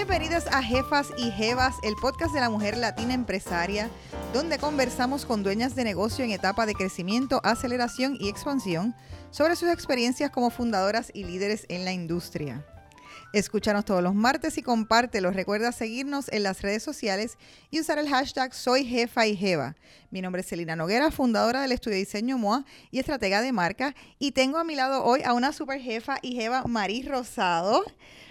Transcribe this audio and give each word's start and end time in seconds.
Bienvenidos 0.00 0.46
a 0.46 0.62
Jefas 0.62 1.08
y 1.18 1.30
Jevas, 1.30 1.76
el 1.82 1.94
podcast 1.94 2.32
de 2.32 2.40
la 2.40 2.48
mujer 2.48 2.78
latina 2.78 3.12
empresaria, 3.12 3.90
donde 4.32 4.56
conversamos 4.56 5.26
con 5.26 5.42
dueñas 5.42 5.74
de 5.74 5.84
negocio 5.84 6.24
en 6.24 6.30
etapa 6.30 6.64
de 6.64 6.72
crecimiento, 6.72 7.42
aceleración 7.44 8.16
y 8.18 8.30
expansión 8.30 8.94
sobre 9.30 9.56
sus 9.56 9.68
experiencias 9.68 10.30
como 10.30 10.48
fundadoras 10.48 11.10
y 11.12 11.24
líderes 11.24 11.66
en 11.68 11.84
la 11.84 11.92
industria. 11.92 12.64
Escúchanos 13.34 13.84
todos 13.84 14.02
los 14.02 14.14
martes 14.14 14.56
y 14.56 14.62
compártelo. 14.62 15.32
Recuerda 15.32 15.70
seguirnos 15.70 16.32
en 16.32 16.44
las 16.44 16.62
redes 16.62 16.82
sociales 16.82 17.36
y 17.70 17.78
usar 17.78 17.98
el 17.98 18.08
hashtag 18.08 18.54
Soy 18.54 18.86
Jefa 18.86 19.26
y 19.26 19.36
Jeva. 19.36 19.76
Mi 20.10 20.22
nombre 20.22 20.40
es 20.40 20.48
Celina 20.48 20.76
Noguera, 20.76 21.10
fundadora 21.10 21.60
del 21.60 21.72
estudio 21.72 21.96
de 21.96 22.00
diseño 22.00 22.38
MOA 22.38 22.64
y 22.90 23.00
estratega 23.00 23.42
de 23.42 23.52
marca. 23.52 23.94
Y 24.18 24.32
tengo 24.32 24.56
a 24.56 24.64
mi 24.64 24.76
lado 24.76 25.04
hoy 25.04 25.22
a 25.24 25.34
una 25.34 25.52
super 25.52 25.78
jefa 25.78 26.16
y 26.22 26.36
jeva, 26.36 26.64
Maris 26.64 27.06
Rosado, 27.06 27.84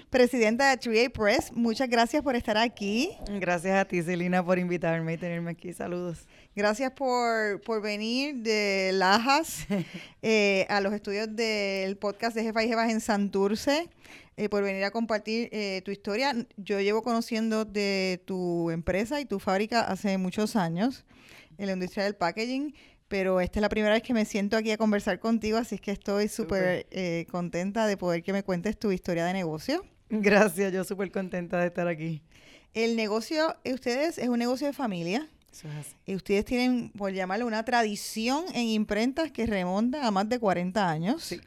presidenta 0.09 0.69
de 0.69 0.79
3A 0.79 1.11
Press. 1.11 1.51
Muchas 1.53 1.89
gracias 1.89 2.23
por 2.23 2.35
estar 2.35 2.57
aquí. 2.57 3.11
Gracias 3.39 3.77
a 3.77 3.85
ti, 3.85 4.01
Celina, 4.01 4.43
por 4.43 4.59
invitarme 4.59 5.13
y 5.13 5.17
tenerme 5.17 5.51
aquí. 5.51 5.73
Saludos. 5.73 6.27
Gracias 6.55 6.91
por, 6.91 7.61
por 7.61 7.81
venir 7.81 8.35
de 8.37 8.91
Lajas 8.93 9.67
eh, 10.21 10.65
a 10.69 10.81
los 10.81 10.93
estudios 10.93 11.35
del 11.35 11.97
podcast 11.97 12.35
de 12.35 12.43
Jefa 12.43 12.63
y 12.63 12.67
Jevas 12.67 12.89
en 12.91 13.01
Santurce. 13.01 13.89
Eh, 14.39 14.47
por 14.47 14.63
venir 14.63 14.85
a 14.85 14.91
compartir 14.91 15.49
eh, 15.51 15.81
tu 15.83 15.91
historia. 15.91 16.33
Yo 16.55 16.79
llevo 16.79 17.01
conociendo 17.01 17.65
de 17.65 18.21
tu 18.25 18.71
empresa 18.71 19.19
y 19.19 19.25
tu 19.25 19.37
fábrica 19.37 19.81
hace 19.81 20.17
muchos 20.17 20.55
años 20.55 21.03
en 21.57 21.65
la 21.67 21.73
industria 21.73 22.05
del 22.05 22.15
packaging, 22.15 22.73
pero 23.09 23.41
esta 23.41 23.59
es 23.59 23.61
la 23.61 23.67
primera 23.67 23.93
vez 23.93 24.01
que 24.01 24.13
me 24.13 24.23
siento 24.23 24.55
aquí 24.55 24.71
a 24.71 24.77
conversar 24.77 25.19
contigo, 25.19 25.57
así 25.57 25.77
que 25.77 25.91
estoy 25.91 26.29
súper 26.29 26.87
eh, 26.91 27.27
contenta 27.29 27.85
de 27.85 27.97
poder 27.97 28.23
que 28.23 28.31
me 28.31 28.43
cuentes 28.43 28.79
tu 28.79 28.93
historia 28.93 29.25
de 29.25 29.33
negocio. 29.33 29.83
Gracias, 30.09 30.73
yo 30.73 30.83
súper 30.83 31.11
contenta 31.11 31.59
de 31.59 31.67
estar 31.67 31.87
aquí. 31.87 32.21
El 32.73 32.95
negocio, 32.95 33.55
ustedes, 33.65 34.17
es 34.17 34.27
un 34.29 34.39
negocio 34.39 34.67
de 34.67 34.73
familia. 34.73 35.27
Eso 35.51 35.67
es 35.67 35.75
así. 35.75 35.95
Y 36.05 36.15
ustedes 36.15 36.45
tienen, 36.45 36.89
por 36.91 37.11
llamarlo, 37.11 37.45
una 37.47 37.63
tradición 37.65 38.45
en 38.53 38.67
imprentas 38.67 39.31
que 39.31 39.45
remonta 39.45 40.05
a 40.05 40.11
más 40.11 40.29
de 40.29 40.39
40 40.39 40.87
años. 40.89 41.23
Sí. 41.23 41.39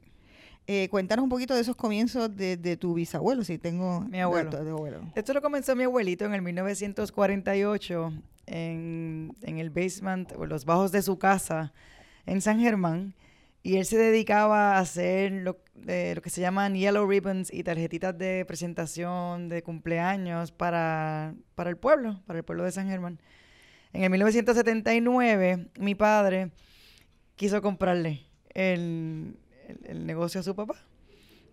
Eh, 0.69 0.89
cuéntanos 0.91 1.23
un 1.25 1.29
poquito 1.29 1.55
de 1.55 1.61
esos 1.61 1.75
comienzos 1.77 2.35
de, 2.37 2.57
de 2.57 2.77
tu 2.77 2.95
bisabuelo, 2.95 3.43
si 3.45 3.59
tengo... 3.59 4.01
Mi 4.03 4.21
abuelo. 4.21 4.51
de- 4.51 4.65
de 4.65 4.71
abuelo. 4.71 5.01
Esto 5.15 5.33
lo 5.35 5.43
comenzó 5.43 5.75
mi 5.75 5.85
abuelito 5.85 6.25
en 6.25 6.35
el 6.35 6.43
1948 6.43 8.13
en, 8.47 9.37
en 9.43 9.59
el 9.59 9.71
basement 9.71 10.33
o 10.37 10.47
los 10.47 10.65
bajos 10.65 10.93
de 10.93 11.03
su 11.03 11.19
casa 11.19 11.73
en 12.27 12.41
San 12.41 12.61
Germán. 12.61 13.15
Y 13.63 13.77
él 13.77 13.85
se 13.87 13.97
dedicaba 13.97 14.77
a 14.77 14.81
hacer 14.81 15.31
lo, 15.33 15.61
eh, 15.87 16.13
lo 16.17 16.23
que 16.23 16.31
se 16.31 16.41
llaman 16.41 16.75
yellow 16.75 17.07
ribbons 17.09 17.53
y 17.53 17.63
tarjetitas 17.63 18.17
de 18.19 18.45
presentación 18.47 19.49
de 19.49 19.63
cumpleaños 19.63 20.51
para, 20.51 21.35
para 21.55 21.71
el 21.71 21.77
pueblo, 21.77 22.21
para 22.27 22.41
el 22.41 22.45
pueblo 22.45 22.65
de 22.65 22.73
San 22.73 22.89
Germán. 22.89 23.21
En 23.93 24.03
el 24.05 24.11
1979, 24.11 25.69
mi 25.79 25.95
padre 25.95 26.51
quiso 27.37 27.63
comprarle 27.63 28.27
el, 28.55 29.37
el- 29.69 29.81
el 29.87 30.07
negocio 30.07 30.41
a 30.41 30.43
su 30.43 30.55
papá. 30.57 30.75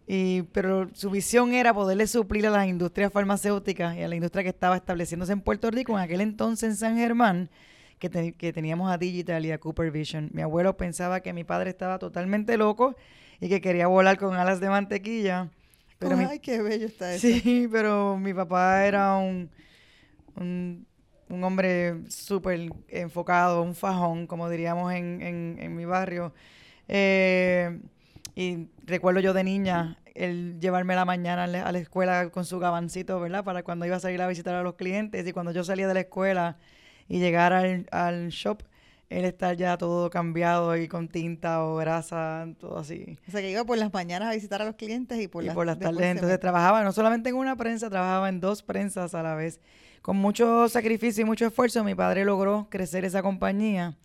Y, 0.08 0.42
pero 0.52 0.90
su 0.96 1.12
visión 1.12 1.54
era 1.54 1.72
poderle 1.74 2.08
suplir 2.08 2.48
a 2.48 2.50
las 2.50 2.68
industrias 2.68 3.14
farmacéuticas 3.14 3.96
y 3.96 4.02
a 4.02 4.08
la 4.08 4.16
industria 4.16 4.42
que 4.44 4.50
estaba 4.50 4.76
estableciéndose 4.76 5.34
en 5.34 5.42
Puerto 5.42 5.70
Rico 5.70 5.94
en 5.94 6.00
aquel 6.04 6.22
entonces 6.22 6.70
en 6.72 6.76
San 6.78 6.98
Germán, 6.98 7.52
que, 8.00 8.10
te- 8.10 8.34
que 8.34 8.54
teníamos 8.54 8.92
a 8.92 8.98
Digital 8.98 9.46
y 9.46 9.52
a 9.52 9.58
Cooper 9.60 9.92
Vision. 9.92 10.30
Mi 10.34 10.42
abuelo 10.42 10.78
pensaba 10.78 11.20
que 11.22 11.34
mi 11.34 11.44
padre 11.44 11.70
estaba 11.70 12.00
totalmente 12.00 12.58
loco 12.58 12.96
y 13.40 13.50
que 13.50 13.62
quería 13.62 13.88
volar 13.88 14.18
con 14.18 14.36
alas 14.36 14.60
de 14.60 14.70
mantequilla. 14.70 15.50
Pero 16.00 16.16
mi- 16.18 16.24
Ay, 16.26 16.40
qué 16.40 16.62
bello 16.62 16.88
está 16.88 17.14
eso. 17.14 17.28
Sí, 17.28 17.68
pero 17.72 18.18
mi 18.18 18.34
papá 18.34 18.86
era 18.86 19.16
un, 19.18 19.50
un, 20.36 20.86
un 21.30 21.44
hombre 21.44 21.96
súper 22.10 22.70
enfocado, 22.88 23.62
un 23.62 23.76
fajón, 23.76 24.28
como 24.28 24.50
diríamos 24.50 24.94
en, 24.94 25.22
en, 25.22 25.58
en 25.60 25.76
mi 25.76 25.86
barrio. 25.86 26.34
Eh, 26.88 27.80
y 28.36 28.68
recuerdo 28.86 29.20
yo 29.20 29.34
de 29.34 29.44
niña 29.44 29.98
el 30.16 30.60
llevarme 30.60 30.96
la 30.96 31.06
mañana 31.06 31.44
a 31.46 31.48
la, 31.48 31.64
a 31.64 31.72
la 31.72 31.80
escuela 31.80 32.30
con 32.30 32.46
su 32.46 32.60
gabancito, 32.60 33.20
¿verdad? 33.20 33.44
Para 33.44 33.64
cuando 33.64 33.86
iba 33.86 33.96
a 33.98 34.00
salir 34.00 34.22
a 34.22 34.28
visitar 34.28 34.56
a 34.56 34.64
los 34.64 34.76
clientes 34.76 35.26
y 35.28 35.32
cuando 35.34 35.52
yo 35.52 35.64
salía 35.64 35.88
de 35.88 35.94
la 35.94 36.00
escuela 36.02 36.58
y 37.10 37.20
llegar 37.20 37.52
al, 37.52 37.88
al 37.92 38.30
shop, 38.30 38.64
él 39.10 39.26
estar 39.26 39.58
ya 39.58 39.78
todo 39.78 40.10
cambiado 40.12 40.78
y 40.78 40.88
con 40.88 41.08
tinta 41.08 41.64
o 41.66 41.76
grasa, 41.78 42.48
todo 42.60 42.78
así. 42.78 43.18
O 43.28 43.32
sea, 43.32 43.42
que 43.42 43.52
iba 43.52 43.66
por 43.66 43.78
las 43.78 43.92
mañanas 43.92 44.30
a 44.30 44.36
visitar 44.36 44.62
a 44.62 44.66
los 44.66 44.76
clientes 44.76 45.20
y 45.20 45.28
por 45.28 45.44
y 45.44 45.48
las, 45.48 45.56
por 45.56 45.66
las 45.66 45.80
tardes. 45.80 46.02
Entonces 46.02 46.40
trabajaba 46.40 46.84
no 46.84 46.92
solamente 46.92 47.30
en 47.30 47.36
una 47.36 47.56
prensa, 47.56 47.90
trabajaba 47.90 48.30
en 48.30 48.40
dos 48.40 48.62
prensas 48.62 49.16
a 49.16 49.24
la 49.24 49.34
vez. 49.34 49.60
Con 50.04 50.16
mucho 50.18 50.70
sacrificio 50.70 51.24
y 51.24 51.26
mucho 51.26 51.48
esfuerzo, 51.48 51.84
mi 51.84 51.96
padre 51.96 52.24
logró 52.24 52.68
crecer 52.70 53.04
esa 53.04 53.24
compañía. 53.24 53.98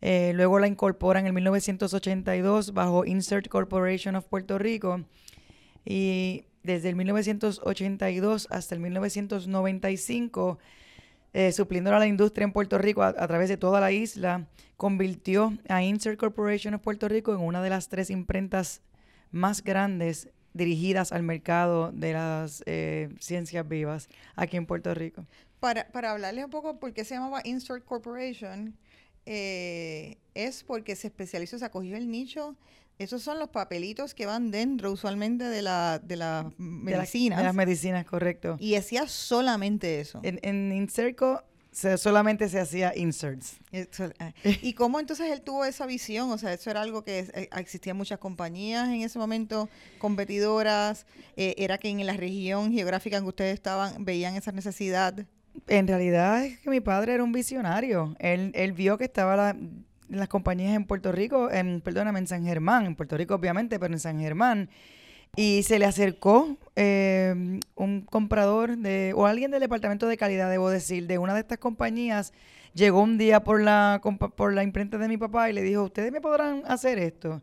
Eh, 0.00 0.32
luego 0.34 0.58
la 0.58 0.68
incorpora 0.68 1.18
en 1.18 1.26
el 1.26 1.32
1982 1.32 2.72
bajo 2.72 3.04
Insert 3.04 3.48
Corporation 3.48 4.14
of 4.16 4.24
Puerto 4.26 4.58
Rico. 4.58 5.02
Y 5.84 6.44
desde 6.62 6.90
el 6.90 6.96
1982 6.96 8.48
hasta 8.50 8.74
el 8.74 8.80
1995, 8.80 10.58
eh, 11.34 11.52
a 11.52 11.98
la 11.98 12.06
industria 12.06 12.44
en 12.44 12.52
Puerto 12.52 12.78
Rico 12.78 13.02
a, 13.02 13.08
a 13.08 13.28
través 13.28 13.48
de 13.48 13.56
toda 13.56 13.80
la 13.80 13.92
isla, 13.92 14.46
convirtió 14.76 15.56
a 15.68 15.82
Insert 15.82 16.18
Corporation 16.18 16.74
of 16.74 16.80
Puerto 16.80 17.08
Rico 17.08 17.34
en 17.34 17.40
una 17.40 17.62
de 17.62 17.70
las 17.70 17.88
tres 17.88 18.08
imprentas 18.08 18.80
más 19.30 19.62
grandes 19.62 20.28
dirigidas 20.52 21.12
al 21.12 21.24
mercado 21.24 21.90
de 21.92 22.12
las 22.12 22.62
eh, 22.66 23.08
ciencias 23.18 23.68
vivas 23.68 24.08
aquí 24.36 24.56
en 24.56 24.66
Puerto 24.66 24.94
Rico. 24.94 25.26
Para, 25.60 25.88
para 25.88 26.12
hablarles 26.12 26.44
un 26.44 26.50
poco 26.50 26.78
por 26.78 26.92
qué 26.92 27.04
se 27.04 27.14
llamaba 27.14 27.40
Insert 27.44 27.84
Corporation, 27.84 28.76
eh, 29.26 30.18
es 30.34 30.62
porque 30.62 30.94
se 30.94 31.08
especializó, 31.08 31.58
se 31.58 31.64
acogió 31.64 31.96
el 31.96 32.10
nicho. 32.10 32.56
Esos 32.98 33.22
son 33.22 33.38
los 33.40 33.48
papelitos 33.48 34.14
que 34.14 34.24
van 34.26 34.50
dentro 34.50 34.92
usualmente 34.92 35.44
de, 35.44 35.62
la, 35.62 35.98
de 35.98 36.16
las 36.16 36.44
De 36.50 36.54
medicinas. 36.58 37.38
De 37.38 37.44
las 37.44 37.54
medicinas, 37.54 38.04
correcto. 38.06 38.56
y 38.60 38.76
hacía 38.76 39.08
solamente 39.08 40.00
eso. 40.00 40.20
En, 40.22 40.38
en 40.42 40.72
Inserco 40.72 41.42
se- 41.72 41.98
solamente 41.98 42.48
se 42.48 42.60
hacía 42.60 42.96
inserts. 42.96 43.56
Eso, 43.72 44.08
ah. 44.20 44.32
¿Y 44.62 44.74
cómo 44.74 45.00
entonces 45.00 45.28
él 45.32 45.40
tuvo 45.42 45.64
esa 45.64 45.86
visión? 45.86 46.30
O 46.30 46.38
sea, 46.38 46.52
eso 46.52 46.70
era 46.70 46.82
algo 46.82 47.02
que 47.02 47.26
eh, 47.34 47.48
existían 47.56 47.96
muchas 47.96 48.20
compañías 48.20 48.86
en 48.88 49.02
ese 49.02 49.18
momento, 49.18 49.68
competidoras, 49.98 51.06
eh, 51.36 51.54
era 51.58 51.78
que 51.78 51.88
en 51.88 52.06
la 52.06 52.12
región 52.16 52.72
geográfica 52.72 53.16
en 53.16 53.24
que 53.24 53.28
ustedes 53.28 53.54
estaban 53.54 54.04
veían 54.04 54.36
esa 54.36 54.52
necesidad. 54.52 55.26
En 55.66 55.86
realidad 55.88 56.44
es 56.44 56.58
que 56.60 56.70
mi 56.70 56.80
padre 56.80 57.14
era 57.14 57.24
un 57.24 57.32
visionario. 57.32 58.14
Él, 58.20 58.52
él 58.54 58.72
vio 58.72 58.96
que 58.98 59.04
estaba 59.04 59.36
la- 59.36 59.56
las 60.18 60.28
compañías 60.28 60.74
en 60.74 60.84
Puerto 60.84 61.12
Rico, 61.12 61.50
en, 61.50 61.80
perdóname, 61.80 62.18
en 62.18 62.26
San 62.26 62.44
Germán, 62.44 62.86
en 62.86 62.96
Puerto 62.96 63.16
Rico 63.16 63.34
obviamente, 63.34 63.78
pero 63.78 63.92
en 63.94 64.00
San 64.00 64.18
Germán. 64.20 64.68
Y 65.36 65.64
se 65.64 65.80
le 65.80 65.84
acercó 65.84 66.56
eh, 66.76 67.60
un 67.74 68.02
comprador 68.02 68.76
de, 68.78 69.12
o 69.16 69.26
alguien 69.26 69.50
del 69.50 69.60
departamento 69.60 70.06
de 70.06 70.16
calidad, 70.16 70.48
debo 70.48 70.70
decir, 70.70 71.06
de 71.08 71.18
una 71.18 71.34
de 71.34 71.40
estas 71.40 71.58
compañías. 71.58 72.32
Llegó 72.72 73.02
un 73.02 73.18
día 73.18 73.42
por 73.42 73.60
la, 73.60 74.00
por 74.36 74.52
la 74.52 74.62
imprenta 74.62 74.98
de 74.98 75.08
mi 75.08 75.16
papá 75.16 75.50
y 75.50 75.52
le 75.52 75.62
dijo, 75.62 75.82
¿ustedes 75.84 76.12
me 76.12 76.20
podrán 76.20 76.62
hacer 76.66 76.98
esto? 76.98 77.42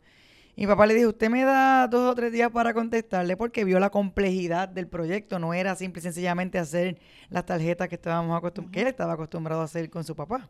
Y 0.56 0.62
mi 0.62 0.68
papá 0.68 0.86
le 0.86 0.94
dijo, 0.94 1.10
usted 1.10 1.30
me 1.30 1.44
da 1.44 1.88
dos 1.88 2.12
o 2.12 2.16
tres 2.16 2.32
días 2.32 2.52
para 2.52 2.74
contestarle 2.74 3.38
porque 3.38 3.64
vio 3.64 3.80
la 3.80 3.90
complejidad 3.90 4.68
del 4.70 4.88
proyecto. 4.88 5.40
No 5.40 5.54
era 5.54 5.76
simple 5.76 6.00
y 6.00 6.04
sencillamente 6.04 6.60
hacer 6.60 6.98
las 7.30 7.46
tarjetas 7.46 7.88
que, 7.88 7.96
estábamos 7.96 8.42
acostum- 8.42 8.70
que 8.70 8.82
él 8.82 8.88
estaba 8.88 9.14
acostumbrado 9.14 9.62
a 9.62 9.66
hacer 9.66 9.90
con 9.90 10.04
su 10.04 10.16
papá. 10.16 10.50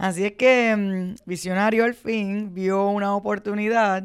Así 0.00 0.24
es 0.24 0.32
que 0.32 0.74
mm, 0.74 1.14
Visionario 1.26 1.84
al 1.84 1.92
fin 1.94 2.54
vio 2.54 2.88
una 2.88 3.14
oportunidad, 3.14 4.02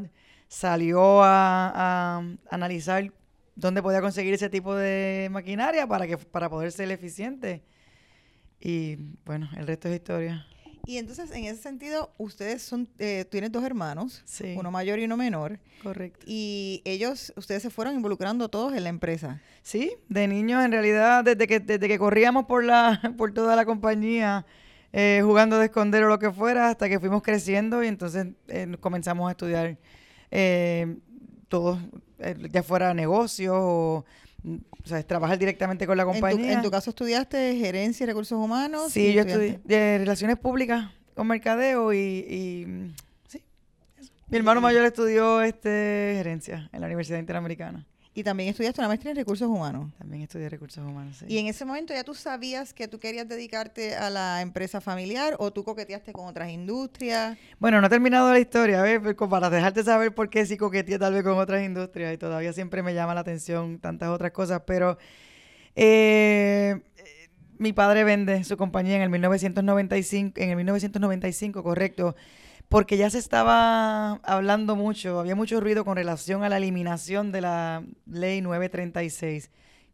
salió 0.50 1.24
a, 1.24 2.18
a 2.18 2.24
analizar 2.52 3.12
dónde 3.56 3.82
podía 3.82 4.02
conseguir 4.02 4.34
ese 4.34 4.50
tipo 4.50 4.76
de 4.76 5.30
maquinaria 5.32 5.88
para, 5.88 6.06
que, 6.06 6.18
para 6.18 6.50
poder 6.50 6.74
ser 6.74 6.92
eficiente. 6.92 7.64
Y 8.60 8.98
bueno, 9.26 9.50
el 9.58 9.68
resto 9.68 9.88
es 9.88 9.96
historia. 9.96 10.46
Y 10.86 10.98
entonces, 10.98 11.32
en 11.32 11.46
ese 11.46 11.62
sentido, 11.64 12.12
ustedes 12.18 12.62
son, 12.62 12.88
eh, 13.00 13.26
tienen 13.32 13.52
dos 13.52 13.64
hermanos, 13.64 14.22
Sí. 14.26 14.54
uno 14.58 14.70
mayor 14.72 15.00
y 15.00 15.06
uno 15.06 15.18
menor, 15.18 15.60
Correcto. 15.82 16.24
y 16.28 16.82
ellos, 16.86 17.34
ustedes 17.38 17.64
se 17.64 17.70
fueron 17.72 17.96
involucrando 17.96 18.50
todos 18.50 18.74
en 18.74 18.84
la 18.84 18.90
empresa. 18.90 19.42
Sí, 19.64 19.94
de 20.10 20.28
niños 20.28 20.64
en 20.64 20.72
realidad, 20.74 21.24
desde 21.24 21.48
que, 21.48 21.60
desde 21.60 21.88
que 21.88 21.98
corríamos 21.98 22.46
por, 22.46 22.64
la, 22.66 23.02
por 23.18 23.34
toda 23.34 23.56
la 23.56 23.66
compañía, 23.66 24.46
eh, 24.98 25.22
jugando 25.26 25.60
de 25.60 25.66
esconder 25.66 26.06
o 26.06 26.08
lo 26.08 26.18
que 26.20 26.32
fuera, 26.32 26.70
hasta 26.70 26.88
que 26.88 27.02
fuimos 27.02 27.22
creciendo 27.22 27.84
y 27.84 27.88
entonces 27.88 28.28
eh, 28.48 28.78
comenzamos 28.80 29.28
a 29.28 29.32
estudiar 29.32 29.78
eh, 30.32 30.96
todo, 31.50 31.78
eh, 32.20 32.34
ya 32.50 32.64
fuera 32.64 32.94
negocio 32.94 33.56
o, 33.58 34.06
o 34.46 34.88
sea, 34.88 35.04
trabajar 35.04 35.38
directamente 35.38 35.86
con 35.86 35.98
la 35.98 36.04
En 36.04 36.08
tu, 36.08 36.14
compañía. 36.14 36.54
en 36.54 36.62
tu 36.62 36.72
caso 36.72 36.92
estudiaste 36.92 37.58
gerencia 37.58 38.06
y 38.06 38.08
recursos 38.08 38.40
humanos. 38.40 38.90
sí, 38.94 39.12
yo 39.12 39.24
estudié 39.24 39.60
de 39.66 39.98
relaciones 39.98 40.38
públicas 40.38 40.90
con 41.14 41.28
mercadeo 41.28 41.92
y, 41.92 41.98
y, 41.98 42.94
sí, 43.28 43.44
eso. 44.00 44.14
Mi 44.30 44.38
hermano 44.38 44.62
mayor 44.62 44.86
estudió 44.86 45.42
este 45.42 46.14
gerencia 46.16 46.70
en 46.72 46.80
la 46.80 46.88
Universidad 46.88 47.20
Interamericana. 47.20 47.86
Y 48.18 48.24
también 48.24 48.48
estudiaste 48.48 48.80
una 48.80 48.88
maestría 48.88 49.12
en 49.12 49.18
recursos 49.18 49.46
humanos. 49.46 49.92
También 49.98 50.24
estudié 50.24 50.48
recursos 50.48 50.82
humanos, 50.82 51.18
sí. 51.18 51.26
Y 51.28 51.38
en 51.38 51.48
ese 51.48 51.66
momento 51.66 51.94
ya 51.94 52.06
tú 52.06 52.14
sabías 52.14 52.74
que 52.74 52.88
tú 52.88 52.98
querías 52.98 53.28
dedicarte 53.28 53.94
a 53.94 54.10
la 54.10 54.42
empresa 54.42 54.80
familiar 54.80 55.36
o 55.38 55.52
tú 55.52 55.66
coqueteaste 55.66 56.14
con 56.14 56.26
otras 56.26 56.50
industrias. 56.50 57.38
Bueno, 57.60 57.82
no 57.82 57.88
he 57.88 57.90
terminado 57.90 58.32
la 58.32 58.40
historia, 58.40 58.82
¿ves? 58.82 59.02
Para 59.30 59.50
dejarte 59.50 59.84
saber 59.84 60.16
por 60.16 60.30
qué 60.30 60.46
sí 60.46 60.56
coqueteé 60.56 60.98
tal 60.98 61.14
vez 61.14 61.24
con 61.24 61.38
otras 61.38 61.62
industrias 61.62 62.14
y 62.14 62.18
todavía 62.18 62.54
siempre 62.54 62.82
me 62.82 62.94
llama 62.94 63.14
la 63.14 63.20
atención 63.20 63.80
tantas 63.80 64.08
otras 64.08 64.32
cosas, 64.32 64.62
pero 64.66 64.98
eh, 65.76 66.80
mi 67.58 67.74
padre 67.74 68.06
vende 68.06 68.46
su 68.46 68.56
compañía 68.56 68.96
en 68.96 69.02
el 69.02 69.10
1995, 69.10 70.40
en 70.40 70.52
el 70.52 70.56
1995, 70.56 71.64
correcto 71.64 72.16
porque 72.70 72.98
ya 72.98 73.10
se 73.10 73.20
estaba 73.20 74.14
hablando 74.24 74.76
mucho, 74.76 75.20
había 75.20 75.36
mucho 75.36 75.60
ruido 75.62 75.86
con 75.86 75.96
relación 75.96 76.44
a 76.44 76.50
la 76.50 76.58
eliminación 76.58 77.32
de 77.32 77.42
la 77.42 77.84
ley 78.06 78.42
936, 78.42 79.52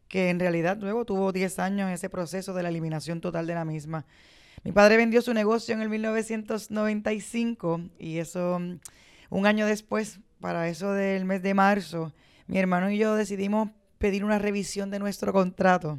que 0.08 0.30
en 0.30 0.40
realidad 0.40 0.78
luego 0.80 1.04
tuvo 1.04 1.32
10 1.32 1.58
años 1.58 1.90
ese 1.90 2.08
proceso 2.08 2.54
de 2.54 2.62
la 2.62 2.68
eliminación 2.68 3.20
total 3.20 3.46
de 3.46 3.54
la 3.54 3.64
misma. 3.64 4.06
Mi 4.64 4.72
padre 4.72 4.96
vendió 4.96 5.22
su 5.22 5.34
negocio 5.34 5.74
en 5.74 5.82
el 5.82 5.88
1995 5.88 7.80
y 7.98 8.18
eso, 8.18 8.58
mm, 8.58 8.78
un 9.30 9.46
año 9.46 9.66
después, 9.66 10.20
para 10.40 10.68
eso 10.68 10.92
del 10.92 11.24
mes 11.24 11.42
de 11.42 11.54
marzo, 11.54 12.12
mi 12.46 12.58
hermano 12.58 12.90
y 12.90 12.98
yo 12.98 13.14
decidimos 13.14 13.70
pedir 13.98 14.24
una 14.24 14.38
revisión 14.38 14.90
de 14.90 14.98
nuestro 14.98 15.32
contrato 15.32 15.98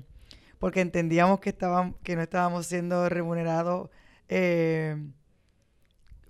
porque 0.64 0.80
entendíamos 0.80 1.42
que, 1.42 1.50
estaban, 1.50 1.92
que 2.04 2.16
no 2.16 2.22
estábamos 2.22 2.68
siendo 2.68 3.10
remunerados. 3.10 3.90
Eh, 4.30 4.96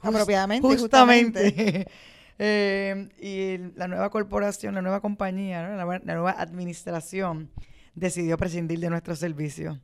apropiadamente. 0.04 0.68
Justamente. 0.68 1.88
Eh, 2.40 3.10
y 3.22 3.78
la 3.78 3.88
nueva 3.88 4.10
corporación, 4.10 4.74
la 4.74 4.82
nueva 4.82 5.02
compañía, 5.02 5.70
la, 5.70 6.00
nueva 6.00 6.32
administración 6.32 7.52
decidió 7.96 8.38
prescindir 8.38 8.80
de 8.80 8.90
nuestro 8.90 9.16
servicio. 9.16 9.80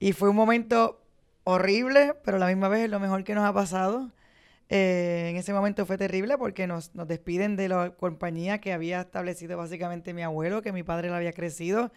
Y 0.00 0.12
fue 0.12 0.28
un 0.28 0.36
momento 0.36 1.00
horrible, 1.44 2.14
pero 2.24 2.36
a 2.36 2.40
la 2.40 2.48
misma 2.48 2.68
vez 2.68 2.84
es 2.84 2.90
lo 2.90 2.98
mejor 3.00 3.22
que 3.24 3.34
nos 3.34 3.44
ha 3.44 3.52
pasado. 3.52 4.10
Eh, 4.68 5.28
en 5.30 5.36
ese 5.36 5.52
momento 5.52 5.86
fue 5.86 5.98
terrible 5.98 6.36
porque 6.36 6.66
nos, 6.66 6.94
nos, 6.94 7.06
despiden 7.06 7.56
de 7.56 7.68
la 7.68 7.90
compañía 7.90 8.58
que 8.58 8.72
había 8.72 9.02
establecido 9.02 9.56
básicamente 9.56 10.14
mi 10.14 10.22
abuelo, 10.22 10.62
que 10.62 10.72
mi 10.72 10.82
padre 10.82 11.10
la 11.10 11.18
había 11.18 11.32
crecido, 11.32 11.92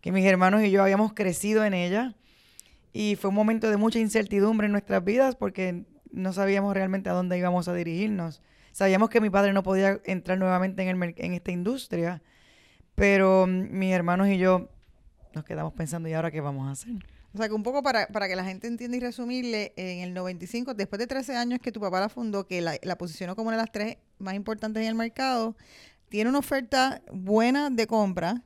que 0.00 0.12
mis 0.12 0.24
hermanos 0.26 0.62
y 0.62 0.70
yo 0.70 0.82
habíamos 0.82 1.12
crecido 1.12 1.64
en 1.64 1.74
ella. 1.74 2.14
Y 2.92 3.16
fue 3.16 3.30
un 3.30 3.34
momento 3.34 3.70
de 3.70 3.78
mucha 3.78 3.98
incertidumbre 3.98 4.66
en 4.66 4.72
nuestras 4.72 5.02
vidas 5.02 5.34
porque 5.34 5.84
no 6.12 6.32
sabíamos 6.32 6.74
realmente 6.74 7.10
a 7.10 7.12
dónde 7.12 7.38
íbamos 7.38 7.68
a 7.68 7.74
dirigirnos. 7.74 8.42
Sabíamos 8.72 9.10
que 9.10 9.20
mi 9.20 9.30
padre 9.30 9.52
no 9.52 9.62
podía 9.62 10.00
entrar 10.04 10.38
nuevamente 10.38 10.82
en, 10.82 11.02
el, 11.02 11.14
en 11.16 11.32
esta 11.34 11.50
industria, 11.50 12.22
pero 12.94 13.46
mm, 13.46 13.78
mis 13.78 13.92
hermanos 13.92 14.28
y 14.28 14.38
yo 14.38 14.68
nos 15.34 15.44
quedamos 15.44 15.72
pensando, 15.72 16.08
¿y 16.08 16.12
ahora 16.12 16.30
qué 16.30 16.40
vamos 16.40 16.68
a 16.68 16.72
hacer? 16.72 16.94
O 17.34 17.38
sea, 17.38 17.48
que 17.48 17.54
un 17.54 17.62
poco 17.62 17.82
para, 17.82 18.06
que 18.06 18.36
la 18.36 18.44
gente 18.44 18.66
entienda 18.66 18.96
y 18.96 19.00
resumirle, 19.00 19.72
en 19.76 20.00
el 20.00 20.12
95, 20.12 20.74
después 20.74 20.98
de 20.98 21.06
13 21.06 21.36
años 21.36 21.60
que 21.60 21.72
tu 21.72 21.80
papá 21.80 22.00
la 22.00 22.10
fundó, 22.10 22.46
que 22.46 22.60
la, 22.60 22.76
la 22.82 22.98
posicionó 22.98 23.34
como 23.34 23.48
una 23.48 23.56
de 23.56 23.62
las 23.62 23.72
tres 23.72 23.96
más 24.18 24.34
importantes 24.34 24.82
en 24.82 24.88
el 24.88 24.94
mercado, 24.94 25.56
tiene 26.10 26.28
una 26.28 26.40
oferta 26.40 27.00
buena 27.10 27.70
de 27.70 27.86
compra, 27.86 28.42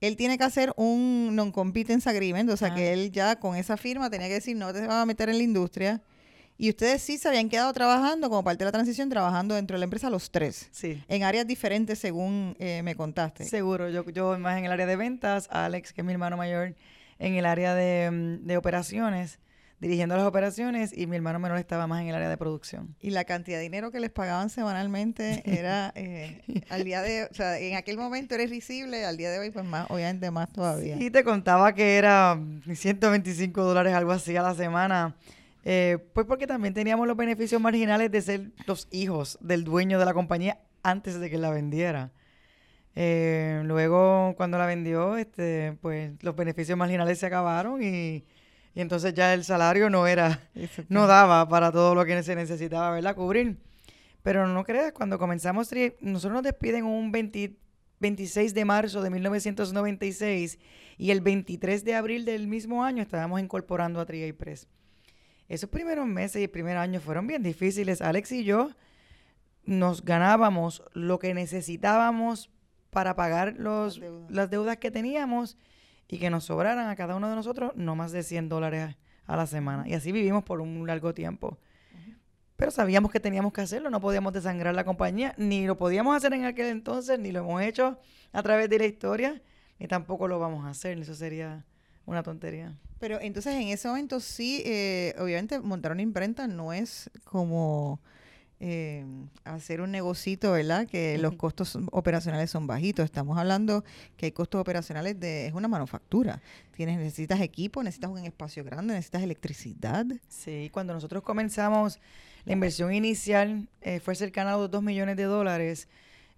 él 0.00 0.16
tiene 0.16 0.38
que 0.38 0.44
hacer 0.44 0.72
un 0.76 1.36
non-competence 1.36 2.08
agreement, 2.08 2.50
o 2.50 2.56
sea 2.56 2.74
que 2.74 2.88
ah. 2.88 2.92
él 2.92 3.12
ya 3.12 3.38
con 3.38 3.54
esa 3.54 3.76
firma 3.76 4.10
tenía 4.10 4.28
que 4.28 4.34
decir 4.34 4.56
no 4.56 4.72
te 4.72 4.80
vas 4.80 5.02
a 5.02 5.06
meter 5.06 5.28
en 5.28 5.36
la 5.36 5.44
industria. 5.44 6.02
Y 6.62 6.70
ustedes 6.70 7.02
sí 7.02 7.18
se 7.18 7.26
habían 7.26 7.48
quedado 7.48 7.72
trabajando 7.72 8.30
como 8.30 8.44
parte 8.44 8.60
de 8.60 8.66
la 8.66 8.70
transición, 8.70 9.08
trabajando 9.08 9.56
dentro 9.56 9.74
de 9.74 9.78
la 9.80 9.84
empresa 9.86 10.08
los 10.10 10.30
tres. 10.30 10.68
Sí. 10.70 11.02
En 11.08 11.24
áreas 11.24 11.44
diferentes, 11.44 11.98
según 11.98 12.54
eh, 12.60 12.82
me 12.84 12.94
contaste. 12.94 13.44
Seguro. 13.46 13.90
Yo, 13.90 14.08
yo 14.10 14.38
más 14.38 14.56
en 14.58 14.66
el 14.66 14.70
área 14.70 14.86
de 14.86 14.94
ventas, 14.94 15.48
Alex, 15.50 15.92
que 15.92 16.02
es 16.02 16.04
mi 16.04 16.12
hermano 16.12 16.36
mayor, 16.36 16.76
en 17.18 17.34
el 17.34 17.46
área 17.46 17.74
de, 17.74 18.12
mm, 18.12 18.46
de 18.46 18.56
operaciones 18.56 19.40
dirigiendo 19.80 20.16
las 20.16 20.24
operaciones 20.24 20.96
y 20.96 21.08
mi 21.08 21.16
hermano 21.16 21.40
menor 21.40 21.58
estaba 21.58 21.88
más 21.88 22.00
en 22.00 22.06
el 22.06 22.14
área 22.14 22.28
de 22.28 22.36
producción. 22.36 22.94
Y 23.00 23.10
la 23.10 23.24
cantidad 23.24 23.56
de 23.56 23.64
dinero 23.64 23.90
que 23.90 23.98
les 23.98 24.10
pagaban 24.10 24.48
semanalmente 24.48 25.42
era 25.44 25.92
eh, 25.96 26.42
al 26.68 26.84
día 26.84 27.02
de, 27.02 27.24
o 27.24 27.34
sea, 27.34 27.58
en 27.58 27.74
aquel 27.74 27.98
momento 27.98 28.36
era 28.36 28.44
irrisible, 28.44 29.04
al 29.04 29.16
día 29.16 29.32
de 29.32 29.40
hoy 29.40 29.50
pues 29.50 29.64
más, 29.64 29.90
obviamente 29.90 30.30
más 30.30 30.48
todavía. 30.52 30.96
Y 31.00 31.10
te 31.10 31.24
contaba 31.24 31.74
que 31.74 31.96
era 31.96 32.38
125 32.72 33.64
dólares, 33.64 33.94
algo 33.94 34.12
así 34.12 34.36
a 34.36 34.42
la 34.42 34.54
semana. 34.54 35.16
Eh, 35.64 35.98
pues 36.12 36.26
porque 36.26 36.46
también 36.46 36.74
teníamos 36.74 37.06
los 37.06 37.16
beneficios 37.16 37.60
marginales 37.60 38.10
de 38.10 38.20
ser 38.20 38.50
los 38.66 38.88
hijos 38.90 39.38
del 39.40 39.64
dueño 39.64 39.98
de 39.98 40.04
la 40.04 40.14
compañía 40.14 40.58
antes 40.82 41.20
de 41.20 41.30
que 41.30 41.38
la 41.38 41.50
vendiera. 41.50 42.10
Eh, 42.94 43.62
luego, 43.64 44.34
cuando 44.36 44.58
la 44.58 44.66
vendió, 44.66 45.16
este, 45.16 45.78
pues 45.80 46.12
los 46.22 46.36
beneficios 46.36 46.76
marginales 46.76 47.18
se 47.18 47.26
acabaron 47.26 47.82
y, 47.82 48.24
entonces 48.74 49.14
ya 49.14 49.34
el 49.34 49.44
salario 49.44 49.90
no 49.90 50.06
era, 50.06 50.40
no 50.88 51.06
daba 51.06 51.48
para 51.48 51.70
todo 51.72 51.94
lo 51.94 52.04
que 52.04 52.22
se 52.22 52.34
necesitaba, 52.34 52.90
¿verdad? 52.90 53.14
Cubrir. 53.14 53.58
Pero 54.22 54.46
no 54.46 54.64
creas, 54.64 54.92
cuando 54.92 55.18
comenzamos, 55.18 55.70
nosotros 56.00 56.34
nos 56.34 56.42
despiden 56.42 56.84
un 56.84 57.12
26 57.12 58.54
de 58.54 58.64
marzo 58.64 59.02
de 59.02 59.10
1996 59.10 60.58
y 60.96 61.10
el 61.10 61.20
23 61.20 61.84
de 61.84 61.94
abril 61.94 62.24
del 62.24 62.46
mismo 62.46 62.84
año 62.84 63.02
estábamos 63.02 63.40
incorporando 63.40 64.00
a 64.00 64.06
Triay 64.06 64.32
Press. 64.32 64.68
Esos 65.48 65.68
primeros 65.68 66.06
meses 66.06 66.40
y 66.40 66.44
el 66.44 66.50
primer 66.50 66.76
año 66.76 67.00
fueron 67.00 67.26
bien 67.26 67.42
difíciles. 67.42 68.00
Alex 68.00 68.32
y 68.32 68.44
yo 68.44 68.70
nos 69.64 70.04
ganábamos 70.04 70.82
lo 70.92 71.18
que 71.18 71.34
necesitábamos 71.34 72.50
para 72.90 73.16
pagar 73.16 73.54
los, 73.58 74.00
las, 74.28 74.50
deudas. 74.50 74.76
que 74.78 74.90
teníamos 74.90 75.56
y 76.08 76.18
que 76.18 76.30
nos 76.30 76.44
sobraran 76.44 76.88
a 76.88 76.96
cada 76.96 77.16
uno 77.16 77.28
de 77.28 77.36
nosotros 77.36 77.72
no 77.74 77.96
más 77.96 78.12
de 78.12 78.22
100 78.22 78.48
dólares 78.48 78.96
a 79.26 79.36
la 79.36 79.46
semana. 79.46 79.88
Y 79.88 79.94
así 79.94 80.12
vivimos 80.12 80.44
por 80.44 80.60
un 80.60 80.86
largo 80.86 81.14
tiempo. 81.14 81.58
Pero 82.56 82.70
sabíamos 82.70 83.10
que 83.10 83.18
teníamos 83.18 83.52
que 83.52 83.60
hacerlo, 83.60 83.90
no 83.90 84.00
podíamos 84.00 84.32
desangrar 84.32 84.74
la 84.74 84.84
compañía, 84.84 85.34
ni 85.36 85.66
lo 85.66 85.76
podíamos 85.76 86.16
hacer 86.16 86.32
en 86.32 86.44
aquel 86.44 86.66
entonces, 86.66 87.18
ni 87.18 87.32
lo 87.32 87.40
hemos 87.40 87.60
hecho 87.62 87.98
a 88.32 88.42
través 88.42 88.70
de 88.70 88.78
la 88.78 88.84
historia, 88.84 89.42
ni 89.78 89.88
tampoco 89.88 90.28
lo 90.28 90.38
vamos 90.38 90.64
a 90.64 90.68
hacer. 90.68 90.98
Eso 90.98 91.14
sería 91.14 91.64
una 92.06 92.22
tontería. 92.22 92.76
Pero 93.02 93.20
entonces 93.20 93.56
en 93.56 93.66
ese 93.66 93.88
momento 93.88 94.20
sí, 94.20 94.62
eh, 94.64 95.12
obviamente 95.18 95.58
montar 95.58 95.90
una 95.90 96.02
imprenta 96.02 96.46
no 96.46 96.72
es 96.72 97.10
como 97.24 97.98
eh, 98.60 99.04
hacer 99.42 99.80
un 99.80 99.90
negocito, 99.90 100.52
¿verdad? 100.52 100.86
Que 100.86 101.18
los 101.18 101.34
costos 101.34 101.76
operacionales 101.90 102.48
son 102.48 102.68
bajitos. 102.68 103.04
Estamos 103.04 103.36
hablando 103.38 103.82
que 104.16 104.26
hay 104.26 104.30
costos 104.30 104.60
operacionales 104.60 105.18
de, 105.18 105.48
es 105.48 105.52
una 105.52 105.66
manufactura. 105.66 106.40
Tienes, 106.76 106.96
necesitas 106.96 107.40
equipo, 107.40 107.82
necesitas 107.82 108.12
un 108.12 108.18
espacio 108.18 108.62
grande, 108.62 108.94
necesitas 108.94 109.24
electricidad. 109.24 110.06
Sí, 110.28 110.70
cuando 110.72 110.94
nosotros 110.94 111.24
comenzamos, 111.24 111.98
la 112.44 112.52
inversión 112.52 112.94
inicial 112.94 113.66
eh, 113.80 113.98
fue 113.98 114.14
cercana 114.14 114.54
a 114.54 114.58
los 114.58 114.70
2 114.70 114.80
millones 114.80 115.16
de 115.16 115.24
dólares. 115.24 115.88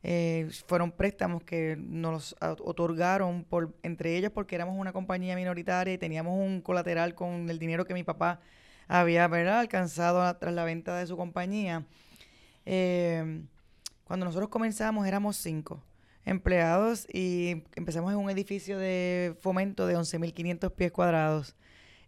Eh, 0.07 0.51
fueron 0.67 0.93
préstamos 0.93 1.43
que 1.45 1.77
nos 1.79 2.37
otorgaron 2.41 3.43
por, 3.43 3.75
entre 3.83 4.19
ellos 4.19 4.31
porque 4.33 4.55
éramos 4.55 4.77
una 4.79 4.93
compañía 4.93 5.35
minoritaria 5.35 5.95
y 5.95 5.99
teníamos 5.99 6.39
un 6.39 6.61
colateral 6.61 7.15
con 7.15 7.49
el 7.49 7.59
dinero 7.59 7.87
que 7.87 7.95
mi 7.95 8.05
papá 8.05 8.39
había 8.87 9.25
alcanzado 9.25 10.37
tras 10.37 10.53
la 10.53 10.65
venta 10.65 10.95
de 10.99 11.07
su 11.07 11.17
compañía. 11.17 11.87
Eh, 12.67 13.45
cuando 14.05 14.27
nosotros 14.27 14.51
comenzamos 14.51 15.07
éramos 15.07 15.39
cinco 15.39 15.83
empleados 16.27 17.07
y 17.11 17.65
empezamos 17.75 18.13
en 18.13 18.19
un 18.19 18.29
edificio 18.29 18.79
de 18.79 19.35
fomento 19.41 19.87
de 19.87 19.97
11.500 19.97 20.71
pies 20.73 20.93
cuadrados. 20.93 21.57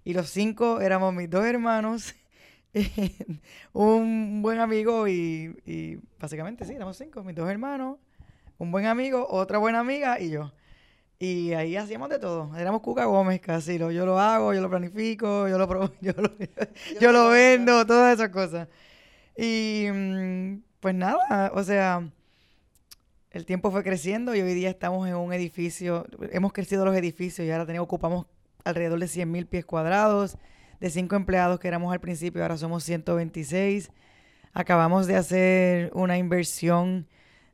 Y 0.04 0.12
los 0.12 0.28
cinco 0.28 0.82
éramos 0.82 1.14
mis 1.14 1.30
dos 1.30 1.46
hermanos 1.46 2.14
un 3.72 4.42
buen 4.42 4.58
amigo 4.58 5.08
y, 5.08 6.00
básicamente 6.18 6.64
sí, 6.64 6.74
éramos 6.74 6.96
cinco, 6.96 7.22
mis 7.22 7.34
dos 7.34 7.48
hermanos, 7.48 7.98
un 8.58 8.70
buen 8.70 8.86
amigo, 8.86 9.26
otra 9.30 9.58
buena 9.58 9.80
amiga 9.80 10.20
y 10.20 10.30
yo. 10.30 10.52
Y 11.18 11.54
ahí 11.54 11.76
hacíamos 11.76 12.10
de 12.10 12.18
todo. 12.18 12.54
Éramos 12.56 12.82
Cuca 12.82 13.06
Gómez 13.06 13.40
casi. 13.40 13.78
Lo, 13.78 13.90
yo 13.90 14.04
lo 14.04 14.20
hago, 14.20 14.52
yo 14.52 14.60
lo 14.60 14.68
planifico, 14.68 15.48
yo 15.48 15.56
lo, 15.56 15.66
yo 16.02 16.12
lo, 16.16 16.30
yo 17.00 17.12
lo 17.12 17.30
vendo, 17.30 17.86
todas 17.86 18.14
esas 18.14 18.28
cosas. 18.28 18.68
Y 19.36 19.86
mm, 19.90 20.62
pues 20.80 20.94
nada, 20.94 21.52
o 21.54 21.62
sea, 21.62 22.10
el 23.30 23.46
tiempo 23.46 23.70
fue 23.70 23.82
creciendo 23.82 24.34
y 24.34 24.40
hoy 24.42 24.52
día 24.52 24.68
estamos 24.68 25.08
en 25.08 25.14
un 25.14 25.32
edificio, 25.32 26.06
hemos 26.30 26.52
crecido 26.52 26.84
los 26.84 26.96
edificios 26.96 27.46
y 27.46 27.50
ahora 27.50 27.64
tenemos, 27.64 27.86
ocupamos 27.86 28.26
alrededor 28.64 28.98
de 28.98 29.08
100 29.08 29.30
mil 29.30 29.46
pies 29.46 29.64
cuadrados 29.64 30.36
de 30.80 30.90
cinco 30.90 31.16
empleados 31.16 31.58
que 31.60 31.68
éramos 31.68 31.92
al 31.92 32.00
principio, 32.00 32.42
ahora 32.42 32.56
somos 32.56 32.84
126. 32.84 33.90
Acabamos 34.52 35.06
de 35.06 35.16
hacer 35.16 35.90
una 35.94 36.18
inversión 36.18 37.06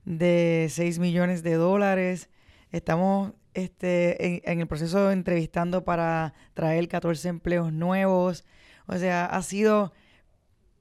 de 0.04 0.68
6 0.70 0.98
millones 0.98 1.42
de 1.42 1.54
dólares. 1.54 2.28
Estamos 2.70 3.32
este, 3.54 4.50
en, 4.50 4.60
el 4.60 4.66
proceso 4.66 5.08
de 5.08 5.12
entrevistando 5.12 5.84
para 5.84 6.34
traer 6.54 6.88
14 6.88 7.28
empleos 7.28 7.72
nuevos. 7.72 8.44
O 8.86 8.96
sea, 8.96 9.26
ha 9.26 9.42
sido 9.42 9.92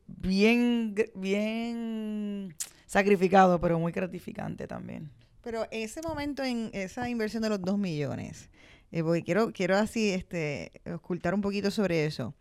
bien, 0.08 0.96
bien 1.16 2.56
sacrificado, 2.86 3.60
pero 3.60 3.80
muy 3.80 3.92
gratificante 3.92 4.68
también. 4.68 5.10
Pero 5.44 5.66
ese 5.72 6.02
momento 6.02 6.44
en 6.44 6.70
esa 6.74 7.10
inversión 7.10 7.42
de 7.42 7.50
los 7.50 7.62
2 7.62 7.78
millones, 7.78 8.50
eh, 8.92 9.04
porque 9.04 9.24
quiero, 9.24 9.52
quiero 9.54 9.78
así 9.78 10.12
este, 10.12 10.72
ocultar 10.94 11.34
un 11.34 11.42
poquito 11.42 11.72
sobre 11.72 12.06
eso. 12.06 12.34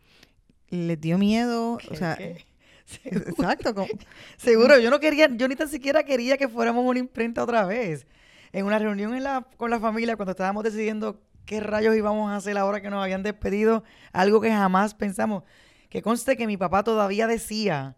¿Les 0.69 1.00
dio 1.00 1.19
miedo? 1.19 1.78
O 1.90 1.95
sea, 1.97 2.16
¿Qué? 2.16 2.45
exacto. 3.04 3.75
como- 3.75 3.88
Seguro, 4.37 4.78
yo 4.78 4.90
no 4.90 5.00
quería, 5.00 5.28
yo 5.30 5.49
ni 5.49 5.57
tan 5.57 5.69
siquiera 5.69 6.02
quería 6.02 6.37
que 6.37 6.49
fuéramos 6.49 6.85
una 6.85 6.99
imprenta 6.99 7.42
otra 7.42 7.64
vez. 7.64 8.07
En 8.52 8.66
una 8.66 8.78
reunión 8.78 9.14
en 9.14 9.23
la, 9.23 9.47
con 9.57 9.71
la 9.71 9.78
familia, 9.78 10.16
cuando 10.16 10.33
estábamos 10.33 10.64
decidiendo 10.64 11.21
qué 11.47 11.61
rayos 11.61 11.97
íbamos 11.97 12.30
a 12.30 12.37
hacer 12.37 12.59
ahora 12.59 12.80
que 12.80 12.90
nos 12.90 13.02
habían 13.02 13.23
despedido, 13.23 13.85
algo 14.12 14.40
que 14.40 14.50
jamás 14.50 14.95
pensamos. 14.95 15.45
Que 15.88 16.02
conste 16.02 16.37
que 16.37 16.47
mi 16.47 16.57
papá 16.57 16.83
todavía 16.85 17.26
decía 17.26 17.97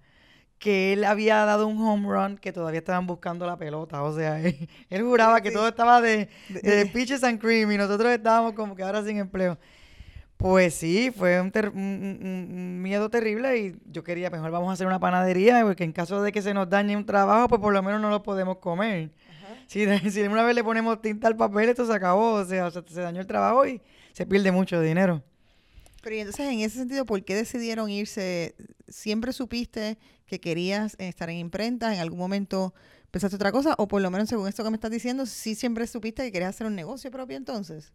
que 0.62 0.92
él 0.92 1.02
había 1.02 1.44
dado 1.44 1.66
un 1.66 1.76
home 1.84 2.06
run, 2.08 2.38
que 2.38 2.52
todavía 2.52 2.78
estaban 2.78 3.04
buscando 3.04 3.44
la 3.46 3.56
pelota. 3.56 4.00
O 4.04 4.14
sea, 4.14 4.40
él, 4.46 4.68
él 4.90 5.02
juraba 5.02 5.40
que 5.40 5.48
Sí. 5.48 5.54
todo 5.56 5.66
estaba 5.66 6.00
de, 6.00 6.28
De- 6.48 6.86
peaches 6.86 7.24
and 7.24 7.40
cream 7.40 7.72
y 7.72 7.76
nosotros 7.76 8.12
estábamos 8.12 8.52
como 8.52 8.76
que 8.76 8.84
ahora 8.84 9.02
sin 9.04 9.18
empleo. 9.18 9.58
Pues 10.36 10.74
sí, 10.74 11.10
fue 11.16 11.40
un, 11.40 11.50
ter- 11.50 11.70
un- 11.70 11.76
un- 12.22 12.56
un 12.56 12.82
miedo 12.82 13.10
terrible 13.10 13.58
y 13.58 13.76
yo 13.86 14.04
quería, 14.04 14.30
mejor 14.30 14.50
vamos 14.52 14.70
a 14.70 14.72
hacer 14.74 14.86
una 14.86 15.00
panadería 15.00 15.62
porque 15.64 15.82
en 15.84 15.92
caso 15.92 16.22
de 16.22 16.30
que 16.30 16.42
se 16.42 16.54
nos 16.54 16.68
dañe 16.70 16.96
un 16.96 17.06
trabajo, 17.06 17.48
pues 17.48 17.60
por 17.60 17.72
lo 17.72 17.82
menos 17.82 18.00
no 18.00 18.08
lo 18.10 18.22
podemos 18.22 18.58
comer. 18.58 19.10
Si, 19.66 19.84
si 20.10 20.20
una 20.22 20.44
vez 20.44 20.54
le 20.54 20.62
ponemos 20.62 21.00
tinta 21.02 21.26
al 21.26 21.36
papel, 21.36 21.70
esto 21.70 21.84
se 21.86 21.92
acabó, 21.92 22.34
o 22.34 22.44
sea, 22.44 22.70
se, 22.70 22.82
se 22.88 23.00
dañó 23.00 23.20
el 23.20 23.26
trabajo 23.26 23.66
y 23.66 23.80
se 24.12 24.26
pierde 24.26 24.52
mucho 24.52 24.80
dinero. 24.80 25.22
Pero 26.02 26.16
y 26.16 26.18
entonces, 26.20 26.52
en 26.52 26.60
ese 26.60 26.78
sentido, 26.78 27.04
¿por 27.04 27.22
qué 27.24 27.34
decidieron 27.36 27.88
irse? 27.90 28.54
¿Siempre 28.88 29.32
supiste 29.32 29.98
que 30.32 30.40
querías 30.40 30.96
estar 30.98 31.28
en 31.28 31.36
imprenta? 31.36 31.94
¿En 31.94 32.00
algún 32.00 32.18
momento 32.18 32.72
pensaste 33.10 33.36
otra 33.36 33.52
cosa? 33.52 33.74
O 33.76 33.86
por 33.86 34.00
lo 34.00 34.10
menos, 34.10 34.28
según 34.30 34.48
esto 34.48 34.64
que 34.64 34.70
me 34.70 34.76
estás 34.76 34.90
diciendo, 34.90 35.26
sí 35.26 35.54
siempre 35.54 35.86
supiste 35.86 36.22
que 36.22 36.32
querías 36.32 36.54
hacer 36.54 36.66
un 36.66 36.74
negocio 36.74 37.10
propio 37.10 37.36
entonces. 37.36 37.92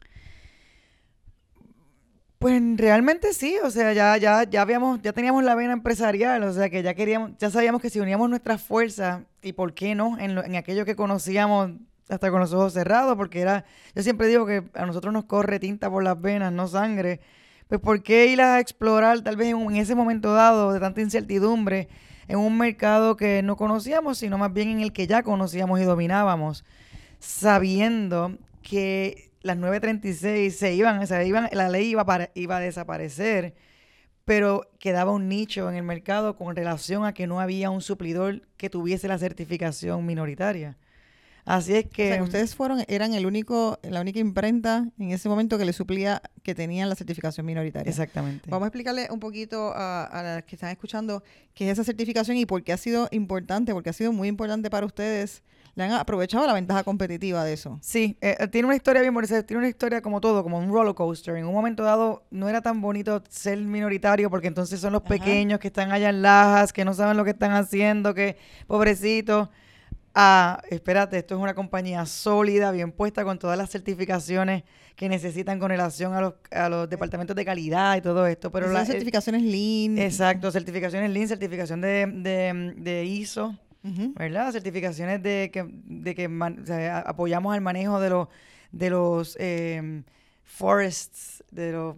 Pues 2.40 2.62
realmente 2.76 3.34
sí, 3.34 3.58
o 3.64 3.72
sea, 3.72 3.94
ya, 3.94 4.16
ya, 4.18 4.44
ya 4.44 4.62
habíamos, 4.62 5.02
ya 5.02 5.12
teníamos 5.12 5.44
la 5.44 5.56
vena 5.56 5.74
empresarial, 5.74 6.44
o 6.44 6.54
sea 6.54 6.70
que 6.70 6.84
ya 6.84 6.94
queríamos, 6.94 7.32
ya 7.40 7.50
sabíamos 7.50 7.82
que 7.82 7.90
si 7.90 8.00
uníamos 8.00 8.30
nuestras 8.30 8.62
fuerzas, 8.62 9.24
y 9.42 9.54
por 9.54 9.74
qué 9.74 9.96
no, 9.96 10.20
en, 10.20 10.36
lo- 10.36 10.44
en 10.44 10.56
aquello 10.56 10.86
que 10.86 10.96
conocíamos 10.96 11.72
hasta 12.10 12.30
con 12.30 12.40
los 12.40 12.54
ojos 12.54 12.74
cerrados, 12.74 13.18
porque 13.18 13.40
era, 13.42 13.66
yo 13.96 14.04
siempre 14.04 14.28
digo 14.28 14.46
que 14.46 14.64
a 14.76 14.86
nosotros 14.86 15.12
nos 15.12 15.26
corre 15.26 15.60
tinta 15.60 15.90
por 15.90 16.04
las 16.04 16.22
venas, 16.22 16.54
no 16.54 16.68
sangre, 16.68 17.22
pues 17.68 17.82
por 17.82 18.04
qué 18.04 18.28
ir 18.28 18.40
a 18.40 18.60
explorar 18.60 19.22
tal 19.22 19.36
vez 19.36 19.48
en, 19.50 19.58
en 19.60 19.76
ese 19.78 19.96
momento 19.96 20.32
dado 20.34 20.72
de 20.74 20.80
tanta 20.80 21.02
incertidumbre 21.02 21.90
en 22.28 22.40
un 22.40 22.58
mercado 22.58 23.16
que 23.16 23.42
no 23.42 23.56
conocíamos, 23.56 24.18
sino 24.18 24.38
más 24.38 24.54
bien 24.54 24.70
en 24.70 24.82
el 24.82 24.94
que 24.94 25.08
ya 25.08 25.24
conocíamos 25.24 25.80
y 25.80 25.84
dominábamos, 25.84 26.66
sabiendo 27.20 28.38
que 28.62 29.32
las 29.42 29.58
936 29.58 30.58
se 30.58 30.74
iban, 30.74 31.06
se 31.08 31.26
iban, 31.28 31.50
la 31.52 31.70
ley 31.70 31.90
iba, 31.90 32.06
para- 32.06 32.32
iba 32.36 32.58
a 32.58 32.60
desaparecer, 32.60 33.54
pero 34.26 34.70
quedaba 34.80 35.12
un 35.12 35.30
nicho 35.30 35.70
en 35.70 35.76
el 35.78 35.84
mercado 35.84 36.36
con 36.36 36.56
relación 36.56 37.06
a 37.06 37.14
que 37.14 37.28
no 37.28 37.40
había 37.40 37.70
un 37.70 37.82
suplidor 37.82 38.42
que 38.58 38.70
tuviese 38.70 39.08
la 39.08 39.18
certificación 39.18 40.06
minoritaria. 40.06 40.78
Así 41.48 41.74
es 41.76 41.86
O 41.86 41.90
que, 41.90 42.14
sea, 42.14 42.24
ustedes 42.24 42.56
fueron, 42.56 42.84
eran 42.90 43.14
el 43.14 43.26
único, 43.26 43.80
la 43.82 44.02
única 44.02 44.20
imprenta 44.20 44.86
en 45.00 45.12
ese 45.12 45.30
momento 45.30 45.58
que 45.58 45.64
le 45.64 45.72
suplía 45.72 46.22
que 46.44 46.54
tenían 46.54 46.90
la 46.90 46.96
certificación 46.96 47.46
minoritaria. 47.46 47.90
exactamente. 47.90 48.50
Vamos 48.50 48.66
a 48.66 48.68
explicarle 48.68 49.08
un 49.10 49.22
poquito 49.22 49.72
a, 49.74 50.04
a 50.04 50.24
las 50.24 50.44
que 50.44 50.58
están 50.58 50.72
escuchando 50.72 51.24
qué 51.54 51.66
es 51.68 51.72
esa 51.72 51.86
certificación 51.86 52.36
y 52.36 52.46
por 52.46 52.64
qué 52.64 52.74
ha 52.74 52.78
sido 52.78 53.08
importante, 53.12 53.74
porque 53.74 53.90
ha 53.90 53.94
sido 53.94 54.12
muy 54.12 54.28
importante 54.28 54.70
para 54.70 54.86
ustedes. 54.86 55.42
Le 55.76 55.84
han 55.84 55.92
aprovechado 55.92 56.46
la 56.48 56.54
ventaja 56.54 56.84
competitiva 56.84 57.46
de 57.46 57.54
eso. 57.54 57.80
Sí, 57.82 58.18
eh, 58.20 58.36
eh, 58.40 58.48
tiene 58.48 58.66
una 58.66 58.76
historia 58.76 59.00
bien 59.02 59.14
bonita, 59.14 59.44
tiene 59.44 59.60
una 59.60 59.70
historia 59.70 60.02
como 60.02 60.20
todo, 60.20 60.44
como 60.44 60.58
un 60.58 60.70
roller 60.70 60.96
coaster. 60.96 61.38
En 61.38 61.46
un 61.46 61.54
momento 61.54 61.84
dado 61.84 62.26
no 62.32 62.50
era 62.50 62.62
tan 62.62 62.82
bonito 62.82 63.24
ser 63.30 63.60
minoritario 63.60 64.30
porque 64.30 64.48
entonces 64.48 64.80
son 64.82 64.92
los 64.94 65.02
Ajá. 65.04 65.10
pequeños 65.10 65.60
que 65.60 65.68
están 65.68 65.92
allá 65.92 66.10
en 66.10 66.24
Lajas, 66.24 66.74
que 66.74 66.84
no 66.84 66.94
saben 66.94 67.16
lo 67.16 67.24
que 67.24 67.30
están 67.30 67.52
haciendo, 67.52 68.14
que 68.14 68.38
pobrecitos. 68.66 69.50
Ah, 70.20 70.64
espérate, 70.72 71.16
esto 71.20 71.36
es 71.36 71.42
una 71.42 71.54
compañía 71.54 72.04
sólida, 72.08 72.72
bien 72.72 72.92
puesta, 72.92 73.24
con 73.24 73.38
todas 73.38 73.56
las 73.56 73.70
certificaciones 73.70 74.64
que 74.96 75.10
necesitan 75.10 75.60
con 75.60 75.70
relación 75.70 76.16
a 76.16 76.22
los, 76.22 76.34
a 76.50 76.70
los 76.70 76.90
departamentos 76.90 77.36
de 77.36 77.46
calidad 77.46 77.96
y 77.98 78.02
todo 78.02 78.26
esto. 78.26 78.52
Pero 78.52 78.66
Pero 78.66 78.74
la, 78.74 78.80
las 78.80 78.90
eh, 78.90 78.94
certificaciones 78.94 79.44
Lean. 79.44 80.00
exacto, 80.00 80.50
certificaciones 80.52 81.12
Lean, 81.12 81.28
certificación 81.28 81.82
de, 81.82 82.08
de, 82.08 82.74
de 82.78 83.06
ISO. 83.06 83.56
¿verdad? 84.16 84.52
Certificaciones 84.52 85.22
de 85.22 85.52
que, 85.54 85.66
de 85.70 86.16
que 86.16 86.28
man- 86.28 86.62
o 86.64 86.66
sea, 86.66 86.98
a- 86.98 87.02
apoyamos 87.02 87.54
al 87.54 87.62
manejo 87.62 88.00
de 88.02 88.10
los 88.10 88.28
de 88.72 88.90
los 88.90 89.38
em, 89.40 90.04
forests, 90.44 91.44
de 91.52 91.72
los 91.74 91.96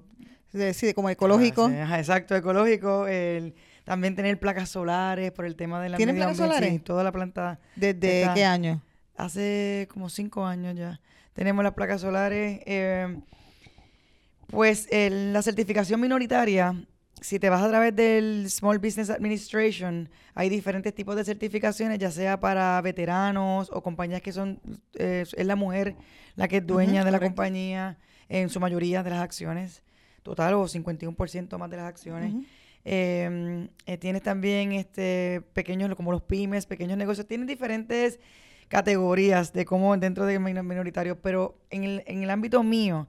De- 0.51 0.73
sí, 0.73 0.93
como 0.93 1.09
ecológico. 1.09 1.67
Ah, 1.71 1.83
ajá, 1.83 1.99
exacto, 1.99 2.35
ecológico, 2.35 3.07
el 3.07 3.55
también 3.89 4.15
tener 4.15 4.39
placas 4.39 4.69
solares 4.69 5.31
por 5.31 5.45
el 5.45 5.55
tema 5.55 5.81
de 5.81 5.89
la 5.89 5.97
¿Tienen 5.97 6.15
placas 6.15 6.37
solares? 6.37 6.69
sí, 6.73 6.77
toda 6.77 7.03
la 7.03 7.11
planta 7.11 7.59
¿Desde 7.75 8.21
Está- 8.21 8.35
qué 8.35 8.45
año? 8.45 8.83
hace 9.17 9.87
como 9.91 10.09
cinco 10.09 10.45
años 10.45 10.75
ya. 10.77 11.01
Tenemos 11.33 11.63
las 11.63 11.73
placas 11.73 11.99
solares. 12.01 12.61
em, 12.67 13.23
pues 14.47 14.87
el- 14.91 15.33
la 15.33 15.41
certificación 15.41 15.99
minoritaria, 15.99 16.75
si 17.19 17.39
te 17.39 17.49
vas 17.49 17.63
a 17.63 17.69
través 17.69 17.95
del 17.95 18.45
Small 18.51 18.77
Business 18.77 19.09
Administration, 19.09 20.07
hay 20.35 20.49
diferentes 20.49 20.93
tipos 20.93 21.15
de 21.15 21.23
certificaciones, 21.23 21.97
ya 21.97 22.11
sea 22.11 22.39
para 22.39 22.79
veteranos 22.81 23.71
o 23.73 23.81
compañías 23.81 24.21
que 24.21 24.31
son, 24.31 24.59
eh, 24.99 25.25
es 25.35 25.45
la 25.47 25.55
mujer 25.55 25.95
la 26.35 26.47
que 26.47 26.57
es 26.57 26.67
dueña 26.67 27.03
de 27.03 27.09
la 27.11 27.17
correcto. 27.17 27.35
compañía 27.37 27.97
en 28.29 28.49
su 28.49 28.59
mayoría 28.59 29.01
de 29.01 29.09
las 29.09 29.19
acciones, 29.21 29.81
total 30.21 30.53
o 30.53 30.67
51% 30.67 31.57
más 31.57 31.71
de 31.71 31.77
las 31.77 31.87
acciones. 31.87 32.33
Ujú. 32.35 32.45
Eh, 32.85 33.67
eh, 33.85 33.97
tienes 33.97 34.23
también 34.23 34.71
este 34.71 35.41
pequeños, 35.53 35.93
como 35.95 36.11
los 36.11 36.21
pymes, 36.23 36.65
pequeños 36.65 36.97
negocios. 36.97 37.27
Tienes 37.27 37.47
diferentes 37.47 38.19
categorías 38.67 39.51
de 39.53 39.65
cómo 39.65 39.95
dentro 39.97 40.25
de 40.25 40.39
minor- 40.39 40.63
minoritario, 40.63 41.19
pero 41.21 41.57
en 41.69 41.83
el, 41.83 42.03
en 42.05 42.23
el 42.23 42.29
ámbito 42.29 42.63
mío, 42.63 43.07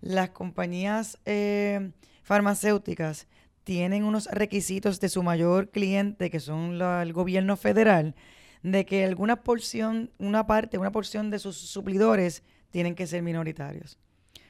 las 0.00 0.30
compañías 0.30 1.18
eh, 1.24 1.90
farmacéuticas 2.22 3.26
tienen 3.64 4.04
unos 4.04 4.26
requisitos 4.26 5.00
de 5.00 5.08
su 5.08 5.22
mayor 5.22 5.70
cliente, 5.70 6.30
que 6.30 6.40
son 6.40 6.80
el 6.80 7.12
gobierno 7.12 7.56
federal, 7.56 8.14
de 8.62 8.86
que 8.86 9.04
alguna 9.04 9.42
porción, 9.42 10.10
una 10.18 10.46
parte, 10.46 10.78
una 10.78 10.92
porción 10.92 11.30
de 11.30 11.38
sus 11.38 11.56
suplidores 11.56 12.42
tienen 12.70 12.94
que 12.94 13.06
ser 13.06 13.22
minoritarios. 13.22 13.98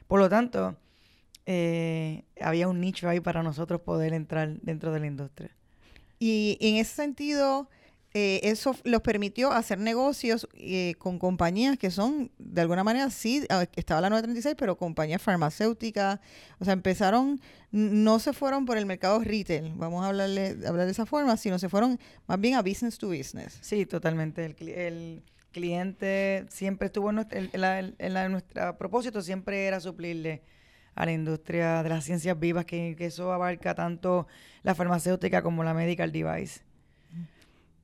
Por 0.07 0.21
lo 0.21 0.29
tanto, 0.29 0.77
eh, 1.51 2.25
había 2.43 2.69
un 2.69 2.79
nicho 2.79 3.09
ahí 3.09 3.21
para 3.21 3.43
nosotros 3.43 3.81
poder 3.81 4.13
entrar 4.13 4.61
dentro 4.61 4.93
de 4.93 5.01
la 5.01 5.07
industria. 5.07 5.51
Y 6.19 6.59
en 6.61 6.77
ese 6.77 6.95
sentido, 6.95 7.71
eh, 8.13 8.41
eso 8.43 8.77
los 8.85 9.01
permitió 9.01 9.51
hacer 9.53 9.79
negocios 9.79 10.47
eh, 10.53 10.95
con 10.99 11.19
compañías 11.19 11.79
que 11.79 11.91
son, 11.91 12.31
de 12.39 12.61
alguna 12.61 12.85
manera, 12.85 13.09
sí, 13.09 13.47
estaba 13.77 14.03
la 14.03 14.11
936, 14.11 14.57
pero 14.59 14.77
compañías 14.77 15.23
farmacéuticas. 15.23 16.21
O 16.59 16.65
sea, 16.67 16.75
empezaron, 16.75 17.41
no 17.71 18.19
se 18.19 18.35
fueron 18.35 18.67
por 18.67 18.77
el 18.77 18.85
mercado 18.85 19.19
retail, 19.21 19.73
vamos 19.75 20.05
a 20.05 20.09
hablarle, 20.09 20.55
hablar 20.67 20.85
de 20.85 20.93
esa 20.93 21.07
forma, 21.07 21.35
sino 21.39 21.59
se 21.59 21.71
fueron 21.71 21.99
más 22.27 22.39
bien 22.39 22.57
a 22.57 22.63
business 22.63 22.99
to 22.99 23.09
business. 23.09 23.57
Sí, 23.63 23.87
totalmente. 23.87 24.45
El, 24.45 24.69
el 24.69 25.23
cliente 25.53 26.45
siempre 26.51 26.87
estuvo 26.87 27.09
en 27.09 27.15
nuestra, 27.17 27.39
en 27.41 28.13
la- 28.15 28.29
nuestro 28.29 28.77
propósito 28.77 29.23
siempre 29.23 29.65
era 29.67 29.81
suplirle 29.81 30.43
a 30.99 31.07
la 31.07 31.13
industria 31.13 31.85
de 31.85 31.89
las 31.91 32.03
ciencias 32.05 32.39
vivas, 32.41 32.65
que, 32.65 32.97
que 32.99 33.07
eso 33.07 33.33
abarca 33.33 33.73
tanto 33.73 34.27
la 34.65 34.75
farmacéutica 34.75 35.43
como 35.43 35.63
la 35.63 35.73
medical 35.73 36.11
device. 36.11 36.63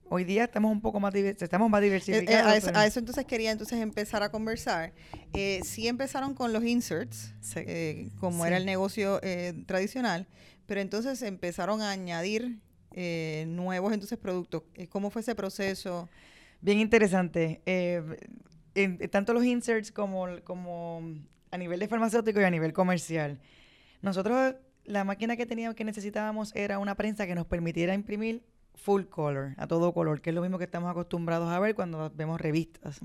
Hoy 0.09 0.25
día 0.25 0.45
estamos 0.45 0.73
un 0.73 0.81
poco 0.81 0.99
más, 0.99 1.15
estamos 1.15 1.71
más 1.71 1.81
Eh, 1.81 1.85
eh, 1.85 1.87
diversificados. 1.87 2.53
a, 2.53 2.57
eso, 2.57 2.71
a 2.75 2.87
eso 2.87 2.99
entonces 2.99 3.25
quería 3.25 3.53
entonces 3.53 3.79
empezar 3.79 4.25
a 4.25 4.31
conversar. 4.31 4.93
Eh, 5.33 5.61
sí 5.63 5.87
empezaron 5.87 6.35
con 6.35 6.53
los 6.53 6.65
inserts, 6.65 7.33
Sí. 7.41 8.11
como 8.19 8.43
Sí. 8.43 8.49
era 8.49 8.57
el 8.57 8.67
negocio 8.67 9.21
tradicional, 9.67 10.27
pero 10.67 10.81
entonces 10.81 11.23
empezaron 11.23 11.83
a 11.83 11.91
añadir 11.93 12.59
nuevos 13.47 13.93
entonces 13.93 14.19
productos. 14.19 14.65
¿Cómo 14.89 15.11
fue 15.11 15.23
ese 15.23 15.37
proceso? 15.37 16.09
Bien 16.61 16.81
interesante. 16.81 17.61
En- 18.75 19.09
tanto 19.09 19.33
los 19.33 19.45
inserts 19.45 19.93
como, 19.93 20.27
como 20.43 21.01
a 21.55 21.57
nivel 21.57 21.79
de 21.79 21.87
farmacéutico 21.87 22.41
y 22.41 22.45
a 22.45 22.51
nivel 22.51 22.73
comercial. 22.73 23.39
Nosotros, 24.03 24.57
la 24.85 25.05
máquina 25.05 25.37
que 25.37 25.47
teníamos, 25.47 25.77
que 25.77 25.85
necesitábamos 25.85 26.53
era 26.57 26.81
una 26.81 26.97
prensa 26.97 27.29
que 27.29 27.37
nos 27.37 27.47
permitiera 27.47 27.95
imprimir 27.95 28.43
full 28.75 29.05
color, 29.05 29.55
a 29.57 29.69
todo 29.69 29.95
color, 29.95 30.21
que 30.21 30.31
es 30.31 30.35
lo 30.35 30.43
mismo 30.43 30.59
que 30.59 30.65
estamos 30.65 30.91
acostumbrados 30.91 31.49
a 31.49 31.61
ver 31.61 31.77
cuando 31.77 32.11
vemos 32.17 32.41
revistas. 32.41 33.01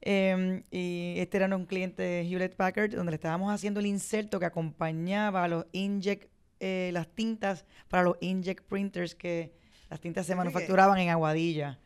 Em, 0.00 0.62
y 0.70 1.16
este 1.18 1.36
era 1.36 1.54
un 1.54 1.66
cliente 1.66 2.02
de 2.02 2.22
Hewlett 2.22 2.56
Packard, 2.56 2.94
donde 2.94 3.10
le 3.10 3.16
estábamos 3.16 3.52
haciendo 3.52 3.80
el 3.80 3.86
inserto 3.86 4.40
que 4.40 4.46
acompañaba 4.46 5.44
a 5.44 5.48
los 5.48 5.66
inkjet, 5.72 6.30
eh, 6.60 6.88
las 6.94 7.08
tintas 7.08 7.66
para 7.90 8.04
los 8.04 8.16
inkjet 8.22 8.62
printers 8.62 9.14
que 9.14 9.52
las 9.90 10.00
tintas 10.00 10.24
se 10.24 10.34
manufacturaban 10.34 10.98
en 10.98 11.10
Aguadilla. 11.10 11.78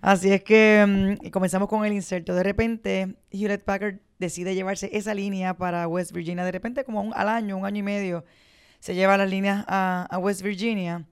Así 0.00 0.32
es 0.32 0.42
que 0.42 1.18
mm, 1.22 1.28
comenzamos 1.28 1.68
con 1.68 1.84
el 1.84 1.92
inserto. 1.92 2.34
De 2.34 2.42
repente, 2.42 3.14
Hewlett 3.30 3.62
Packard 3.62 4.00
decide 4.22 4.54
llevarse 4.54 4.88
esa 4.92 5.14
línea 5.14 5.54
para 5.54 5.86
West 5.88 6.12
Virginia. 6.12 6.44
De 6.44 6.52
repente, 6.52 6.84
como 6.84 7.12
al 7.12 7.28
año, 7.28 7.56
un 7.58 7.66
año 7.66 7.80
y 7.80 7.82
medio, 7.82 8.24
se 8.80 8.94
lleva 8.94 9.16
las 9.16 9.28
líneas 9.28 9.64
a, 9.68 10.18
West 10.20 10.42
Virginia. 10.42 11.04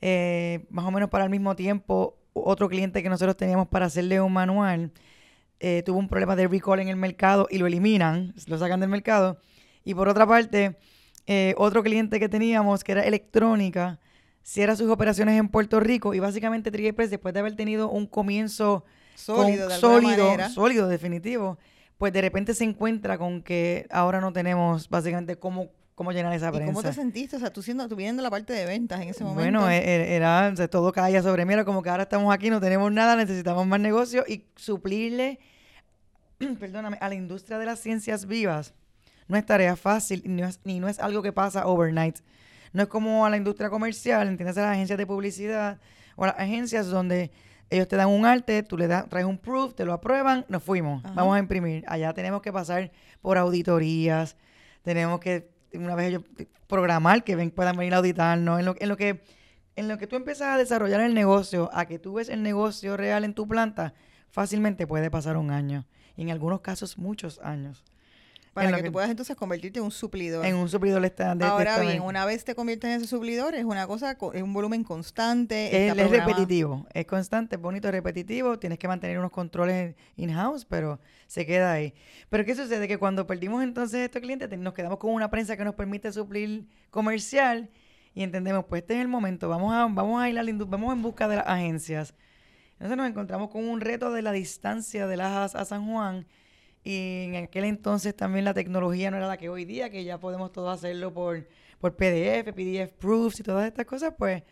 Eh, 0.00 0.66
más 0.70 0.84
o 0.84 0.90
menos 0.90 1.08
para 1.10 1.24
el 1.24 1.30
mismo 1.30 1.54
tiempo, 1.54 2.18
otro 2.32 2.68
cliente 2.68 3.02
que 3.02 3.08
nosotros 3.08 3.36
teníamos 3.36 3.68
para 3.68 3.86
hacerle 3.86 4.20
un 4.20 4.32
manual 4.32 4.92
eh, 5.58 5.82
tuvo 5.86 5.98
un 5.98 6.08
problema 6.08 6.36
de 6.36 6.48
recall 6.48 6.80
en 6.80 6.88
el 6.88 6.96
mercado 6.96 7.46
y 7.50 7.56
lo 7.58 7.66
eliminan, 7.66 8.34
lo 8.46 8.58
sacan 8.58 8.80
del 8.80 8.90
mercado. 8.90 9.38
Y 9.84 9.94
por 9.94 10.08
otra 10.08 10.26
parte, 10.26 10.76
eh, 11.26 11.54
otro 11.56 11.82
cliente 11.82 12.20
que 12.20 12.28
teníamos, 12.28 12.84
que 12.84 12.92
era 12.92 13.02
electrónica, 13.04 13.98
cierra 14.42 14.76
sus 14.76 14.90
operaciones 14.90 15.38
en 15.38 15.48
Puerto 15.48 15.80
Rico 15.80 16.12
y 16.12 16.20
básicamente 16.20 16.70
Trigger 16.70 16.94
Press, 16.94 17.10
después 17.10 17.32
de 17.32 17.40
haber 17.40 17.56
tenido 17.56 17.88
un 17.88 18.06
comienzo 18.06 18.84
sólido, 19.14 19.70
sólido, 19.70 20.48
sólido, 20.50 20.88
definitivo, 20.88 21.58
pues 21.98 22.12
de 22.12 22.20
repente 22.20 22.54
se 22.54 22.64
encuentra 22.64 23.18
con 23.18 23.42
que 23.42 23.86
ahora 23.90 24.20
no 24.20 24.32
tenemos 24.32 24.88
básicamente 24.88 25.36
cómo 25.36 25.70
cómo 25.94 26.12
llenar 26.12 26.34
esa 26.34 26.50
prensa. 26.52 26.70
¿Y 26.70 26.74
cómo 26.74 26.82
te 26.82 26.92
sentiste? 26.92 27.36
O 27.36 27.38
sea, 27.38 27.50
tú 27.50 27.62
siendo, 27.62 27.88
tú 27.88 27.96
viendo 27.96 28.22
la 28.22 28.28
parte 28.28 28.52
de 28.52 28.66
ventas 28.66 29.00
en 29.00 29.08
ese 29.08 29.24
momento. 29.24 29.42
Bueno, 29.42 29.70
e, 29.70 30.14
era, 30.14 30.52
todo 30.70 30.92
caía 30.92 31.22
sobre 31.22 31.46
mí, 31.46 31.54
era 31.54 31.64
como 31.64 31.82
que 31.82 31.88
ahora 31.88 32.02
estamos 32.02 32.34
aquí, 32.34 32.50
no 32.50 32.60
tenemos 32.60 32.92
nada, 32.92 33.16
necesitamos 33.16 33.66
más 33.66 33.80
negocio 33.80 34.22
y 34.28 34.44
suplirle, 34.56 35.40
perdóname, 36.60 36.98
a 37.00 37.08
la 37.08 37.14
industria 37.14 37.58
de 37.58 37.64
las 37.64 37.80
ciencias 37.80 38.26
vivas 38.26 38.74
no 39.28 39.36
es 39.36 39.46
tarea 39.46 39.76
fácil 39.76 40.22
ni 40.24 40.42
no 40.42 40.48
es, 40.48 40.60
ni 40.64 40.80
no 40.80 40.88
es 40.88 40.98
algo 41.00 41.22
que 41.22 41.32
pasa 41.32 41.66
overnight. 41.66 42.18
No 42.72 42.82
es 42.82 42.88
como 42.88 43.24
a 43.24 43.30
la 43.30 43.36
industria 43.36 43.70
comercial, 43.70 44.28
entiendes, 44.28 44.58
a 44.58 44.62
las 44.62 44.72
agencias 44.72 44.98
de 44.98 45.06
publicidad 45.06 45.80
o 46.14 46.24
a 46.24 46.28
las 46.28 46.38
agencias 46.38 46.86
donde 46.86 47.30
ellos 47.70 47.88
te 47.88 47.96
dan 47.96 48.08
un 48.08 48.24
arte, 48.24 48.62
tú 48.62 48.76
le 48.76 48.86
das, 48.86 49.08
traes 49.08 49.26
un 49.26 49.38
proof, 49.38 49.74
te 49.74 49.84
lo 49.84 49.92
aprueban, 49.92 50.44
nos 50.48 50.62
fuimos, 50.62 51.02
vamos 51.14 51.36
a 51.36 51.38
imprimir. 51.38 51.84
Allá 51.88 52.12
tenemos 52.12 52.42
que 52.42 52.52
pasar 52.52 52.92
por 53.20 53.38
auditorías, 53.38 54.36
tenemos 54.82 55.20
que 55.20 55.50
una 55.74 55.94
vez 55.94 56.08
ellos 56.08 56.22
programar 56.66 57.24
que 57.24 57.36
ven, 57.36 57.50
puedan 57.50 57.76
venir 57.76 57.94
a 57.94 57.98
auditarnos, 57.98 58.60
en 58.60 58.66
lo, 58.66 58.74
en 58.78 58.88
lo 58.88 58.96
que 58.96 59.22
en 59.76 59.88
lo 59.88 59.98
que 59.98 60.06
tú 60.06 60.16
empiezas 60.16 60.48
a 60.48 60.58
desarrollar 60.58 61.00
el 61.02 61.12
negocio, 61.12 61.68
a 61.72 61.84
que 61.84 61.98
tú 61.98 62.14
ves 62.14 62.30
el 62.30 62.42
negocio 62.42 62.96
real 62.96 63.24
en 63.24 63.34
tu 63.34 63.46
planta, 63.46 63.92
fácilmente 64.30 64.86
puede 64.86 65.10
pasar 65.10 65.36
un 65.36 65.50
año. 65.50 65.84
Y 66.16 66.22
en 66.22 66.30
algunos 66.30 66.62
casos, 66.62 66.96
muchos 66.96 67.38
años. 67.40 67.84
Para 68.56 68.74
que, 68.78 68.84
tú 68.84 68.92
puedas 68.92 69.10
entonces 69.10 69.36
convertirte 69.36 69.80
en 69.80 69.84
un 69.84 69.90
suplidor. 69.90 70.46
En 70.46 70.56
un 70.56 70.66
suplidor 70.68 71.04
estándar. 71.04 71.50
Ahora 71.50 71.78
bien, 71.78 72.00
una 72.00 72.24
vez 72.24 72.42
te 72.42 72.54
conviertes 72.54 72.88
en 72.88 72.96
ese 72.96 73.06
suplidor, 73.06 73.54
es 73.54 73.64
una 73.64 73.86
cosa, 73.86 74.16
es 74.32 74.42
un 74.42 74.54
volumen 74.54 74.82
constante. 74.82 75.88
Es, 75.88 75.94
es 75.94 76.10
repetitivo, 76.10 76.86
es 76.94 77.04
constante, 77.04 77.56
es 77.56 77.60
bonito, 77.60 77.88
es 77.88 77.92
repetitivo. 77.92 78.58
Tienes 78.58 78.78
que 78.78 78.88
mantener 78.88 79.18
unos 79.18 79.30
controles 79.30 79.94
in-house, 80.16 80.64
pero 80.64 80.98
se 81.26 81.44
queda 81.44 81.72
ahí. 81.72 81.92
Pero 82.30 82.46
¿qué 82.46 82.54
sucede? 82.54 82.88
Que 82.88 82.96
cuando 82.96 83.26
perdimos 83.26 83.62
entonces 83.62 84.00
estos 84.00 84.22
clientes, 84.22 84.48
nos 84.58 84.72
quedamos 84.72 84.98
con 84.98 85.12
una 85.12 85.30
prensa 85.30 85.54
que 85.58 85.64
nos 85.64 85.74
permite 85.74 86.10
suplir 86.10 86.66
comercial 86.90 87.68
y 88.14 88.22
entendemos, 88.22 88.64
pues 88.64 88.80
este 88.80 88.94
es 88.94 89.00
el 89.02 89.08
momento, 89.08 89.50
vamos 89.50 89.74
a, 89.74 89.86
vamos 89.86 90.22
a 90.22 90.30
ir 90.30 90.38
a 90.38 90.42
la 90.42 90.52
vamos 90.64 90.94
en 90.94 91.02
busca 91.02 91.28
de 91.28 91.36
las 91.36 91.46
agencias. 91.46 92.14
Entonces 92.72 92.96
nos 92.96 93.06
encontramos 93.06 93.50
con 93.50 93.68
un 93.68 93.82
reto 93.82 94.10
de 94.12 94.22
la 94.22 94.32
distancia 94.32 95.06
de 95.06 95.18
las 95.18 95.54
a 95.54 95.64
San 95.66 95.86
Juan 95.86 96.26
y 96.86 97.24
en 97.24 97.34
aquel 97.34 97.64
entonces 97.64 98.14
también 98.14 98.44
la 98.44 98.54
tecnología 98.54 99.10
no 99.10 99.16
era 99.16 99.26
la 99.26 99.36
que 99.36 99.48
hoy 99.48 99.64
día, 99.64 99.90
que 99.90 100.04
ya 100.04 100.20
podemos 100.20 100.52
todo 100.52 100.70
hacerlo 100.70 101.12
por, 101.12 101.48
por 101.80 101.96
PDF, 101.96 102.52
PDF 102.54 102.92
proofs 102.92 103.40
y 103.40 103.42
todas 103.42 103.66
estas 103.66 103.86
cosas, 103.86 104.14
pues 104.16 104.44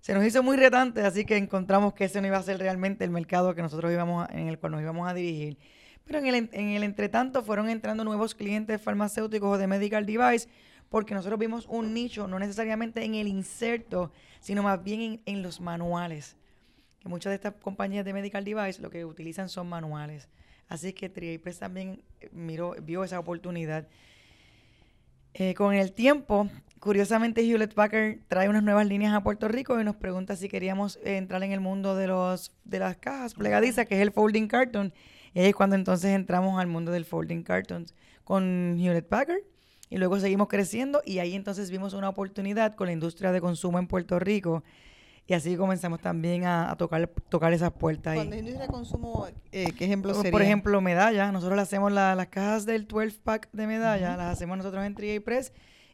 se 0.00 0.12
nos 0.12 0.24
hizo 0.24 0.42
muy 0.42 0.56
retante, 0.56 1.02
así 1.02 1.24
que 1.24 1.36
encontramos 1.36 1.94
que 1.94 2.06
ese 2.06 2.20
no 2.20 2.26
iba 2.26 2.36
a 2.36 2.42
ser 2.42 2.58
realmente 2.58 3.04
el 3.04 3.10
mercado 3.10 3.54
que 3.54 3.62
nosotros 3.62 3.92
íbamos 3.92 4.28
en 4.30 4.48
el 4.48 4.58
cual 4.58 4.72
nos 4.72 4.82
íbamos 4.82 5.08
a 5.08 5.14
dirigir. 5.14 5.56
Pero 6.04 6.18
en 6.18 6.26
el, 6.26 6.50
en 6.52 6.68
el 6.70 6.82
entretanto 6.82 7.44
fueron 7.44 7.68
entrando 7.68 8.02
nuevos 8.02 8.34
clientes 8.34 8.82
farmacéuticos 8.82 9.48
o 9.48 9.56
de 9.56 9.68
medical 9.68 10.04
device, 10.04 10.48
porque 10.88 11.14
nosotros 11.14 11.38
vimos 11.38 11.64
un 11.68 11.94
nicho, 11.94 12.26
no 12.26 12.40
necesariamente 12.40 13.04
en 13.04 13.14
el 13.14 13.28
inserto, 13.28 14.10
sino 14.40 14.64
más 14.64 14.82
bien 14.82 15.00
en, 15.00 15.22
en 15.26 15.42
los 15.44 15.60
manuales. 15.60 16.36
Que 16.98 17.08
muchas 17.08 17.30
de 17.30 17.36
estas 17.36 17.54
compañías 17.54 18.04
de 18.04 18.12
medical 18.12 18.44
device 18.44 18.82
lo 18.82 18.90
que 18.90 19.04
utilizan 19.04 19.48
son 19.48 19.68
manuales. 19.68 20.28
Así 20.68 20.92
que 20.92 21.08
TriAPress 21.08 21.58
también 21.58 22.02
eh, 22.20 22.28
miró, 22.32 22.74
vio 22.82 23.04
esa 23.04 23.18
oportunidad. 23.18 23.88
Eh, 25.34 25.54
con 25.54 25.74
el 25.74 25.92
tiempo, 25.92 26.48
curiosamente 26.80 27.42
Hewlett 27.42 27.74
Packard 27.74 28.18
trae 28.28 28.48
unas 28.48 28.62
nuevas 28.62 28.86
líneas 28.86 29.14
a 29.14 29.22
Puerto 29.22 29.48
Rico 29.48 29.80
y 29.80 29.84
nos 29.84 29.96
pregunta 29.96 30.36
si 30.36 30.48
queríamos 30.48 30.98
entrar 31.04 31.42
en 31.42 31.52
el 31.52 31.60
mundo 31.60 31.94
de 31.96 32.08
los 32.08 32.52
de 32.64 32.78
las 32.78 32.96
cajas 32.96 33.34
plegadizas, 33.34 33.86
que 33.86 33.94
es 33.96 34.00
el 34.00 34.10
folding 34.10 34.48
carton. 34.48 34.92
Y 35.34 35.40
es 35.40 35.54
cuando 35.54 35.76
entonces 35.76 36.10
entramos 36.12 36.58
al 36.58 36.66
mundo 36.66 36.90
del 36.92 37.04
folding 37.04 37.42
cartons 37.42 37.94
con 38.24 38.76
Hewlett 38.78 39.06
Packard. 39.06 39.42
Y 39.90 39.96
luego 39.96 40.20
seguimos 40.20 40.48
creciendo 40.48 41.00
y 41.04 41.18
ahí 41.18 41.34
entonces 41.34 41.70
vimos 41.70 41.94
una 41.94 42.10
oportunidad 42.10 42.74
con 42.74 42.88
la 42.88 42.92
industria 42.92 43.32
de 43.32 43.40
consumo 43.40 43.78
en 43.78 43.86
Puerto 43.86 44.18
Rico 44.18 44.62
y 45.28 45.34
así 45.34 45.56
comenzamos 45.56 46.00
también 46.00 46.46
a, 46.46 46.74
tocar, 46.78 47.06
tocar 47.28 47.52
esas 47.52 47.70
puertas. 47.70 48.14
Cuando 48.14 48.34
es 48.34 48.40
industria 48.40 48.66
de 48.66 48.72
consumo, 48.72 49.26
eh, 49.52 49.72
¿qué 49.76 49.84
ejemplo 49.84 50.14
sería? 50.14 50.30
Por 50.30 50.40
ejemplo, 50.40 50.80
medallas. 50.80 51.30
Nosotros 51.34 51.54
le 51.54 51.62
hacemos 51.62 51.92
las 51.92 52.26
cajas 52.28 52.64
del 52.64 52.88
12-pack 52.88 53.50
de 53.52 53.66
medallas, 53.66 54.16
las 54.16 54.32
hacemos 54.32 54.56
nosotros 54.56 54.82
en 54.86 54.94
Tria 54.94 55.14
y 55.14 55.20
Press. 55.20 55.52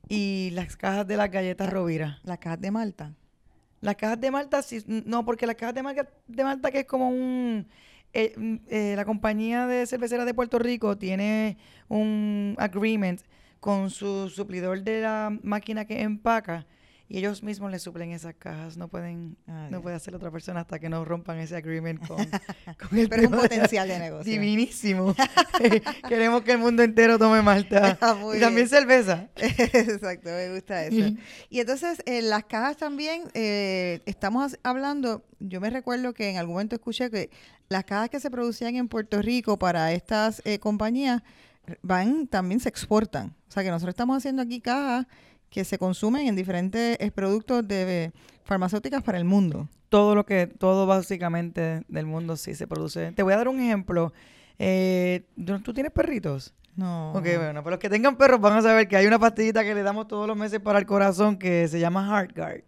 Y 0.09 0.51
las 0.53 0.77
cajas 0.77 1.09
de 1.09 1.16
las 1.16 1.33
galletas 1.33 1.68
Rovira. 1.68 2.20
¿Las 2.23 2.38
cajas 2.38 2.61
de 2.61 2.70
Malta? 2.70 3.12
Las 3.81 3.97
cajas 3.97 4.20
de 4.20 4.31
Malta, 4.31 4.62
sí, 4.62 4.85
no, 4.87 5.25
porque 5.25 5.49
las 5.49 5.57
cajas 5.57 5.75
de 5.75 5.83
Malta, 5.83 6.09
de 6.29 6.44
Malta 6.44 6.70
que 6.70 6.81
es 6.81 6.87
como 6.87 7.09
un... 7.09 7.66
Eh, 8.12 8.35
mm, 8.37 8.55
eh, 8.68 8.92
la 8.94 9.05
compañía 9.05 9.66
de 9.66 9.85
cerveceras 9.88 10.27
de 10.27 10.35
Puerto 10.35 10.61
Rico 10.61 10.97
tiene 10.97 11.59
un 11.88 12.55
agreement 12.59 13.20
con 13.59 13.90
su 13.90 14.29
suplidor 14.29 14.85
de 14.85 15.01
la 15.01 15.37
máquina 15.42 15.87
que 15.87 16.03
empaca 16.03 16.66
y 17.07 17.19
ellos 17.19 17.43
mismos 17.43 17.71
le 17.71 17.79
suplen 17.79 18.12
esas 18.12 18.35
cajas. 18.35 18.77
No 18.77 18.88
pueden, 18.88 19.37
no 19.71 19.83
puede 19.83 19.97
hacer 19.97 20.14
otra 20.14 20.31
persona 20.31 20.61
hasta 20.61 20.79
que 20.79 20.88
no 20.88 21.05
rompan 21.05 21.38
ese 21.38 21.57
agreement 21.57 22.07
con, 22.07 22.19
el 22.99 23.09
Pero 23.09 23.23
es 23.23 23.29
un 23.29 23.38
potencial 23.38 23.88
de 23.88 23.99
negocio. 23.99 24.33
Divinísimo. 24.33 25.14
Queremos 26.09 26.43
que 26.43 26.53
el 26.53 26.59
mundo 26.59 26.83
entero 26.83 27.19
tome 27.19 27.43
Malta. 27.43 27.99
Ah, 28.05 28.19
y 28.37 28.40
también 28.40 28.69
cerveza. 28.69 29.29
Exacto, 29.37 30.29
me 30.29 30.53
gusta 30.53 30.85
eso. 30.85 31.17
Y 31.49 31.61
entonces, 31.61 32.03
en 32.07 32.29
las 32.29 32.45
cajas 32.45 32.77
también, 32.77 33.29
eh, 33.33 34.03
estamos 34.05 34.59
hablando, 34.62 35.25
yo 35.38 35.61
me 35.61 35.71
recuerdo 35.71 36.12
que 36.12 36.29
en 36.29 36.37
algún 36.37 36.55
momento 36.55 36.75
escuché 36.77 37.11
que 37.11 37.31
las 37.69 37.85
cajas 37.85 38.11
que 38.11 38.21
se 38.21 38.31
producían 38.31 38.77
en 38.77 38.88
Puerto 38.88 39.23
Rico 39.23 39.59
para 39.59 39.93
estas 39.93 40.43
eh, 40.45 40.59
compañías 40.59 41.23
van, 41.83 42.27
también 42.27 42.61
se 42.61 42.69
exportan. 42.69 43.35
O 43.49 43.53
sea, 43.53 43.62
que 43.62 43.71
nosotros 43.71 43.93
estamos 43.93 44.17
haciendo 44.17 44.43
aquí 44.43 44.61
cajas 44.61 45.07
que 45.55 45.64
se 45.64 45.79
consumen 45.79 46.27
en 46.27 46.35
diferentes 46.35 46.97
eh, 46.99 47.12
productos 47.12 47.67
de 47.69 48.12
farmacéuticas 48.43 49.05
para 49.05 49.19
el 49.19 49.25
mundo. 49.25 49.69
Todo 49.88 50.17
lo 50.17 50.27
que, 50.27 50.49
todo 50.49 50.85
básicamente 50.85 51.85
del 51.87 52.07
mundo 52.07 52.37
sí 52.37 52.57
se 52.57 52.67
produce. 52.67 53.12
Te 53.12 53.23
voy 53.23 53.35
a 53.35 53.37
dar 53.37 53.47
un 53.47 53.61
ejemplo. 53.61 54.12
Eh, 54.59 55.25
¿Tú 55.62 55.73
tienes 55.73 55.93
perritos? 55.93 56.53
No. 56.75 57.12
Ok, 57.12 57.23
bueno, 57.37 57.62
para 57.62 57.77
los 57.77 57.79
que 57.79 57.88
tengan 57.88 58.17
perros 58.17 58.40
van 58.40 58.55
a 58.55 58.62
saber 58.62 58.88
que 58.88 58.97
hay 58.97 59.07
una 59.07 59.21
pastillita 59.21 59.62
que 59.62 59.77
le 59.77 59.85
damos 59.85 60.09
todos 60.09 60.27
los 60.27 60.37
meses 60.37 60.59
para 60.59 60.81
el 60.81 60.87
corazón 60.87 61.38
que 61.38 61.69
se 61.69 61.79
llama 61.79 62.05
HeartGuard. 62.05 62.64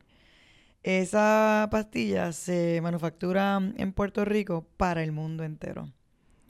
Esa 0.85 1.66
pastilla 1.72 2.31
se 2.31 2.79
manufactura 2.83 3.61
en 3.77 3.92
Puerto 3.94 4.25
Rico 4.25 4.64
para 4.77 5.03
el 5.03 5.11
mundo 5.11 5.42
entero. 5.42 5.90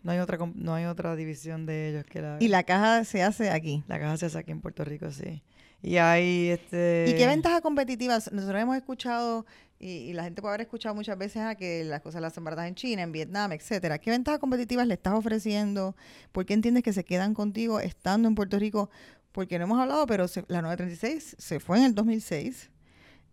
No 0.03 0.13
hay 0.13 0.19
otra 0.19 0.39
no 0.55 0.75
hay 0.75 0.85
otra 0.85 1.17
división 1.17 1.65
de 1.65 1.89
ellos 1.89 2.05
que 2.05 2.21
la 2.21 2.37
Y 2.41 2.49
la 2.49 2.65
caja 2.65 3.05
se 3.05 3.23
hace 3.23 3.49
aquí. 3.49 3.85
La 3.89 3.99
caja 3.99 4.19
se 4.19 4.27
hace 4.27 4.39
aquí 4.39 4.53
en 4.53 4.61
Puerto 4.61 4.85
Rico, 4.85 5.11
sí. 5.11 5.43
Y 5.87 6.49
este... 6.49 7.07
¿Y 7.09 7.15
qué 7.15 7.29
ventajas 7.29 7.61
competitivas? 7.61 8.33
Nosotros 8.33 8.61
hemos 8.61 8.77
escuchado, 8.77 9.47
y, 9.79 10.13
la 10.15 10.25
gente 10.25 10.43
puede 10.43 10.55
haber 10.55 10.63
escuchado 10.63 10.97
muchas 10.97 11.17
veces 11.17 11.43
a 11.43 11.55
que 11.55 11.85
las 11.85 12.01
cosas 12.01 12.21
las 12.21 12.37
hacen 12.37 12.59
en 12.59 12.75
China, 12.75 13.03
en 13.03 13.13
Vietnam, 13.13 13.53
etcétera. 13.53 13.99
¿Qué 13.99 14.11
ventajas 14.11 14.41
competitivas 14.41 14.89
le 14.89 14.95
estás 14.95 15.15
ofreciendo? 15.15 15.95
¿Por 16.33 16.45
qué 16.45 16.55
entiendes 16.55 16.83
que 16.83 16.93
se 16.93 17.05
quedan 17.05 17.35
contigo 17.35 17.79
estando 17.79 18.27
en 18.27 18.35
Puerto 18.35 18.59
Rico? 18.59 18.91
Porque 19.31 19.59
no 19.59 19.67
hemos 19.67 19.79
hablado, 19.79 20.07
pero 20.09 20.27
la 20.49 20.61
936 20.61 21.37
se 21.39 21.61
fue 21.61 21.79
en 21.79 21.85
el 21.85 21.95
2006. 21.95 22.71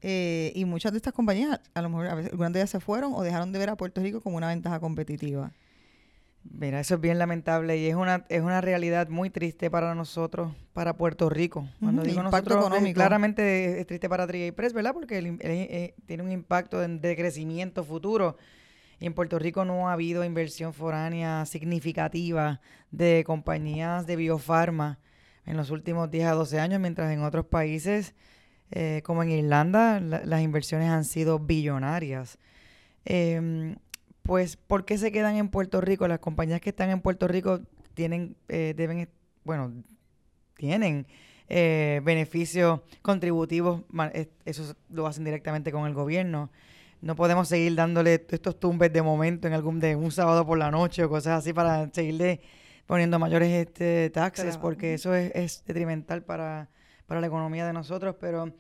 Eh, 0.02 0.52
y 0.54 0.66
muchas 0.66 0.92
de 0.92 0.98
estas 0.98 1.14
compañías, 1.14 1.60
a 1.74 1.82
lo 1.82 1.90
mejor 1.90 2.08
a 2.08 2.14
veces, 2.14 2.34
algunas 2.34 2.54
de 2.54 2.60
ellas 2.60 2.70
se 2.70 2.80
fueron 2.80 3.14
o 3.16 3.24
dejaron 3.24 3.52
de 3.52 3.58
ver 3.58 3.72
a 3.72 3.78
Puerto 3.78 4.00
Rico 4.02 4.22
como 4.22 4.38
una 4.38 4.50
ventaja 4.50 4.80
competitiva. 4.80 5.52
Mira, 6.44 6.80
eso 6.80 6.96
es 6.96 7.02
bien 7.02 7.20
lamentable 7.20 7.78
y 7.78 7.88
es 7.88 7.96
una 7.96 8.26
es 8.28 8.42
una 8.42 8.60
realidad 8.60 9.08
muy 9.08 9.30
triste 9.30 9.72
para 9.72 9.96
nosotros, 9.96 10.52
para 10.74 10.98
Puerto 10.98 11.30
Rico. 11.30 11.68
Cuando 11.80 12.04
digo 12.04 12.22
nosotros, 12.22 12.66
económico. 12.66 12.96
claramente 12.96 13.80
es 13.80 13.88
triste 13.88 14.10
para 14.10 14.28
Triga 14.28 14.54
Press, 14.54 14.74
¿verdad? 14.74 14.94
Porque 14.94 15.38
eh, 15.40 15.96
tiene 16.06 16.24
un 16.24 16.32
impacto 16.32 16.80
de, 16.80 17.16
crecimiento 17.16 17.84
futuro. 17.84 18.38
Y 19.00 19.06
en 19.06 19.14
Puerto 19.14 19.40
Rico 19.40 19.66
no 19.66 19.90
ha 19.90 19.94
habido 19.94 20.24
inversión 20.24 20.74
foránea 20.74 21.46
significativa 21.46 22.62
de 22.92 23.24
compañías 23.26 24.06
de 24.06 24.16
biofarma 24.16 25.00
en 25.46 25.58
los 25.58 25.72
últimos 25.72 26.12
10 26.12 26.28
a 26.28 26.32
12 26.34 26.60
años, 26.60 26.80
mientras 26.80 27.12
en 27.12 27.24
otros 27.24 27.46
países, 27.46 28.16
eh, 28.72 29.02
como 29.04 29.24
en 29.24 29.32
Irlanda, 29.32 30.00
las 30.00 30.42
inversiones 30.42 30.90
han 30.90 31.04
sido 31.04 31.40
billonarias. 31.40 32.38
Eh, 33.06 33.76
pues, 34.24 34.58
¿por 34.58 34.86
qué 34.86 34.98
se 34.98 35.12
quedan 35.12 35.36
en 35.36 35.50
Puerto 35.50 35.82
Rico? 35.82 36.08
Las 36.08 36.20
compañías 36.20 36.62
que 36.62 36.70
están 36.70 36.90
en 36.90 37.02
Puerto 37.02 37.28
Rico 37.28 37.62
tienen, 37.94 38.36
eh, 38.48 38.74
deben, 38.76 39.10
bueno, 39.44 39.74
tienen 40.56 41.06
eh, 41.50 42.02
beneficios 42.04 42.80
contributivos, 43.02 43.84
eso 44.46 44.76
lo 44.90 45.06
hacen 45.08 45.26
directamente 45.26 45.72
con 45.72 45.86
el 45.86 45.94
gobierno. 45.94 46.50
No 47.02 47.18
podemos 47.18 47.50
seguir 47.50 47.76
dándole 47.76 48.26
estos 48.30 48.58
tumbes 48.60 48.92
de 48.94 49.02
momento 49.02 49.48
en 49.48 49.54
algún 49.54 49.82
de 49.82 49.96
un 49.98 50.10
sábado 50.10 50.46
por 50.46 50.58
la 50.58 50.72
noche 50.72 51.04
o 51.04 51.10
cosas 51.10 51.40
así 51.40 51.52
para 51.52 51.90
seguirle 51.92 52.40
poniendo 52.86 53.20
mayores 53.20 53.50
este, 53.50 54.10
taxes, 54.10 54.58
porque 54.58 54.94
eso 54.94 55.14
es, 55.14 55.64
detrimental 55.66 56.24
para, 56.24 56.70
para 57.06 57.20
la 57.20 57.28
economía 57.28 57.66
de 57.68 57.74
nosotros. 57.74 58.16
Pero 58.22 58.54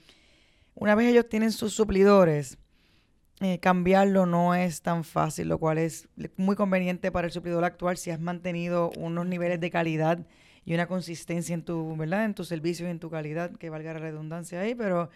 una 0.76 0.93
vez 0.95 1.08
ellos 1.08 1.30
tienen 1.30 1.54
sus 1.54 1.73
suplidores, 1.73 2.58
eh, 3.41 3.60
cambiarlo 3.60 4.26
no 4.26 4.56
es 4.56 4.82
tan 4.82 5.04
fácil, 5.04 5.50
lo 5.50 5.60
cual 5.60 5.78
es 5.78 6.08
muy 6.38 6.56
conveniente 6.56 7.12
para 7.12 7.28
el 7.28 7.34
suplidor 7.34 7.63
actual 7.63 7.98
si 7.98 8.12
has 8.12 8.19
mantenido 8.19 8.91
unos 8.98 9.26
niveles 9.26 9.60
de 9.60 9.72
calidad 9.72 10.26
y 10.65 10.74
una 10.74 10.88
consistencia 10.88 11.54
en 11.54 11.63
tu, 11.63 11.96
¿verdad? 11.98 12.26
En 12.26 12.36
tu 12.36 12.46
servicio 12.46 12.88
y 12.88 12.91
en 12.91 13.00
tu 13.00 13.10
calidad, 13.10 13.52
que 13.52 13.69
valga 13.69 13.93
la 13.93 14.00
redundancia 14.00 14.62
ahí, 14.62 14.76
pero 14.76 15.10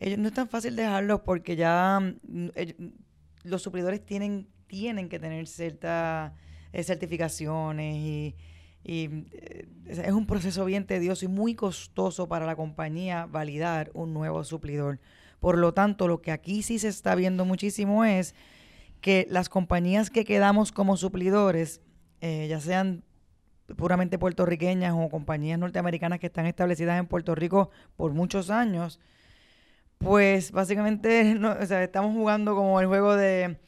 ellos, 0.00 0.18
no 0.18 0.28
es 0.28 0.34
tan 0.34 0.48
fácil 0.48 0.76
dejarlo 0.76 1.24
porque 1.24 1.56
ya 1.56 2.00
mm, 2.00 2.48
los 3.44 3.62
suplidores 3.62 4.04
tienen, 4.04 4.48
tienen 4.66 5.08
que 5.08 5.18
tener 5.18 5.46
ciertas 5.46 6.32
eh, 6.72 6.82
certificaciones 6.82 7.96
y, 7.96 8.36
eh, 8.84 9.66
es 9.86 10.12
un 10.12 10.26
proceso 10.26 10.64
bien 10.64 10.86
tedioso 10.86 11.24
y 11.24 11.28
muy 11.28 11.54
costoso 11.54 12.28
para 12.28 12.46
la 12.46 12.56
compañía 12.56 13.26
validar 13.26 13.90
un 13.92 14.14
nuevo 14.14 14.44
suplidor. 14.44 15.00
Por 15.40 15.58
lo 15.58 15.72
tanto, 15.72 16.08
lo 16.08 16.20
que 16.20 16.32
aquí 16.32 16.62
sí 16.62 16.78
se 16.78 16.88
está 16.88 17.14
viendo 17.14 17.44
muchísimo 17.44 18.04
es 18.04 18.34
que 19.00 19.26
las 19.30 19.48
compañías 19.48 20.10
que 20.10 20.24
quedamos 20.24 20.72
como 20.72 20.96
suplidores, 20.96 21.80
eh, 22.20 22.46
ya 22.48 22.60
sean 22.60 23.04
puramente 23.76 24.18
puertorriqueñas 24.18 24.94
o 24.96 25.08
compañías 25.08 25.58
norteamericanas 25.58 26.18
que 26.18 26.26
están 26.26 26.46
establecidas 26.46 26.98
en 26.98 27.06
Puerto 27.06 27.34
Rico 27.34 27.70
por 27.96 28.12
muchos 28.12 28.50
años, 28.50 28.98
pues 29.98 30.52
básicamente 30.52 31.36
estamos 31.82 32.14
jugando 32.14 32.54
como 32.54 32.80
el 32.80 32.86
juego 32.86 33.14
de, 33.14 33.58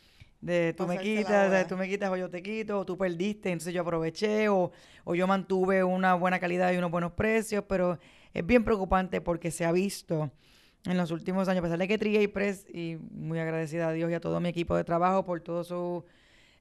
de 0.40 0.72
tú 0.72 0.86
me 0.86 0.98
quitas, 0.98 1.66
tú 1.68 1.76
me 1.76 1.88
quitas 1.88 2.10
o 2.10 2.16
yo 2.16 2.30
te 2.30 2.42
quito, 2.42 2.80
o 2.80 2.86
tú 2.86 2.96
perdiste, 2.96 3.50
entonces 3.50 3.74
yo 3.74 3.82
aproveché, 3.82 4.48
o, 4.48 4.72
o 5.04 5.14
yo 5.14 5.26
mantuve 5.26 5.84
una 5.84 6.14
buena 6.14 6.38
calidad 6.38 6.72
y 6.72 6.76
unos 6.76 6.90
buenos 6.90 7.12
precios, 7.12 7.64
pero 7.68 7.98
es 8.32 8.46
bien 8.46 8.64
preocupante 8.64 9.20
porque 9.20 9.50
se 9.50 9.64
ha 9.64 9.72
visto 9.72 10.30
en 10.84 10.96
los 10.96 11.10
últimos 11.10 11.48
años, 11.48 11.60
a 11.60 11.62
pesar 11.62 11.78
de 11.78 11.88
que 11.88 11.98
Triga 11.98 12.20
y 12.20 12.28
Press, 12.28 12.66
y 12.72 12.96
muy 13.12 13.38
agradecida 13.38 13.88
a 13.88 13.92
Dios 13.92 14.10
y 14.10 14.14
a 14.14 14.20
todo 14.20 14.40
mi 14.40 14.48
equipo 14.48 14.76
de 14.76 14.84
trabajo 14.84 15.24
por 15.24 15.40
todo 15.40 15.62
su 15.64 16.04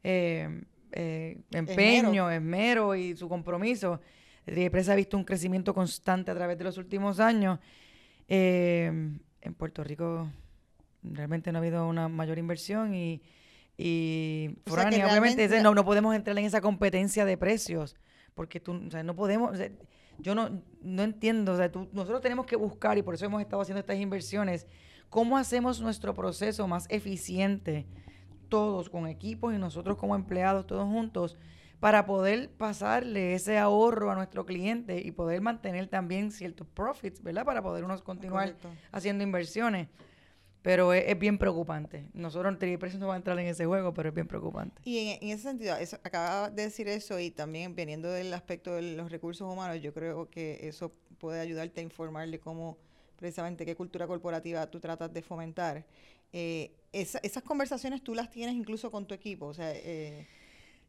eh, 0.04 0.62
eh, 0.92 1.42
empeño, 1.52 2.30
esmero. 2.30 2.96
y 2.96 3.16
su 3.16 3.30
compromiso. 3.30 4.02
Triga 4.46 4.64
y 4.64 4.70
Press 4.70 4.90
ha 4.90 4.96
visto 4.96 5.18
un 5.18 5.24
crecimiento 5.24 5.74
constante 5.74 6.32
a 6.32 6.36
través 6.36 6.58
de 6.58 6.64
los 6.64 6.78
últimos 6.78 7.20
años. 7.20 7.60
Eh, 8.28 8.92
en 9.42 9.54
Puerto 9.54 9.84
Rico 9.84 10.30
realmente 11.02 11.52
no 11.52 11.60
ha 11.60 11.62
habido 11.62 11.88
una 11.88 12.10
mayor 12.10 12.38
inversión 12.38 12.94
y, 12.94 13.22
y 13.78 14.50
obviamente 14.70 15.48
no, 15.62 15.74
no 15.74 15.86
podemos 15.86 16.14
entrar 16.14 16.38
en 16.38 16.46
esa 16.46 16.60
competencia 16.60 17.24
de 17.24 17.38
precios 17.38 17.96
porque 18.40 18.62
tú, 18.62 18.82
o 18.88 18.90
sea, 18.90 19.04
no 19.04 19.18
podemos, 19.18 19.52
yo 20.20 20.36
no, 20.36 20.62
no 20.82 21.04
entiendo, 21.04 21.54
o 21.54 21.58
sea, 21.58 21.72
nosotros 21.92 22.22
tenemos 22.22 22.46
que 22.46 22.56
buscar, 22.56 22.98
y 22.98 23.02
por 23.02 23.16
eso 23.16 23.26
hemos 23.26 23.42
estado 23.42 23.62
haciendo 23.62 23.80
estas 23.80 23.98
inversiones, 23.98 24.68
cómo 25.10 25.38
hacemos 25.38 25.82
nuestro 25.82 26.14
proceso 26.14 26.68
más 26.68 26.86
eficiente, 26.90 27.88
todos 28.50 28.90
con 28.90 29.08
equipos 29.08 29.54
y 29.54 29.58
nosotros 29.58 29.98
como 29.98 30.16
empleados, 30.16 30.66
todos 30.68 30.86
juntos, 30.86 31.38
para 31.80 32.06
poder 32.06 32.50
pasarle 32.50 33.34
ese 33.34 33.58
ahorro 33.58 34.12
a 34.12 34.16
nuestro 34.16 34.46
cliente 34.46 35.02
y 35.02 35.12
poder 35.12 35.42
mantener 35.42 35.88
también 35.88 36.32
ciertos 36.32 36.68
profits, 36.68 37.24
¿verdad? 37.24 37.46
Para 37.46 37.62
poder 37.62 37.86
unos 37.86 38.02
continuar 38.02 38.56
haciendo 38.92 39.24
inversiones. 39.24 39.88
Pero 40.62 40.94
es, 40.94 41.18
bien 41.18 41.38
preocupante. 41.38 42.06
Nosotros 42.14 42.52
en 42.52 42.60
Triprecio 42.60 43.00
no 43.00 43.08
va 43.08 43.14
a 43.14 43.18
entrar 43.18 43.40
en 43.40 43.48
ese 43.48 43.66
juego, 43.66 43.94
pero 43.94 44.10
es 44.10 44.16
bien 44.16 44.28
preocupante. 44.28 44.82
Y 44.84 45.18
en, 45.22 45.30
ese 45.30 45.44
sentido, 45.44 45.76
eso, 45.78 45.98
acaba 46.04 46.50
de 46.50 46.64
decir 46.64 46.88
eso 46.90 47.20
y 47.20 47.32
también 47.32 47.76
veniendo 47.76 48.10
del 48.10 48.34
aspecto 48.34 48.76
de 48.76 48.82
los 48.82 49.10
recursos 49.10 49.52
humanos, 49.52 49.82
yo 49.82 49.94
creo 49.94 50.30
que 50.30 50.68
eso 50.68 50.92
puede 51.18 51.40
ayudarte 51.40 51.80
a 51.80 51.84
informar 51.84 52.30
de 52.30 52.40
cómo 52.40 52.78
precisamente 53.16 53.66
qué 53.66 53.76
cultura 53.76 54.08
corporativa 54.08 54.66
tú 54.68 54.80
tratas 54.80 55.14
de 55.14 55.22
fomentar. 55.22 55.86
Eh, 56.34 56.72
esas 56.92 57.44
conversaciones 57.44 58.04
tú 58.04 58.16
las 58.16 58.30
tienes 58.30 58.56
incluso 58.56 58.92
con 58.92 59.06
tu 59.06 59.14
equipo, 59.14 59.48
o 59.48 59.54
sea... 59.54 59.72
Eh, 59.74 60.28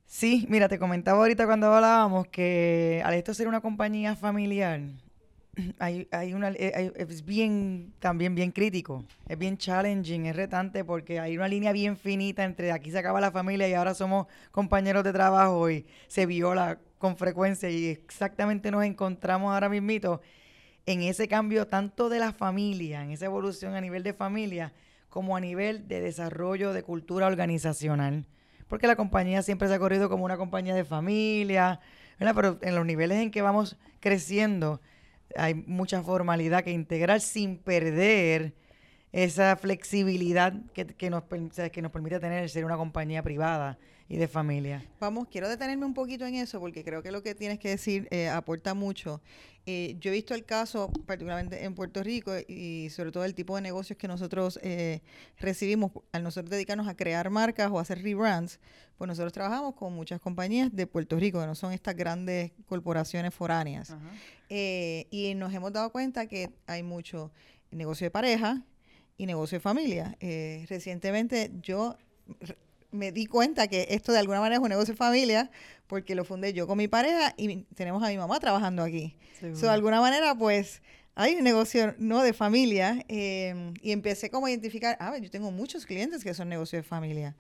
sí, 0.07 0.47
mira, 0.49 0.69
te 0.69 0.79
comentaba 0.79 1.19
ahorita 1.19 1.47
cuando 1.47 1.73
hablábamos 1.73 2.27
que 2.29 3.03
al 3.05 3.15
esto 3.15 3.35
ser 3.35 3.49
una 3.49 3.61
compañía 3.61 4.17
familiar, 4.17 4.81
hay, 5.79 6.09
hay 6.11 6.35
una, 6.35 6.51
eh, 6.51 6.93
es 6.97 7.25
bien, 7.25 7.93
también 7.99 8.35
bien 8.35 8.53
crítico, 8.53 9.05
es 9.29 9.39
bien 9.39 9.57
challenging, 9.57 10.27
es 10.27 10.37
retante 10.37 10.85
porque 10.85 11.21
hay 11.21 11.37
una 11.37 11.49
línea 11.49 11.73
bien 11.73 11.97
finita 11.97 12.45
entre 12.45 12.73
aquí 12.73 12.91
se 12.91 12.99
acaba 12.99 13.21
la 13.21 13.31
familia 13.31 13.69
y 13.69 13.75
ahora 13.75 13.95
somos 13.95 14.27
compañeros 14.51 15.05
de 15.05 15.13
trabajo 15.13 15.71
y 15.71 15.87
se 16.09 16.27
viola 16.27 16.79
con 16.99 17.17
frecuencia 17.17 17.71
y 17.71 17.87
exactamente 17.87 18.71
nos 18.71 18.85
encontramos 18.85 19.53
ahora 19.53 19.69
mismito 19.69 20.21
en 20.87 21.03
ese 21.03 21.29
cambio 21.29 21.67
tanto 21.67 22.09
de 22.09 22.19
la 22.19 22.33
familia, 22.33 23.03
en 23.03 23.11
esa 23.11 23.27
evolución 23.27 23.75
a 23.75 23.81
nivel 23.81 24.03
de 24.03 24.13
familia, 24.13 24.73
como 25.09 25.37
a 25.37 25.41
nivel 25.41 25.89
de 25.89 26.01
desarrollo 26.01 26.73
de 26.73 26.83
cultura 26.83 27.27
organizacional. 27.27 28.27
Porque 28.69 28.87
la 28.87 28.97
compañía 28.97 29.43
siempre 29.43 29.69
se 29.69 29.75
ha 29.75 29.79
corrido 29.79 30.09
como 30.09 30.25
una 30.25 30.37
compañía 30.37 30.75
de 30.75 30.85
familia, 30.85 31.81
pero 32.19 32.59
en 32.63 32.75
los 32.75 32.87
niveles 32.87 33.19
en 33.19 33.31
que 33.31 33.43
vamos 33.43 33.77
creciendo, 33.99 34.81
hay 35.37 35.55
mucha 35.55 36.03
formalidad 36.03 36.65
que 36.65 36.71
integrar 36.71 37.21
sin 37.21 37.59
perder 37.59 38.55
esa 39.13 39.57
flexibilidad 39.57 40.55
que, 40.73 40.87
que, 40.87 41.11
nos, 41.11 41.25
que 41.25 41.83
nos 41.83 41.91
permite 41.91 42.21
tener 42.21 42.49
ser 42.49 42.65
una 42.65 42.77
compañía 42.77 43.23
privada 43.23 43.79
y 44.11 44.17
de 44.17 44.27
familia. 44.27 44.85
Vamos, 44.99 45.29
quiero 45.31 45.49
detenerme 45.49 45.87
un 45.87 45.95
poquito 45.95 46.27
en 46.27 46.35
eso 46.35 46.59
porque 46.59 46.83
creo 46.83 47.01
que 47.01 47.13
lo 47.13 47.23
que 47.23 47.37
tienes 47.37 47.61
que 47.61 47.69
decir 47.69 48.09
eh, 48.11 48.29
aporta 48.29 48.75
mucho. 48.75 49.23
Eh, 49.67 49.97
yo 50.01 50.11
he 50.11 50.15
visto 50.15 50.35
el 50.35 50.45
caso, 50.45 50.91
particularmente 51.07 51.65
en 51.65 51.77
Puerto 51.77 52.03
Rico, 52.03 52.33
y 52.49 52.91
sobre 52.91 53.13
todo 53.13 53.25
el 53.25 53.37
tipo 53.37 53.55
de 53.55 53.63
negocios 53.63 53.97
que 53.97 54.09
nosotros 54.09 54.59
eh, 54.65 55.01
recibimos 55.39 55.93
al 56.11 56.25
nosotros 56.25 56.51
dedicarnos 56.51 56.89
a 56.89 56.97
crear 56.97 57.31
marcas 57.31 57.71
o 57.71 57.79
hacer 57.79 58.03
rebrands, 58.03 58.59
pues 58.99 59.07
nosotros 59.07 59.33
trabajamos 59.33 59.77
con 59.77 59.95
muchas 59.95 60.21
compañías 60.21 60.75
de 60.75 60.89
Puerto 60.89 61.17
Rico, 61.17 61.41
que 61.41 61.47
no 61.47 61.55
son 61.55 61.73
estas 61.73 61.95
grandes 61.95 62.51
corporaciones 62.67 63.33
foráneas. 63.33 63.95
y 64.49 65.35
nos 65.37 65.55
hemos 65.55 65.73
dado 65.73 65.93
cuenta 65.93 66.27
que 66.27 66.51
hay 66.67 66.83
mucho 66.83 67.31
negocio 67.71 68.07
de 68.07 68.11
pareja 68.11 68.65
y 69.19 69.27
negocio 69.27 69.59
de 69.59 69.61
familia. 69.61 70.17
recientemente 70.69 71.53
yo 71.63 71.97
me 72.91 73.13
di 73.13 73.27
cuenta 73.27 73.69
que 73.69 73.87
esto 73.91 74.13
de 74.13 74.19
alguna 74.19 74.41
manera 74.41 74.57
es 74.57 74.63
un 74.63 74.69
negocio 74.69 74.95
de 74.95 74.99
familia 74.99 75.51
porque 75.87 76.15
lo 76.15 76.25
fundé 76.25 76.53
yo 76.53 76.67
con 76.67 76.79
mi 76.79 76.89
pareja 76.89 77.35
y 77.37 77.65
tenemos 77.75 78.03
a 78.03 78.09
mi 78.09 78.17
mamá 78.17 78.39
trabajando 78.41 78.83
aquí. 78.83 79.17
de 79.41 79.69
alguna 79.69 80.01
manera, 80.01 80.35
pues, 80.37 80.83
hay 81.15 81.35
un 81.35 81.45
negocio 81.45 81.95
no 81.99 82.23
de 82.23 82.33
familia 82.33 83.05
em, 83.09 83.75
y 83.83 83.93
empecé 83.93 84.31
como 84.31 84.47
a 84.47 84.51
identificar, 84.51 84.97
ah, 85.01 85.17
yo 85.19 85.31
tengo 85.31 85.51
muchos 85.51 85.87
clientes 85.87 86.23
que 86.23 86.33
son 86.33 86.49
negocios 86.49 86.83
de 86.83 86.89
familia. 86.89 87.37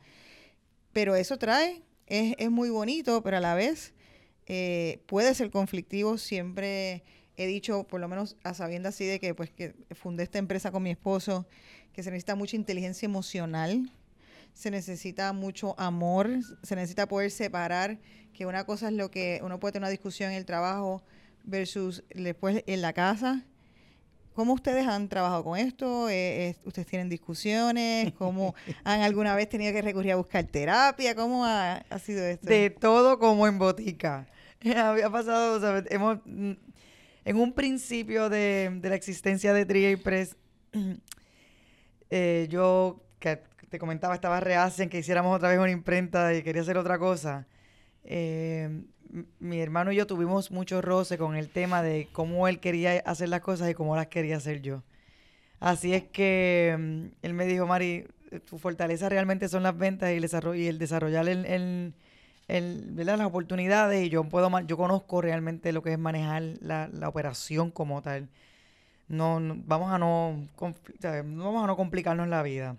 Pero 0.92 1.14
eso 1.14 1.38
trae, 1.38 1.82
es, 2.06 2.34
es 2.38 2.50
muy 2.50 2.70
bonito, 2.70 3.22
pero 3.22 3.36
a 3.36 3.40
la 3.40 3.54
vez 3.54 3.94
eh, 4.46 5.00
puede 5.06 5.32
ser 5.34 5.50
conflictivo. 5.50 6.18
Siempre 6.18 7.04
he 7.36 7.46
dicho, 7.46 7.84
por 7.84 8.00
lo 8.00 8.08
menos 8.08 8.36
a 8.42 8.52
sabiendo 8.52 8.88
así 8.88 9.04
de 9.04 9.20
que 9.20 9.32
pues 9.32 9.50
que 9.50 9.74
fundé 9.92 10.24
esta 10.24 10.38
empresa 10.38 10.72
con 10.72 10.82
mi 10.82 10.90
esposo, 10.90 11.46
que 11.92 12.02
se 12.02 12.10
necesita 12.10 12.34
mucha 12.34 12.56
inteligencia 12.56 13.06
emocional 13.06 13.92
se 14.54 14.70
necesita 14.70 15.32
mucho 15.32 15.78
amor, 15.78 16.28
se 16.62 16.76
necesita 16.76 17.06
poder 17.06 17.30
separar 17.30 17.98
que 18.32 18.46
una 18.46 18.64
cosa 18.64 18.88
es 18.88 18.94
lo 18.94 19.10
que 19.10 19.40
uno 19.42 19.60
puede 19.60 19.72
tener 19.72 19.84
una 19.84 19.90
discusión 19.90 20.30
en 20.30 20.36
el 20.36 20.46
trabajo 20.46 21.02
versus 21.44 22.04
después 22.14 22.62
en 22.66 22.82
la 22.82 22.92
casa. 22.92 23.44
¿Cómo 24.34 24.54
ustedes 24.54 24.86
han 24.86 25.08
trabajado 25.08 25.44
con 25.44 25.58
esto? 25.58 26.08
Eh, 26.08 26.56
¿Ustedes 26.64 26.86
tienen 26.86 27.08
discusiones? 27.08 28.12
¿Cómo 28.14 28.54
han 28.84 29.02
alguna 29.02 29.34
vez 29.34 29.48
tenido 29.48 29.72
que 29.72 29.82
recurrir 29.82 30.12
a 30.12 30.16
buscar 30.16 30.44
terapia? 30.44 31.14
¿Cómo 31.14 31.44
ha, 31.44 31.82
sido 32.02 32.24
esto? 32.24 32.46
De 32.46 32.70
todo 32.70 33.18
como 33.18 33.46
en 33.46 33.58
botica. 33.58 34.26
Había 34.76 35.10
pasado, 35.10 35.60
¿sabes? 35.60 35.84
Hemos, 35.90 36.18
mm, 36.24 36.52
en 37.24 37.36
un 37.36 37.52
principio 37.52 38.28
de, 38.28 38.80
la 38.82 38.94
existencia 38.94 39.52
de 39.52 39.66
Triga 39.66 40.02
Press, 40.02 40.36
eh, 42.10 42.46
yo 42.48 43.02
que 43.18 43.42
te 43.70 43.78
comentaba, 43.78 44.14
estaba 44.14 44.40
reacia 44.40 44.82
en 44.82 44.90
que 44.90 44.98
hiciéramos 44.98 45.34
otra 45.34 45.48
vez 45.48 45.58
una 45.58 45.70
imprenta 45.70 46.34
y 46.34 46.42
quería 46.42 46.62
hacer 46.62 46.76
otra 46.76 46.98
cosa. 46.98 47.46
Eh, 48.04 48.82
mi 49.38 49.60
hermano 49.60 49.92
y 49.92 49.96
yo 49.96 50.06
tuvimos 50.06 50.50
mucho 50.50 50.82
roce 50.82 51.18
con 51.18 51.36
el 51.36 51.48
tema 51.48 51.82
de 51.82 52.08
cómo 52.12 52.48
él 52.48 52.60
quería 52.60 53.00
hacer 53.06 53.28
las 53.28 53.40
cosas 53.40 53.70
y 53.70 53.74
cómo 53.74 53.96
las 53.96 54.08
quería 54.08 54.36
hacer 54.36 54.60
yo. 54.60 54.82
Así 55.60 55.94
es 55.94 56.04
que 56.04 56.76
mm, 56.78 57.04
él 57.22 57.34
me 57.34 57.46
dijo, 57.46 57.66
Mari, 57.66 58.06
tu 58.48 58.58
fortaleza 58.58 59.08
realmente 59.08 59.48
son 59.48 59.62
las 59.62 59.76
ventas 59.76 60.10
y 60.10 60.16
el, 60.66 60.78
desarrollar 60.78 61.28
el, 61.28 61.44
el, 61.46 61.94
el, 62.48 62.84
¿verdad? 62.90 63.18
las 63.18 63.26
oportunidades 63.28 64.04
y 64.04 64.08
yo 64.08 64.24
puedo 64.24 64.50
yo 64.60 64.76
conozco 64.76 65.20
realmente 65.20 65.72
lo 65.72 65.82
que 65.82 65.92
es 65.92 65.98
manejar 65.98 66.42
la, 66.60 66.88
la 66.92 67.08
operación 67.08 67.70
como 67.70 68.02
tal. 68.02 68.28
No, 69.08 69.40
vamos 69.66 69.92
a 69.92 69.98
no 69.98 70.38
vamos 70.54 71.64
a 71.64 71.66
no 71.66 71.76
complicarnos 71.76 72.28
la 72.28 72.42
vida. 72.42 72.76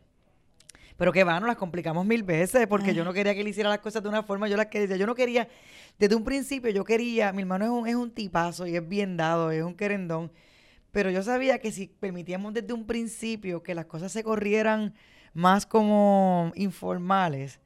Pero 1.01 1.11
que 1.11 1.23
va, 1.23 1.39
nos 1.39 1.47
las 1.47 1.57
complicamos 1.57 2.05
mil 2.05 2.21
veces 2.21 2.67
porque 2.67 2.93
yo 2.93 3.03
no 3.03 3.11
quería 3.11 3.33
que 3.33 3.41
él 3.41 3.47
hiciera 3.47 3.71
las 3.71 3.79
cosas 3.79 4.03
de 4.03 4.09
una 4.09 4.21
forma, 4.21 4.47
yo 4.47 4.55
las 4.55 4.67
quería, 4.67 4.97
yo 4.97 5.07
no 5.07 5.15
quería, 5.15 5.47
desde 5.97 6.13
un 6.13 6.23
principio 6.23 6.69
yo 6.69 6.83
quería, 6.83 7.33
mi 7.33 7.41
hermano 7.41 7.65
es 7.65 7.71
un, 7.71 7.87
es 7.87 7.95
un 7.95 8.11
tipazo 8.11 8.67
y 8.67 8.75
es 8.75 8.87
bien 8.87 9.17
dado, 9.17 9.49
es 9.49 9.63
un 9.63 9.73
querendón, 9.73 10.31
pero 10.91 11.09
yo 11.09 11.23
sabía 11.23 11.57
que 11.57 11.71
si 11.71 11.87
permitíamos 11.87 12.53
desde 12.53 12.71
un 12.73 12.85
principio 12.85 13.63
que 13.63 13.73
las 13.73 13.85
cosas 13.85 14.11
se 14.11 14.23
corrieran 14.23 14.93
más 15.33 15.65
como 15.65 16.51
informales, 16.53 17.59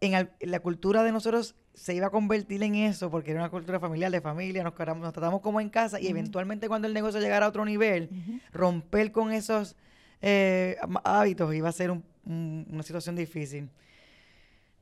en, 0.00 0.28
la 0.40 0.58
cultura 0.58 1.04
de 1.04 1.12
nosotros 1.12 1.54
se 1.74 1.94
iba 1.94 2.08
a 2.08 2.10
convertir 2.10 2.60
en 2.64 2.74
eso 2.74 3.08
porque 3.08 3.30
era 3.30 3.38
una 3.38 3.50
cultura 3.50 3.78
familiar, 3.78 4.10
de 4.10 4.20
familia, 4.20 4.64
nos, 4.64 4.74
nos 4.76 5.12
tratamos 5.12 5.42
como 5.42 5.60
en 5.60 5.70
casa 5.70 6.00
y 6.00 6.08
eventualmente 6.08 6.66
cuando 6.66 6.88
el 6.88 6.94
negocio 6.94 7.20
llegara 7.20 7.46
a 7.46 7.50
otro 7.50 7.64
nivel, 7.64 8.10
romper 8.52 9.12
con 9.12 9.30
esos 9.30 9.76
eh, 10.20 10.76
hábitos 11.04 11.54
iba 11.54 11.68
a 11.68 11.72
ser 11.72 11.92
un 11.92 12.02
una 12.26 12.82
situación 12.82 13.16
difícil. 13.16 13.68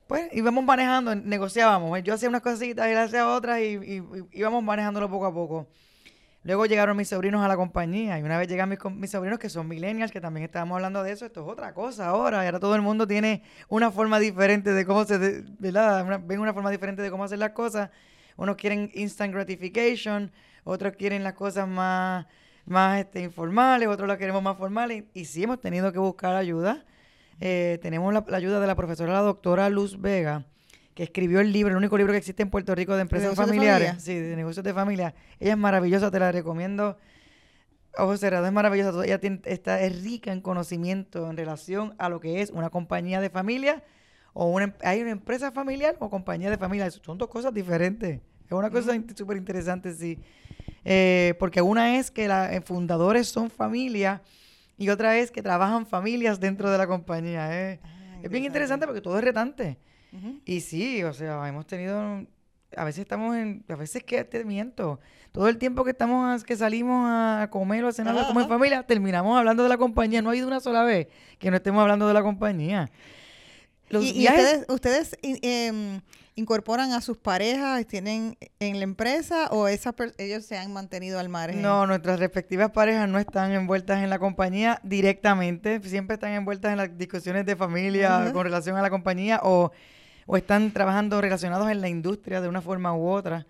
Pues 0.07 0.29
íbamos 0.33 0.63
manejando, 0.63 1.15
negociábamos. 1.15 2.03
Yo 2.03 2.13
hacía 2.13 2.29
unas 2.29 2.41
cositas, 2.41 2.87
él 2.87 2.97
hacía 2.97 3.27
otras 3.27 3.59
y, 3.59 4.03
íbamos 4.33 4.63
manejándolo 4.63 5.09
poco 5.09 5.25
a 5.25 5.33
poco. 5.33 5.67
Luego 6.43 6.65
llegaron 6.65 6.97
mis 6.97 7.07
sobrinos 7.07 7.43
a 7.43 7.47
la 7.47 7.55
compañía 7.55 8.19
y 8.19 8.23
una 8.23 8.37
vez 8.37 8.49
llegan 8.49 8.67
mis, 8.67 8.77
mis, 8.91 9.09
sobrinos 9.09 9.39
que 9.39 9.47
son 9.47 9.65
millennials, 9.65 10.11
que 10.11 10.19
también 10.19 10.43
estábamos 10.43 10.75
hablando 10.75 11.01
de 11.01 11.13
eso, 11.13 11.25
esto 11.25 11.41
es 11.41 11.47
otra 11.47 11.73
cosa 11.73 12.07
ahora. 12.07 12.43
Y 12.43 12.47
ahora 12.47 12.59
todo 12.59 12.75
el 12.75 12.81
mundo 12.81 13.07
tiene 13.07 13.43
una 13.69 13.91
forma 13.91 14.19
diferente 14.19 14.73
de 14.73 14.85
cómo 14.85 15.05
se, 15.05 15.17
ven 15.17 16.39
una 16.39 16.53
forma 16.53 16.69
diferente 16.69 17.01
de 17.01 17.09
cómo 17.09 17.23
hacer 17.23 17.39
las 17.39 17.51
cosas. 17.51 17.89
Unos 18.35 18.57
quieren 18.57 18.91
instant 18.93 19.33
gratification, 19.33 20.33
otros 20.65 20.93
quieren 20.97 21.23
las 21.23 21.33
cosas 21.33 21.65
más, 21.65 22.25
más 22.65 22.99
este, 22.99 23.21
informales, 23.21 23.87
otros 23.87 24.07
las 24.09 24.17
queremos 24.17 24.43
más 24.43 24.57
formales. 24.57 25.05
Y 25.13 25.25
sí 25.25 25.43
hemos 25.43 25.61
tenido 25.61 25.93
que 25.93 25.99
buscar 25.99 26.35
ayuda 26.35 26.83
eh, 27.39 27.79
tenemos 27.81 28.13
la, 28.13 28.25
ayuda 28.31 28.59
de 28.59 28.67
la 28.67 28.75
profesora, 28.75 29.13
la 29.13 29.21
doctora 29.21 29.69
Luz 29.69 29.99
Vega, 29.99 30.45
que 30.93 31.03
escribió 31.03 31.39
el 31.39 31.51
libro, 31.51 31.71
el 31.71 31.77
único 31.77 31.97
libro 31.97 32.13
que 32.13 32.17
existe 32.17 32.43
en 32.43 32.49
Puerto 32.49 32.75
Rico 32.75 32.95
de 32.95 33.01
empresas 33.01 33.35
familiares. 33.35 33.95
sí, 33.97 34.15
de 34.15 34.35
negocios 34.35 34.63
de 34.63 34.73
familia. 34.73 35.13
Ella 35.39 35.53
es 35.53 35.57
maravillosa, 35.57 36.11
te 36.11 36.19
la 36.19 36.31
recomiendo. 36.31 36.97
Ojo 37.97 38.17
cerrado, 38.17 38.45
es 38.45 38.53
maravillosa. 38.53 39.03
Ella 39.03 39.19
está, 39.45 39.81
es 39.81 40.03
rica 40.03 40.31
en 40.31 40.41
conocimiento 40.41 41.29
en 41.29 41.37
relación 41.37 41.95
a 41.97 42.09
lo 42.09 42.19
que 42.19 42.41
es 42.41 42.49
una 42.49 42.69
compañía 42.69 43.21
de 43.21 43.29
familia 43.29 43.83
o 44.33 44.47
una, 44.47 44.75
hay 44.83 45.01
una 45.01 45.11
empresa 45.11 45.51
familiar 45.51 45.95
o 45.99 46.09
compañía 46.09 46.49
de 46.49 46.57
familia. 46.57 46.89
Son 46.89 47.17
dos 47.17 47.29
cosas 47.29 47.53
diferentes. 47.53 48.19
Es 48.45 48.51
una 48.51 48.69
cosa 48.69 48.93
súper 49.15 49.37
interesante, 49.37 49.93
sí. 49.93 50.19
Eh, 50.85 51.35
porque 51.39 51.61
una 51.61 51.97
es 51.97 52.11
que 52.11 52.27
los 52.27 52.49
eh, 52.49 52.61
fundadores 52.61 53.27
son 53.27 53.49
familia 53.49 54.21
y 54.77 54.89
otra 54.89 55.17
es 55.17 55.31
que 55.31 55.41
trabajan 55.41 55.85
familias 55.85 56.39
dentro 56.39 56.71
de 56.71 56.77
la 56.77 56.87
compañía. 56.87 57.49
¿eh? 57.71 57.79
es 58.21 58.29
bien 58.29 58.45
interesante 58.45 58.85
porque 58.85 59.01
todo 59.01 59.17
es 59.17 59.23
retante. 59.23 59.77
Y 60.45 60.61
sí, 60.61 61.03
o 61.03 61.11
sea, 61.11 61.47
hemos 61.47 61.65
tenido, 61.65 62.23
a 62.77 62.83
veces 62.83 62.99
estamos 62.99 63.35
en, 63.35 63.65
a 63.67 63.75
veces 63.75 64.03
que 64.03 64.23
te 64.23 64.45
miento, 64.45 64.99
todo 65.31 65.47
el 65.47 65.57
tiempo 65.57 65.83
que 65.83 65.89
estamos, 65.89 66.43
que 66.43 66.55
salimos 66.55 67.07
a 67.09 67.47
comer 67.49 67.83
o 67.83 67.87
a 67.87 67.91
cenar 67.91 68.27
como 68.27 68.39
en 68.39 68.47
familia, 68.47 68.83
terminamos 68.83 69.35
hablando 69.35 69.63
de 69.63 69.69
la 69.69 69.77
compañía. 69.77 70.21
No 70.21 70.29
ha 70.29 70.33
habido 70.33 70.47
una 70.47 70.59
sola 70.59 70.83
vez 70.83 71.07
que 71.39 71.49
no 71.49 71.57
estemos 71.57 71.81
hablando 71.81 72.07
de 72.07 72.13
la 72.13 72.21
compañía. 72.21 72.91
y, 73.89 74.27
ustedes, 74.27 74.65
ustedes 74.69 75.17
em, 75.23 75.99
incorporan 76.35 76.91
a 76.93 77.01
sus 77.01 77.17
parejas, 77.17 77.85
tienen 77.87 78.37
en 78.59 78.77
la 78.77 78.83
empresa 78.83 79.47
o 79.51 79.67
esas 79.67 79.93
ellos 80.17 80.45
se 80.45 80.57
han 80.57 80.73
mantenido 80.73 81.19
al 81.19 81.29
margen? 81.29 81.61
No, 81.61 81.85
nuestras 81.87 82.19
respectivas 82.19 82.71
parejas 82.71 83.07
no 83.07 83.19
están 83.19 83.51
envueltas 83.51 84.03
en 84.03 84.09
la 84.09 84.19
compañía 84.19 84.79
directamente, 84.83 85.81
siempre 85.83 86.15
están 86.15 86.31
envueltas 86.31 86.71
en 86.71 86.77
las 86.77 86.97
discusiones 86.97 87.45
de 87.45 87.55
familia 87.55 88.31
con 88.33 88.43
relación 88.43 88.75
a 88.77 88.81
la 88.81 88.89
compañía 88.89 89.39
o, 89.43 89.71
o 90.25 90.37
están 90.37 90.71
trabajando 90.71 91.21
relacionados 91.21 91.69
en 91.69 91.81
la 91.81 91.89
industria 91.89 92.41
de 92.41 92.47
una 92.47 92.61
forma 92.61 92.95
u 92.95 93.07
otra. 93.07 93.45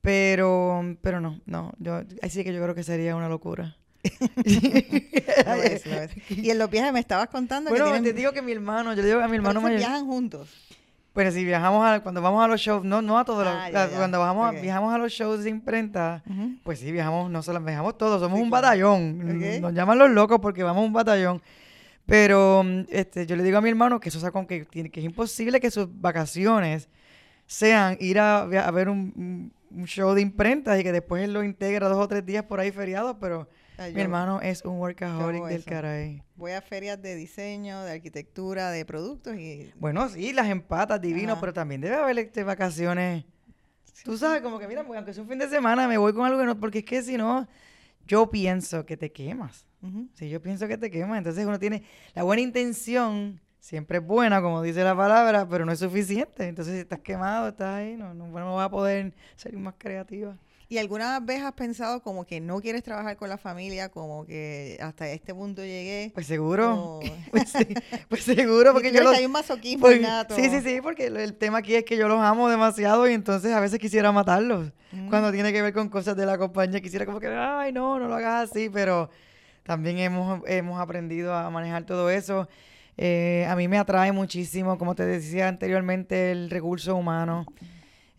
Pero, 0.00 0.96
pero 1.00 1.20
no, 1.20 1.40
no, 1.46 1.72
yo, 1.78 2.02
ahí 2.22 2.30
sí 2.30 2.42
que 2.42 2.52
yo 2.52 2.60
creo 2.60 2.74
que 2.74 2.82
sería 2.82 3.14
una 3.14 3.28
locura. 3.28 3.76
Y 6.28 6.50
en 6.50 6.58
los 6.58 6.68
viajes 6.70 6.92
me 6.92 6.98
estabas 7.00 7.28
contando 7.28 7.70
bueno, 7.70 8.02
te 8.02 8.12
digo 8.12 8.32
que 8.32 8.42
mi 8.42 8.50
hermano, 8.52 8.94
yo 8.94 9.02
le 9.02 9.08
digo 9.08 9.20
a 9.20 9.28
mi 9.28 9.36
hermano 9.36 9.60
mayor. 9.60 9.78
viajan 9.78 10.06
juntos? 10.06 10.48
Bueno, 11.14 11.30
si 11.30 11.44
viajamos 11.44 11.86
a, 11.86 12.00
cuando 12.00 12.22
vamos 12.22 12.42
a 12.42 12.48
los 12.48 12.58
shows, 12.58 12.84
no, 12.84 13.02
no 13.02 13.18
a 13.18 13.24
todos 13.24 13.44
los, 13.44 13.54
ah, 13.54 13.88
cuando 13.94 14.18
vamos 14.18 14.60
viajamos 14.62 14.94
a 14.94 14.98
los 14.98 15.12
shows 15.12 15.44
de 15.44 15.50
imprenta, 15.50 16.22
pues 16.62 16.78
sí, 16.78 16.90
viajamos, 16.90 17.30
no 17.30 17.42
solo 17.42 17.60
viajamos 17.60 17.98
todos, 17.98 18.20
somos 18.20 18.40
un 18.40 18.48
batallón. 18.48 19.60
Nos 19.60 19.74
llaman 19.74 19.98
los 19.98 20.10
locos 20.10 20.38
porque 20.40 20.62
vamos 20.62 20.84
un 20.84 20.92
batallón. 20.92 21.42
Pero 22.06 22.64
este, 22.88 23.26
yo 23.26 23.36
le 23.36 23.42
digo 23.42 23.58
a 23.58 23.60
mi 23.60 23.68
hermano 23.68 24.00
que 24.00 24.08
eso 24.08 24.18
sea, 24.18 24.32
que, 24.46 24.66
que 24.66 25.00
es 25.00 25.04
imposible 25.04 25.60
que 25.60 25.70
sus 25.70 25.88
vacaciones 26.00 26.88
sean 27.46 27.96
ir 28.00 28.18
a, 28.18 28.42
a 28.42 28.70
ver 28.70 28.88
un, 28.88 29.52
un, 29.70 29.86
show 29.86 30.14
de 30.14 30.22
imprenta 30.22 30.78
y 30.78 30.82
que 30.82 30.92
después 30.92 31.22
él 31.22 31.32
lo 31.32 31.44
integra 31.44 31.88
dos 31.88 31.98
o 31.98 32.08
tres 32.08 32.24
días 32.24 32.44
por 32.44 32.58
ahí 32.58 32.72
feriados, 32.72 33.16
pero 33.20 33.48
mi 33.90 34.00
hermano 34.00 34.40
es 34.40 34.64
un 34.64 34.78
workaholic 34.78 35.44
del 35.44 35.64
caray. 35.64 36.22
Voy 36.36 36.52
a 36.52 36.60
ferias 36.60 37.00
de 37.00 37.14
diseño, 37.14 37.82
de 37.82 37.92
arquitectura, 37.92 38.70
de 38.70 38.84
productos 38.84 39.36
y... 39.36 39.72
Bueno, 39.76 40.08
sí, 40.08 40.32
las 40.32 40.48
empatas, 40.48 41.00
divino, 41.00 41.38
pero 41.40 41.52
también 41.52 41.80
debe 41.80 41.96
haber 41.96 42.18
este, 42.18 42.44
vacaciones. 42.44 43.24
Tú 44.04 44.16
sabes, 44.18 44.42
como 44.42 44.58
que 44.58 44.66
mira, 44.66 44.84
pues, 44.84 44.96
aunque 44.96 45.14
sea 45.14 45.22
un 45.22 45.28
fin 45.28 45.38
de 45.38 45.48
semana, 45.48 45.86
me 45.88 45.98
voy 45.98 46.12
con 46.12 46.26
algo 46.26 46.38
que 46.38 46.46
no... 46.46 46.58
Porque 46.58 46.78
es 46.78 46.84
que 46.84 47.02
si 47.02 47.16
no, 47.16 47.46
yo 48.06 48.30
pienso 48.30 48.84
que 48.84 48.96
te 48.96 49.12
quemas. 49.12 49.66
Si 50.14 50.28
yo 50.28 50.40
pienso 50.40 50.68
que 50.68 50.78
te 50.78 50.90
quemas, 50.90 51.18
entonces 51.18 51.44
uno 51.44 51.58
tiene... 51.58 51.82
La 52.14 52.22
buena 52.22 52.42
intención 52.42 53.40
siempre 53.58 53.98
es 53.98 54.04
buena, 54.04 54.42
como 54.42 54.62
dice 54.62 54.82
la 54.84 54.96
palabra, 54.96 55.48
pero 55.48 55.64
no 55.64 55.72
es 55.72 55.78
suficiente. 55.78 56.46
Entonces 56.46 56.74
si 56.74 56.80
estás 56.80 57.00
quemado, 57.00 57.48
estás 57.48 57.76
ahí, 57.76 57.96
no, 57.96 58.14
no, 58.14 58.26
no 58.26 58.54
vas 58.56 58.66
a 58.66 58.70
poder 58.70 59.12
ser 59.36 59.56
más 59.56 59.74
creativa. 59.78 60.36
¿Y 60.72 60.78
alguna 60.78 61.20
vez 61.20 61.42
has 61.42 61.52
pensado 61.52 62.02
como 62.02 62.24
que 62.24 62.40
no 62.40 62.62
quieres 62.62 62.82
trabajar 62.82 63.18
con 63.18 63.28
la 63.28 63.36
familia, 63.36 63.90
como 63.90 64.24
que 64.24 64.78
hasta 64.80 65.06
este 65.10 65.34
punto 65.34 65.60
llegué? 65.60 66.12
Pues 66.14 66.26
seguro. 66.26 67.00
Pues, 67.30 67.52
pues, 68.08 68.22
seguro, 68.24 68.72
porque 68.72 68.90
yo 68.90 69.02
los... 69.02 69.14
hay 69.14 69.26
un 69.26 69.32
masoquismo 69.32 69.82
pues, 69.82 70.00
Sí, 70.34 70.48
sí, 70.48 70.62
sí, 70.62 70.80
porque 70.82 71.08
el 71.08 71.34
tema 71.34 71.58
aquí 71.58 71.74
es 71.74 71.84
que 71.84 71.98
yo 71.98 72.08
los 72.08 72.20
amo 72.20 72.48
demasiado 72.48 73.06
y 73.06 73.12
entonces 73.12 73.52
a 73.52 73.60
veces 73.60 73.78
quisiera 73.78 74.12
matarlos. 74.12 74.72
Mm. 74.92 75.10
Cuando 75.10 75.30
tiene 75.30 75.52
que 75.52 75.60
ver 75.60 75.74
con 75.74 75.90
cosas 75.90 76.16
de 76.16 76.24
la 76.24 76.38
compañía, 76.38 76.80
quisiera 76.80 77.04
como 77.04 77.20
que, 77.20 77.28
ay, 77.28 77.70
no, 77.70 77.98
no 77.98 78.08
lo 78.08 78.14
hagas 78.14 78.50
así, 78.50 78.70
pero 78.70 79.10
también 79.64 79.98
hemos, 79.98 80.40
hemos 80.46 80.80
aprendido 80.80 81.34
a 81.34 81.50
manejar 81.50 81.84
todo 81.84 82.08
eso. 82.08 82.48
Eh, 82.96 83.46
a 83.46 83.54
mí 83.56 83.68
me 83.68 83.76
atrae 83.76 84.10
muchísimo, 84.10 84.78
como 84.78 84.94
te 84.94 85.04
decía 85.04 85.48
anteriormente, 85.48 86.32
el 86.32 86.48
recurso 86.48 86.96
humano. 86.96 87.44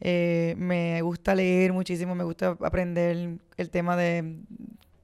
Eh, 0.06 0.54
me 0.58 1.02
gusta 1.02 1.34
leer 1.34 1.72
muchísimo, 1.72 2.14
me 2.14 2.26
gusta 2.26 2.58
aprender 2.60 3.40
el 3.56 3.70
tema 3.70 3.96
de, 3.96 4.36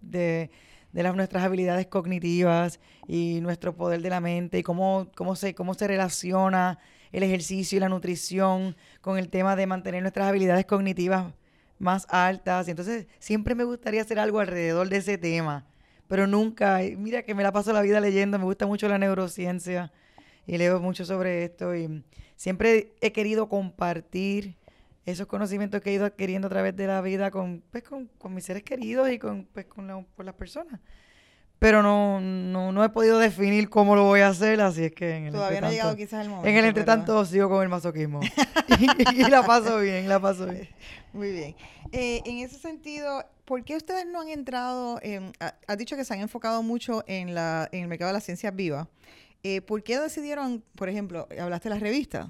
de, 0.01 0.49
las, 0.91 1.15
nuestras 1.15 1.43
habilidades 1.45 1.87
cognitivas 1.87 2.81
y 3.07 3.39
nuestro 3.41 3.73
poder 3.73 4.01
de 4.01 4.09
la 4.09 4.19
mente 4.19 4.59
y 4.59 4.63
cómo, 4.63 5.07
cómo, 5.15 5.37
se, 5.37 5.55
cómo 5.55 5.73
se 5.73 5.87
relaciona 5.87 6.79
el 7.13 7.23
ejercicio 7.23 7.77
y 7.77 7.79
la 7.79 7.87
nutrición 7.87 8.75
con 8.99 9.17
el 9.17 9.29
tema 9.29 9.55
de 9.55 9.67
mantener 9.67 10.01
nuestras 10.01 10.27
habilidades 10.27 10.65
cognitivas 10.65 11.33
más 11.77 12.05
altas. 12.09 12.67
Y 12.67 12.71
entonces 12.71 13.07
siempre 13.19 13.55
me 13.55 13.63
gustaría 13.63 14.01
hacer 14.01 14.19
algo 14.19 14.41
alrededor 14.41 14.89
de 14.89 14.97
ese 14.97 15.17
tema, 15.17 15.65
pero 16.09 16.27
nunca, 16.27 16.81
mira 16.97 17.23
que 17.23 17.33
me 17.33 17.43
la 17.43 17.53
paso 17.53 17.71
la 17.71 17.81
vida 17.81 18.01
leyendo, 18.01 18.37
me 18.37 18.43
gusta 18.43 18.67
mucho 18.67 18.89
la 18.89 18.97
neurociencia 18.97 19.93
y 20.45 20.57
leo 20.57 20.81
mucho 20.81 21.05
sobre 21.05 21.45
esto 21.45 21.73
y 21.73 22.03
siempre 22.35 22.93
he 23.01 23.11
querido 23.11 23.47
compartir 23.47 24.55
esos 25.05 25.27
conocimientos 25.27 25.81
que 25.81 25.89
he 25.89 25.93
ido 25.93 26.05
adquiriendo 26.05 26.47
a 26.47 26.49
través 26.49 26.75
de 26.75 26.87
la 26.87 27.01
vida 27.01 27.31
con, 27.31 27.63
pues, 27.71 27.83
con, 27.83 28.09
mis 28.33 28.45
seres 28.45 28.63
queridos 28.63 29.09
y 29.09 29.19
con, 29.19 29.47
pues, 29.53 29.65
con, 29.65 29.87
las 30.17 30.35
personas. 30.35 30.79
Pero 31.57 31.83
no, 31.83 32.21
no, 32.21 32.83
he 32.83 32.89
podido 32.89 33.19
definir 33.19 33.69
cómo 33.69 33.95
lo 33.95 34.05
voy 34.05 34.21
a 34.21 34.29
hacer, 34.29 34.61
así 34.61 34.85
es 34.85 34.93
que 34.93 35.17
en 35.17 35.25
el 35.25 35.33
Todavía 35.33 35.59
no 35.59 35.67
ha 35.67 35.71
llegado 35.71 35.95
quizás 35.97 36.23
el 36.23 36.29
momento. 36.29 36.47
En 36.47 36.55
el 36.55 36.65
entretanto 36.65 37.25
sigo 37.25 37.49
con 37.49 37.61
el 37.63 37.67
masoquismo. 37.67 38.21
y, 39.13 39.29
la 39.29 39.43
paso 39.43 39.79
bien, 39.79 40.07
la 40.07 40.21
paso 40.21 40.45
bien. 40.45 40.69
Muy 41.13 41.31
bien. 41.31 41.55
Eh, 41.91 42.21
en 42.25 42.37
ese 42.37 42.57
sentido, 42.59 43.25
¿por 43.43 43.65
qué 43.65 43.75
ustedes 43.75 44.05
no 44.05 44.21
han 44.21 44.29
entrado, 44.29 44.99
en, 45.01 45.33
has 45.39 45.77
dicho 45.77 45.97
que 45.97 46.05
se 46.05 46.13
han 46.13 46.21
enfocado 46.21 46.63
mucho 46.63 47.03
en, 47.07 47.35
la, 47.35 47.67
en 47.73 47.81
el 47.81 47.87
mercado 47.89 48.07
de 48.09 48.13
las 48.13 48.23
ciencias 48.23 48.55
vivas? 48.55 48.87
Eh, 49.43 49.61
¿Por 49.61 49.83
qué 49.83 49.99
decidieron, 49.99 50.63
por 50.75 50.87
ejemplo, 50.87 51.27
hablaste 51.37 51.69
de 51.69 51.75
las 51.75 51.81
revistas? 51.81 52.29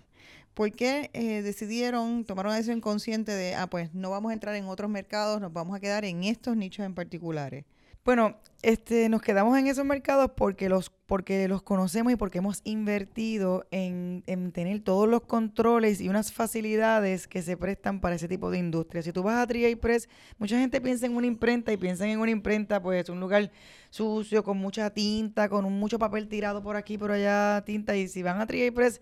¿Por 0.54 0.72
qué 0.72 1.10
eh, 1.14 1.42
decidieron, 1.42 2.26
tomar 2.26 2.46
una 2.46 2.56
decisión 2.56 2.82
consciente 2.82 3.32
de, 3.32 3.56
ah, 3.56 3.68
pues 3.68 3.94
no 3.94 4.10
vamos 4.10 4.32
a 4.32 4.34
entrar 4.34 4.56
en 4.56 4.66
otros 4.66 4.90
mercados, 4.90 5.40
nos 5.40 5.54
vamos 5.54 5.76
a 5.76 5.80
quedar 5.80 6.06
en 6.06 6.24
estos 6.24 6.58
nichos 6.58 6.86
en 6.86 6.94
particulares? 6.94 7.66
Bueno, 8.06 8.38
este, 8.62 9.08
nos 9.08 9.22
quedamos 9.22 9.58
en 9.58 9.68
esos 9.68 9.86
mercados 9.86 10.32
porque 10.36 10.68
los, 10.68 10.90
porque 10.90 11.48
los 11.48 11.62
conocemos 11.62 12.14
y 12.14 12.16
porque 12.16 12.40
hemos 12.40 12.62
invertido 12.64 13.68
en, 13.72 14.24
en 14.26 14.52
tener 14.52 14.80
todos 14.80 15.08
los 15.08 15.22
controles 15.22 16.02
y 16.02 16.10
unas 16.10 16.32
facilidades 16.32 17.28
que 17.28 17.42
se 17.42 17.56
prestan 17.56 18.00
para 18.00 18.16
ese 18.16 18.28
tipo 18.28 18.50
de 18.50 18.58
industria. 18.58 19.04
Si 19.04 19.12
tú 19.12 19.22
vas 19.22 19.38
a 19.38 19.46
3 19.46 19.76
Press, 19.78 20.10
mucha 20.38 20.58
gente 20.58 20.82
piensa 20.82 21.06
en 21.06 21.16
una 21.16 21.28
imprenta 21.28 21.72
y 21.72 21.78
piensan 21.78 22.10
en 22.10 22.20
una 22.20 22.32
imprenta, 22.32 22.82
pues 22.82 23.10
un 23.10 23.20
lugar 23.20 23.52
sucio, 23.90 24.44
con 24.44 24.58
mucha 24.58 24.90
tinta, 24.90 25.48
con 25.48 25.72
mucho 25.72 26.00
papel 26.00 26.28
tirado 26.28 26.64
por 26.64 26.78
aquí, 26.78 26.98
por 26.98 27.12
allá, 27.12 27.64
tinta. 27.66 27.96
Y 27.96 28.08
si 28.08 28.24
van 28.24 28.42
a 28.42 28.48
3 28.48 28.72
Press, 28.72 29.02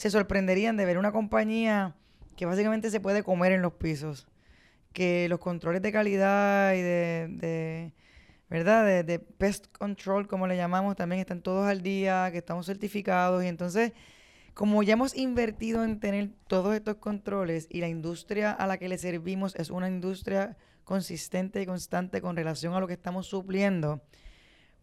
se 0.00 0.10
sorprenderían 0.10 0.76
de 0.76 0.86
ver 0.86 0.96
una 0.96 1.12
compañía 1.12 1.94
que 2.36 2.46
básicamente 2.46 2.90
se 2.90 3.00
puede 3.00 3.22
comer 3.22 3.52
en 3.52 3.60
los 3.60 3.74
pisos. 3.74 4.26
Que 4.94 5.28
los 5.28 5.38
controles 5.38 5.82
de 5.82 5.92
calidad 5.92 6.72
y 6.72 6.80
de 6.80 7.92
¿verdad? 8.50 9.04
De, 9.04 9.18
pest 9.20 9.66
control, 9.68 10.26
como 10.26 10.48
le 10.48 10.56
llamamos, 10.56 10.96
también 10.96 11.20
están 11.20 11.40
todos 11.40 11.68
al 11.68 11.82
día, 11.82 12.28
que 12.32 12.38
estamos 12.38 12.66
certificados 12.66 13.44
y 13.44 13.46
entonces, 13.46 13.92
como 14.54 14.82
ya 14.82 14.94
hemos 14.94 15.16
invertido 15.16 15.84
en 15.84 16.00
tener 16.00 16.30
todos 16.48 16.74
estos 16.74 16.96
controles 16.96 17.68
y 17.70 17.80
la 17.80 17.88
industria 17.88 18.50
a 18.50 18.66
la 18.66 18.76
que 18.76 18.88
le 18.88 18.98
servimos 18.98 19.54
es 19.54 19.70
una 19.70 19.86
industria 19.86 20.56
consistente 20.82 21.62
y 21.62 21.66
constante 21.66 22.20
con 22.20 22.34
relación 22.34 22.74
a 22.74 22.80
lo 22.80 22.88
que 22.88 22.94
estamos 22.94 23.28
supliendo, 23.28 24.02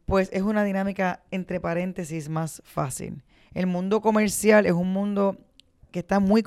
pues 0.06 0.30
es 0.32 0.44
una 0.44 0.64
dinámica 0.64 1.24
entre 1.32 1.60
paréntesis 1.60 2.30
más 2.30 2.62
fácil. 2.64 3.22
El 3.58 3.66
mundo 3.66 4.02
comercial 4.02 4.68
es 4.68 4.74
un 4.74 4.94
mundo 4.94 5.36
que 5.90 5.98
está 5.98 6.20
muy, 6.20 6.44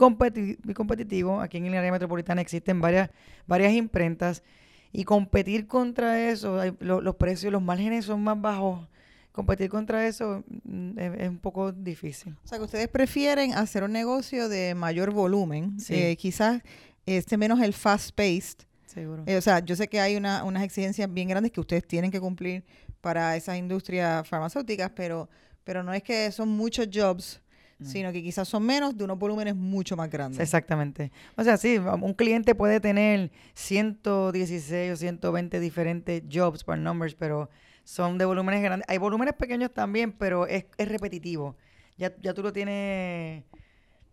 muy 0.62 0.75
competitivo. 0.75 1.40
Aquí 1.40 1.57
en 1.57 1.66
el 1.66 1.75
área 1.75 1.90
metropolitana 1.90 2.40
existen 2.40 2.81
varias, 2.81 3.11
varias 3.49 3.73
imprentas 3.73 4.44
y 4.92 5.03
competir 5.03 5.66
contra 5.66 6.31
eso, 6.31 6.61
los 6.79 7.16
precios, 7.16 7.53
los 7.53 7.62
márgenes 7.62 8.05
son 8.05 8.23
más 8.23 8.40
bajos. 8.40 8.87
Competir 9.33 9.68
contra 9.68 10.07
eso 10.07 10.44
mm, 10.62 10.99
es, 11.01 11.29
un 11.29 11.38
poco 11.38 11.73
difícil. 11.73 12.37
O 12.44 12.46
sea, 12.46 12.59
que 12.59 12.64
ustedes 12.64 12.87
prefieren 12.87 13.55
hacer 13.55 13.83
un 13.83 13.90
negocio 13.90 14.49
de 14.49 14.77
mayor 14.77 15.11
volumen, 15.11 15.79
eh, 15.88 16.14
quizás 16.14 16.62
este 17.07 17.37
menos 17.37 17.61
el 17.61 17.73
fast-paced. 17.73 18.68
Seguro. 18.87 19.25
Eh, 19.27 19.37
o 19.37 19.40
sea, 19.40 19.59
yo 19.59 19.75
sé 19.75 19.88
que 19.88 20.01
hay 20.01 20.14
una, 20.14 20.44
unas 20.44 20.62
exigencias 20.62 21.12
bien 21.12 21.27
grandes 21.27 21.51
que 21.51 21.59
ustedes 21.59 21.85
tienen 21.85 22.12
que 22.12 22.20
cumplir 22.20 22.62
para 23.01 23.35
esas 23.35 23.57
industrias 23.57 24.29
farmacéuticas, 24.29 24.92
pero, 24.94 25.29
pero 25.70 25.85
no 25.85 25.94
es 25.94 26.02
que 26.02 26.33
son 26.33 26.48
muchos 26.48 26.88
jobs 26.92 27.40
sino 27.85 28.11
que 28.11 28.20
quizás 28.24 28.48
son 28.48 28.66
menos 28.66 28.98
de 28.98 29.04
unos 29.04 29.16
volúmenes 29.20 29.54
mucho 29.54 29.96
más 29.96 30.11
grandes. 30.11 30.40
Exactamente. 30.40 31.12
O 31.37 31.44
sea, 31.44 31.56
sí, 31.56 31.78
un 31.78 32.12
cliente 32.12 32.56
puede 32.56 32.80
tener 32.80 33.30
116 33.54 34.92
o 34.92 34.96
120 34.96 35.61
diferentes 35.61 36.24
jobs 36.30 36.64
por 36.64 36.76
numbers, 36.76 37.14
pero 37.14 37.48
son 37.85 38.18
de 38.18 38.24
volúmenes 38.24 38.62
grandes. 38.62 38.85
Hay 38.88 38.98
volúmenes 38.98 39.35
pequeños 39.35 39.72
también, 39.72 40.11
pero 40.11 40.48
es, 40.48 40.66
es 40.76 40.88
repetitivo. 40.88 41.56
Ya, 41.96 42.12
ya 42.20 42.35
tú 42.35 42.42
lo 42.42 42.52
tienes 42.52 43.44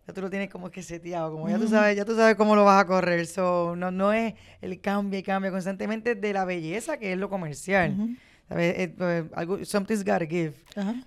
ya 0.07 0.13
tú 0.13 0.21
lo 0.21 0.29
tienes 0.29 0.51
como 0.51 0.69
que 0.69 0.83
seteado, 0.83 1.31
como 1.31 1.49
ya 1.49 1.57
tú 1.57 1.67
sabes, 1.67 1.97
ya 1.97 2.05
tú 2.05 2.15
sabes 2.15 2.35
cómo 2.35 2.55
lo 2.55 2.63
vas 2.65 2.83
a 2.83 2.85
correr. 2.85 3.25
So, 3.25 3.75
no, 3.75 3.89
no 3.89 4.13
es 4.13 4.35
el 4.61 4.79
cambio 4.79 5.19
y 5.19 5.23
cambio 5.23 5.51
constantemente 5.51 6.13
de 6.13 6.33
la 6.33 6.45
belleza 6.45 6.97
que 6.97 7.13
es 7.13 7.17
lo 7.17 7.29
comercial. 7.29 7.97
¿sabes? 7.97 8.11
Eh, 8.11 8.17
pues, 8.47 9.25
algo, 9.33 9.63
something's 9.65 10.03
gotta 10.03 10.25
give. 10.25 10.53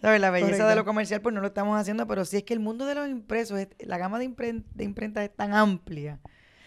¿Sabes? 0.01 0.21
La 0.21 0.31
belleza 0.31 0.69
de 0.69 0.77
lo 0.77 0.85
comercial, 0.85 1.21
pues 1.21 1.35
no 1.35 1.41
lo 1.41 1.49
estamos 1.49 1.79
haciendo, 1.79 2.07
pero 2.07 2.25
sí 2.25 2.39
es 2.39 2.43
que 2.43 2.55
el 2.55 2.61
mundo 2.61 2.87
de 2.87 2.95
los 2.95 3.09
impresos, 3.09 3.59
la 3.79 3.99
gama 3.99 4.19
de, 4.19 4.63
de 4.75 4.85
imprentas 4.85 5.25
es 5.25 5.35
tan 5.35 5.55
amplia. 5.55 6.19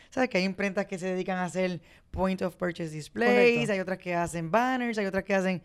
¿Sabes? 0.10 0.30
Que 0.30 0.38
hay 0.38 0.44
imprentas 0.44 0.86
que 0.86 1.00
se 1.00 1.08
dedican 1.08 1.38
a 1.40 1.46
hacer 1.46 1.82
point 2.12 2.42
of 2.44 2.56
purchase 2.56 2.92
displays, 2.92 3.70
hay 3.70 3.80
otras 3.80 3.98
que 3.98 4.14
hacen 4.14 4.52
banners, 4.52 4.98
hay 4.98 5.06
otras 5.08 5.24
que 5.24 5.34
hacen 5.34 5.64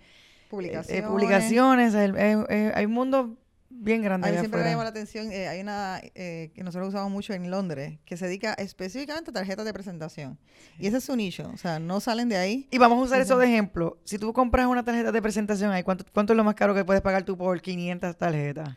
publicaciones. 0.49 1.05
Eh, 1.05 1.07
publicaciones. 1.07 1.94
hay 1.94 2.85
un 2.87 2.92
mundo 2.92 3.37
bien 3.70 4.02
grande. 4.02 4.28
A 4.28 4.33
mí 4.33 4.38
siempre 4.38 4.62
me 4.62 4.70
llama 4.70 4.85
la 4.85 4.90
atención, 4.90 5.31
eh, 5.33 5.48
hay 5.48 5.61
una 5.61 6.00
eh, 6.14 6.50
que 6.54 6.62
nosotros 6.64 6.88
usamos 6.88 7.11
mucho 7.11 7.33
en 7.33 7.50
Londres, 7.50 7.98
que 8.04 8.16
se 8.16 8.26
dedica 8.26 8.54
específicamente 8.54 9.31
a 9.31 9.35
tarjetas 9.35 9.64
de 9.64 9.72
presentación. 9.72 10.38
Y 10.78 10.87
ese 10.87 10.98
es 10.98 11.04
su 11.04 11.16
nicho, 11.16 11.50
o 11.52 11.57
sea, 11.57 11.78
no 11.78 12.00
salen 12.00 12.28
de 12.28 12.37
ahí. 12.37 12.68
Y 12.70 12.78
vamos 12.78 12.98
a 12.98 13.02
usar 13.02 13.20
eso 13.20 13.38
de 13.38 13.46
ejemplo. 13.46 13.98
Si 14.04 14.18
tú 14.18 14.33
compras 14.33 14.66
una 14.66 14.85
tarjeta 14.85 15.12
de 15.12 15.22
presentación, 15.22 15.70
ahí 15.70 15.83
¿cuánto, 15.83 16.04
¿cuánto 16.12 16.33
es 16.33 16.37
lo 16.37 16.44
más 16.44 16.54
caro 16.54 16.74
que 16.74 16.85
puedes 16.85 17.02
pagar 17.02 17.24
tú 17.24 17.37
por 17.37 17.61
500 17.61 18.16
tarjetas? 18.16 18.76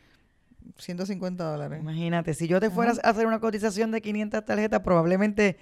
150 0.78 1.44
dólares. 1.44 1.80
Imagínate, 1.80 2.34
si 2.34 2.48
yo 2.48 2.60
te 2.60 2.70
fueras 2.70 3.00
a 3.04 3.10
hacer 3.10 3.28
una 3.28 3.40
cotización 3.40 3.92
de 3.92 4.02
500 4.02 4.46
tarjetas, 4.46 4.80
probablemente 4.82 5.58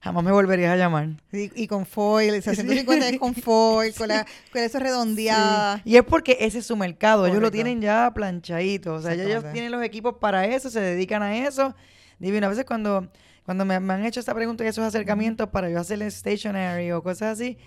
jamás 0.00 0.24
me 0.24 0.32
volverías 0.32 0.72
a 0.72 0.76
llamar. 0.76 1.08
Y, 1.32 1.66
con 1.66 1.86
foil, 1.86 2.34
o 2.38 2.42
sea, 2.42 2.54
150 2.54 3.08
es 3.08 3.18
con 3.18 3.34
foil, 3.34 3.94
con, 3.94 4.08
la, 4.08 4.26
con 4.52 4.62
eso 4.62 4.78
redondeada. 4.78 5.82
Y 5.84 5.96
es 5.96 6.04
porque 6.04 6.36
ese 6.40 6.58
es 6.58 6.66
su 6.66 6.76
mercado, 6.76 7.26
ellos 7.26 7.40
lo 7.40 7.50
tienen 7.50 7.80
ya 7.80 8.10
planchadito, 8.14 8.94
o 8.94 9.02
sea, 9.02 9.14
ellos 9.14 9.44
tienen 9.52 9.72
los 9.72 9.82
equipos 9.82 10.14
para 10.20 10.46
eso, 10.46 10.70
se 10.70 10.80
dedican 10.80 11.22
a 11.22 11.36
eso. 11.36 11.74
Divino, 12.18 12.46
a 12.46 12.50
veces 12.50 12.64
cuando, 12.64 13.08
cuando 13.44 13.64
me, 13.64 13.74
han 13.74 14.04
hecho 14.04 14.20
esta 14.20 14.34
pregunta 14.34 14.64
y 14.64 14.68
esos 14.68 14.84
acercamientos 14.84 15.48
para 15.50 15.70
yo 15.70 15.78
hacerle 15.78 16.10
stationary 16.10 16.90
o 16.92 17.02
cosas 17.02 17.38
así, 17.38 17.58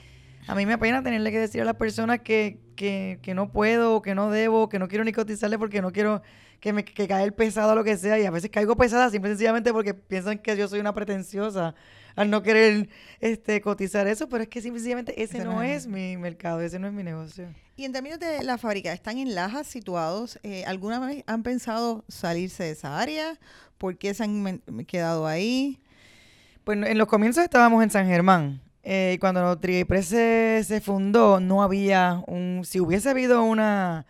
a 0.47 0.55
mí 0.55 0.65
me 0.65 0.73
apena 0.73 1.03
tenerle 1.03 1.31
que 1.31 1.39
decir 1.39 1.61
a 1.61 1.65
las 1.65 1.75
personas 1.75 2.19
que, 2.19 2.59
que, 2.75 3.19
que 3.21 3.33
no 3.33 3.51
puedo, 3.51 4.01
que 4.01 4.15
no 4.15 4.29
debo, 4.31 4.67
que 4.67 4.79
no 4.79 4.87
quiero 4.87 5.03
ni 5.03 5.13
cotizarle 5.13 5.57
porque 5.57 5.81
no 5.81 5.91
quiero 5.91 6.21
que 6.59 6.73
me 6.73 6.83
que 6.83 7.07
caer 7.07 7.33
pesado 7.33 7.73
o 7.73 7.75
lo 7.75 7.83
que 7.83 7.95
sea. 7.97 8.19
Y 8.19 8.25
a 8.25 8.31
veces 8.31 8.49
caigo 8.49 8.75
pesada 8.75 9.09
simple 9.09 9.31
sencillamente 9.31 9.71
porque 9.71 9.93
piensan 9.93 10.39
que 10.39 10.57
yo 10.57 10.67
soy 10.67 10.79
una 10.79 10.93
pretenciosa 10.93 11.75
al 12.15 12.29
no 12.29 12.43
querer 12.43 12.89
este, 13.19 13.61
cotizar 13.61 14.07
eso, 14.07 14.29
pero 14.29 14.43
es 14.43 14.49
que 14.49 14.61
simplemente 14.61 15.21
ese, 15.21 15.43
no, 15.43 15.63
es, 15.63 15.87
mi 15.87 16.17
mercado, 16.17 16.61
ese 16.61 16.79
no 16.79 16.87
es 16.87 16.93
mi 16.93 17.03
negocio. 17.03 17.47
Y 17.75 17.85
en 17.85 17.93
términos 17.93 18.19
de 18.19 18.43
la 18.43 18.57
fábrica, 18.57 18.93
¿están 18.93 19.17
en 19.17 19.33
Lajas 19.33 19.67
situados? 19.67 20.39
Eh, 20.43 20.63
¿Alguna 20.65 20.99
vez 20.99 21.23
han 21.27 21.43
pensado 21.43 22.03
salirse 22.07 22.63
de 22.63 22.71
esa 22.71 22.99
área? 22.99 23.39
¿Por 23.77 23.97
qué 23.97 24.13
se 24.13 24.23
han 24.23 24.61
quedado 24.87 25.25
ahí? 25.25 25.79
Pues 26.63 26.77
en 26.77 26.97
los 26.97 27.07
comienzos 27.07 27.43
estábamos 27.43 27.83
en 27.83 27.89
San 27.89 28.07
Germán. 28.07 28.61
Eh, 28.83 29.17
cuando 29.19 29.57
Tripress 29.57 30.07
se, 30.07 30.63
se 30.65 30.81
fundó, 30.81 31.39
no 31.39 31.63
había 31.63 32.23
un... 32.27 32.61
Si 32.65 32.79
hubiese 32.79 33.09
habido 33.09 33.43
una, 33.43 34.05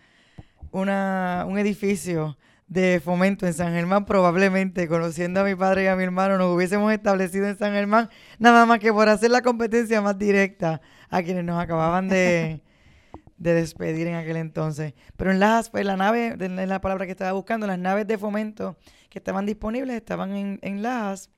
una, 0.71 1.45
un 1.47 1.57
edificio 1.57 2.37
de 2.71 3.01
fomento 3.03 3.45
en 3.45 3.53
San 3.53 3.73
Germán, 3.73 4.05
probablemente, 4.05 4.87
conociendo 4.87 5.41
a 5.41 5.43
mi 5.43 5.55
padre 5.55 5.83
y 5.83 5.87
a 5.87 5.97
mi 5.97 6.03
hermano, 6.03 6.37
nos 6.37 6.55
hubiésemos 6.55 6.93
establecido 6.93 7.45
en 7.49 7.57
San 7.57 7.73
Germán, 7.73 8.09
nada 8.39 8.65
más 8.65 8.79
que 8.79 8.93
por 8.93 9.09
hacer 9.09 9.29
la 9.29 9.41
competencia 9.41 10.01
más 10.01 10.17
directa 10.17 10.79
a 11.09 11.21
quienes 11.21 11.43
nos 11.43 11.61
acababan 11.61 12.07
de, 12.07 12.61
despedir 13.37 14.07
en 14.07 14.15
aquel 14.15 14.37
entonces. 14.37 14.93
Pero 15.17 15.31
en 15.31 15.41
las, 15.41 15.69
pues 15.69 15.85
la 15.85 15.97
nave, 15.97 16.37
es 16.39 16.49
la 16.49 16.79
palabra 16.79 17.05
que 17.05 17.11
estaba 17.11 17.33
buscando, 17.33 17.67
las 17.67 17.77
naves 17.77 18.07
de 18.07 18.17
fomento 18.17 18.77
que 19.09 19.19
estaban 19.19 19.45
disponibles 19.45 19.97
estaban 19.97 20.33
en, 20.33 20.57
en 20.61 20.81
Lajas, 20.81 21.29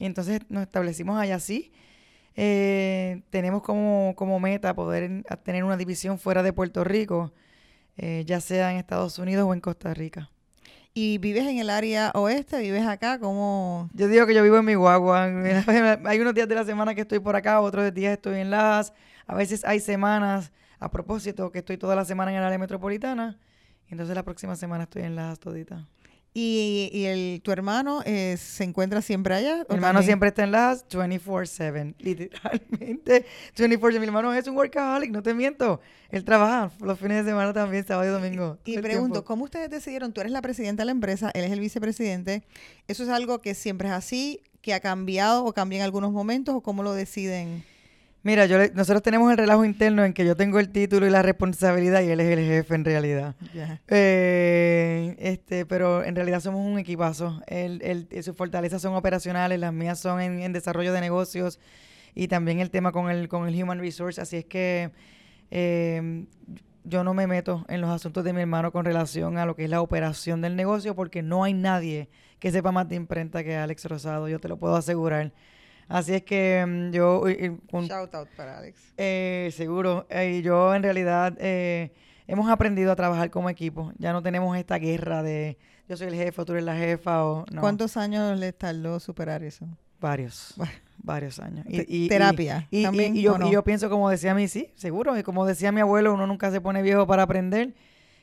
y 0.00 0.06
entonces 0.06 0.40
nos 0.48 0.62
establecimos 0.62 1.20
allá 1.20 1.38
sí. 1.38 1.70
Eh, 2.34 3.22
tenemos 3.30 3.62
como, 3.62 4.14
como 4.16 4.40
meta 4.40 4.74
poder 4.74 5.22
tener 5.44 5.62
una 5.62 5.76
división 5.76 6.18
fuera 6.18 6.42
de 6.42 6.52
Puerto 6.52 6.82
Rico, 6.82 7.32
eh, 7.96 8.24
ya 8.26 8.40
sea 8.40 8.72
en 8.72 8.78
Estados 8.78 9.20
Unidos 9.20 9.46
o 9.48 9.54
en 9.54 9.60
Costa 9.60 9.94
Rica. 9.94 10.32
¿Y 10.94 11.18
vives 11.18 11.46
en 11.46 11.58
el 11.58 11.70
área 11.70 12.10
oeste? 12.14 12.60
¿Vives 12.60 12.86
acá? 12.86 13.18
¿Cómo...? 13.18 13.88
Yo 13.92 14.08
digo 14.08 14.26
que 14.26 14.34
yo 14.34 14.42
vivo 14.42 14.56
en 14.56 14.64
mi 14.64 14.74
guagua. 14.74 15.24
hay 16.04 16.20
unos 16.20 16.34
días 16.34 16.48
de 16.48 16.54
la 16.54 16.64
semana 16.64 16.94
que 16.94 17.02
estoy 17.02 17.20
por 17.20 17.36
acá, 17.36 17.60
otros 17.60 17.92
días 17.94 18.12
estoy 18.12 18.40
en 18.40 18.50
Las. 18.50 18.92
A 19.26 19.34
veces 19.34 19.64
hay 19.64 19.80
semanas, 19.80 20.52
a 20.80 20.90
propósito, 20.90 21.52
que 21.52 21.58
estoy 21.60 21.76
toda 21.76 21.94
la 21.94 22.04
semana 22.04 22.32
en 22.32 22.38
el 22.38 22.44
área 22.44 22.58
metropolitana. 22.58 23.38
Y 23.88 23.92
entonces 23.92 24.14
la 24.14 24.24
próxima 24.24 24.56
semana 24.56 24.84
estoy 24.84 25.02
en 25.02 25.16
Las 25.16 25.38
todita. 25.38 25.86
¿Y, 26.34 26.90
y 26.92 27.04
el, 27.06 27.40
tu 27.42 27.50
hermano 27.50 28.02
eh, 28.04 28.36
se 28.38 28.62
encuentra 28.62 29.02
siempre 29.02 29.34
allá? 29.34 29.66
Mi 29.68 29.76
hermano 29.76 30.02
siempre 30.02 30.28
está 30.28 30.44
en 30.44 30.52
las 30.52 30.86
24-7, 30.88 31.94
literalmente 31.98 33.26
24-7. 33.56 33.98
Mi 33.98 34.06
hermano 34.06 34.32
es 34.32 34.46
un 34.46 34.56
workaholic, 34.56 35.10
no 35.10 35.22
te 35.22 35.34
miento. 35.34 35.80
Él 36.10 36.24
trabaja 36.24 36.70
los 36.80 36.98
fines 36.98 37.24
de 37.24 37.30
semana 37.30 37.52
también, 37.52 37.84
sábado 37.84 38.08
y 38.08 38.12
domingo. 38.12 38.58
Y, 38.64 38.78
pregunto, 38.78 39.24
¿cómo 39.24 39.44
ustedes 39.44 39.70
decidieron? 39.70 40.12
Tú 40.12 40.20
eres 40.20 40.32
la 40.32 40.42
presidenta 40.42 40.82
de 40.82 40.86
la 40.86 40.92
empresa, 40.92 41.30
él 41.34 41.44
es 41.44 41.50
el 41.50 41.60
vicepresidente. 41.60 42.44
¿Eso 42.86 43.02
es 43.02 43.08
algo 43.08 43.40
que 43.40 43.54
siempre 43.54 43.88
es 43.88 43.94
así, 43.94 44.42
que 44.62 44.74
ha 44.74 44.80
cambiado 44.80 45.44
o 45.44 45.52
cambia 45.52 45.78
en 45.78 45.84
algunos 45.84 46.12
momentos 46.12 46.54
o 46.54 46.60
cómo 46.60 46.82
lo 46.82 46.92
deciden? 46.92 47.64
Mira, 48.28 48.44
yo 48.44 48.58
nosotros 48.74 49.02
tenemos 49.02 49.30
el 49.30 49.38
relajo 49.38 49.64
interno 49.64 50.04
en 50.04 50.12
que 50.12 50.26
yo 50.26 50.36
tengo 50.36 50.60
el 50.60 50.68
título 50.68 51.06
y 51.06 51.10
la 51.10 51.22
responsabilidad 51.22 52.02
y 52.02 52.10
él 52.10 52.20
es 52.20 52.38
el 52.38 52.44
jefe 52.44 52.74
en 52.74 52.84
realidad. 52.84 53.34
Eh, 53.88 55.16
este, 55.18 55.64
pero 55.64 56.04
en 56.04 56.14
realidad 56.14 56.40
somos 56.40 56.60
un 56.60 56.78
equipazo. 56.78 57.40
Él, 57.46 58.06
sus 58.22 58.36
fortalezas 58.36 58.82
son 58.82 58.94
operacionales, 58.94 59.58
las 59.58 59.72
mías 59.72 59.98
son 59.98 60.20
en, 60.20 60.52
desarrollo 60.52 60.92
de 60.92 61.00
negocios 61.00 61.58
y 62.14 62.28
también 62.28 62.60
el 62.60 62.68
tema 62.70 62.92
con 62.92 63.10
el, 63.10 63.28
con 63.28 63.48
el 63.48 63.62
Human 63.62 63.78
Resource. 63.78 64.20
Así 64.20 64.36
es 64.36 64.44
que 64.44 64.90
eh, 65.50 66.26
yo 66.84 67.04
no 67.04 67.14
me 67.14 67.26
meto 67.26 67.64
en 67.70 67.80
los 67.80 67.88
asuntos 67.88 68.24
de 68.24 68.34
mi 68.34 68.42
hermano 68.42 68.72
con 68.72 68.84
relación 68.84 69.38
a 69.38 69.46
lo 69.46 69.56
que 69.56 69.64
es 69.64 69.70
la 69.70 69.80
operación 69.80 70.42
del 70.42 70.54
negocio 70.54 70.94
porque 70.94 71.22
no 71.22 71.44
hay 71.44 71.54
nadie 71.54 72.10
que 72.40 72.52
sepa 72.52 72.72
más 72.72 72.90
de 72.90 72.96
imprenta 72.96 73.42
que 73.42 73.56
Alex 73.56 73.86
Rosado, 73.86 74.28
yo 74.28 74.38
te 74.38 74.48
lo 74.48 74.58
puedo 74.58 74.76
asegurar. 74.76 75.32
Así 75.88 76.14
es 76.14 76.22
que 76.22 76.64
mm, 76.66 76.90
yo... 76.92 77.24
Shout 77.26 78.14
out 78.14 78.28
para 78.36 78.58
Alex. 78.58 78.92
Eh, 78.96 79.50
seguro. 79.52 80.06
Eh, 80.10 80.42
yo 80.44 80.74
en 80.74 80.82
realidad 80.82 81.34
eh, 81.38 81.92
hemos 82.26 82.50
aprendido 82.50 82.92
a 82.92 82.96
trabajar 82.96 83.30
como 83.30 83.50
equipo. 83.50 83.92
Ya 83.98 84.12
no 84.12 84.22
tenemos 84.22 84.56
esta 84.56 84.78
guerra 84.78 85.22
de 85.22 85.58
yo 85.88 85.96
soy 85.96 86.08
el 86.08 86.14
jefe, 86.14 86.44
tú 86.44 86.52
eres 86.52 86.64
la 86.64 86.76
jefa 86.76 87.24
o 87.24 87.46
no. 87.50 87.62
¿Cuántos 87.62 87.96
años 87.96 88.38
le 88.38 88.52
tardó 88.52 89.00
superar 89.00 89.42
eso? 89.42 89.66
Varios. 89.98 90.54
varios 90.98 91.38
años. 91.38 91.64
Y, 91.66 92.08
terapia. 92.08 92.68
Y, 92.70 92.82
también, 92.82 93.16
y 93.16 93.22
yo, 93.22 93.38
yo, 93.50 93.64
pienso, 93.64 93.88
como 93.88 94.10
decía 94.10 94.32
a 94.32 94.34
mí, 94.34 94.48
sí, 94.48 94.70
seguro. 94.74 95.18
Y 95.18 95.22
como 95.22 95.46
decía 95.46 95.72
mi 95.72 95.80
abuelo, 95.80 96.12
uno 96.12 96.26
nunca 96.26 96.50
se 96.50 96.60
pone 96.60 96.82
viejo 96.82 97.06
para 97.06 97.22
aprender. 97.22 97.72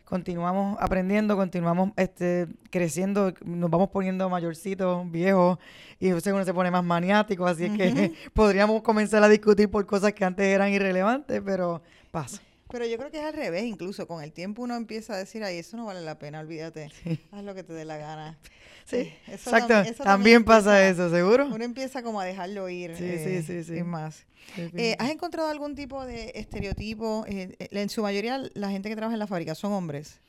Continuamos 0.06 0.78
aprendiendo, 0.80 1.36
continuamos 1.36 1.92
este, 1.98 2.48
creciendo, 2.70 3.34
nos 3.44 3.70
vamos 3.72 3.90
poniendo 3.90 4.30
mayorcitos, 4.30 5.10
viejos, 5.12 5.58
y 6.00 6.12
uno 6.12 6.46
se 6.46 6.54
pone 6.54 6.70
más 6.70 6.84
maniático. 6.84 7.46
Así 7.48 7.66
es 7.66 7.72
que 7.72 8.14
podríamos 8.34 8.84
comenzar 8.84 9.24
a 9.24 9.28
discutir 9.28 9.70
por 9.70 9.86
cosas 9.88 10.14
que 10.14 10.24
antes 10.24 10.46
eran 10.46 10.70
irrelevantes, 10.72 11.42
pero 11.44 11.82
pasa. 12.12 12.40
Pero 12.70 12.86
yo 12.86 12.98
creo 12.98 13.12
que 13.12 13.20
es 13.20 13.24
al 13.24 13.34
revés, 13.34 13.64
incluso 13.64 14.08
con 14.08 14.24
el 14.24 14.32
tiempo 14.34 14.64
uno 14.64 14.76
empieza 14.76 15.14
a 15.14 15.18
decir, 15.18 15.44
ay, 15.44 15.58
eso 15.60 15.78
no 15.78 15.86
vale 15.86 16.02
la 16.02 16.18
pena, 16.18 16.40
olvídate, 16.40 16.92
haz 17.32 17.44
lo 17.44 17.54
que 17.54 17.64
te 17.64 17.74
dé 17.74 17.86
la 17.86 17.98
gana. 17.98 18.38
Sí, 18.86 19.12
exacto, 19.28 19.74
también, 20.04 20.44
pasa 20.44 20.88
eso, 20.88 21.10
¿seguro? 21.10 21.48
Uno 21.48 21.64
empieza 21.64 22.04
como 22.04 22.22
a 22.22 22.26
dejarlo 22.26 22.70
ir. 22.70 22.96
Sí, 22.96 23.18
sí, 23.18 23.42
sí, 23.42 23.64
sí. 23.64 23.82
más. 23.82 24.28
Eh, 24.58 24.96
¿Has 25.00 25.10
encontrado 25.10 25.50
algún 25.50 25.74
tipo 25.74 26.06
de 26.06 26.32
estereotipo? 26.36 27.26
Eh, 27.28 27.56
eh, 27.58 27.68
en 27.72 27.90
su 27.90 28.04
mayoría 28.04 28.44
la 28.54 28.70
gente 28.70 28.90
que 28.90 28.96
trabaja 28.96 29.16
en 29.16 29.20
la 29.20 29.26
fábrica 29.26 29.56
son 29.56 29.74
hombres. 29.74 30.22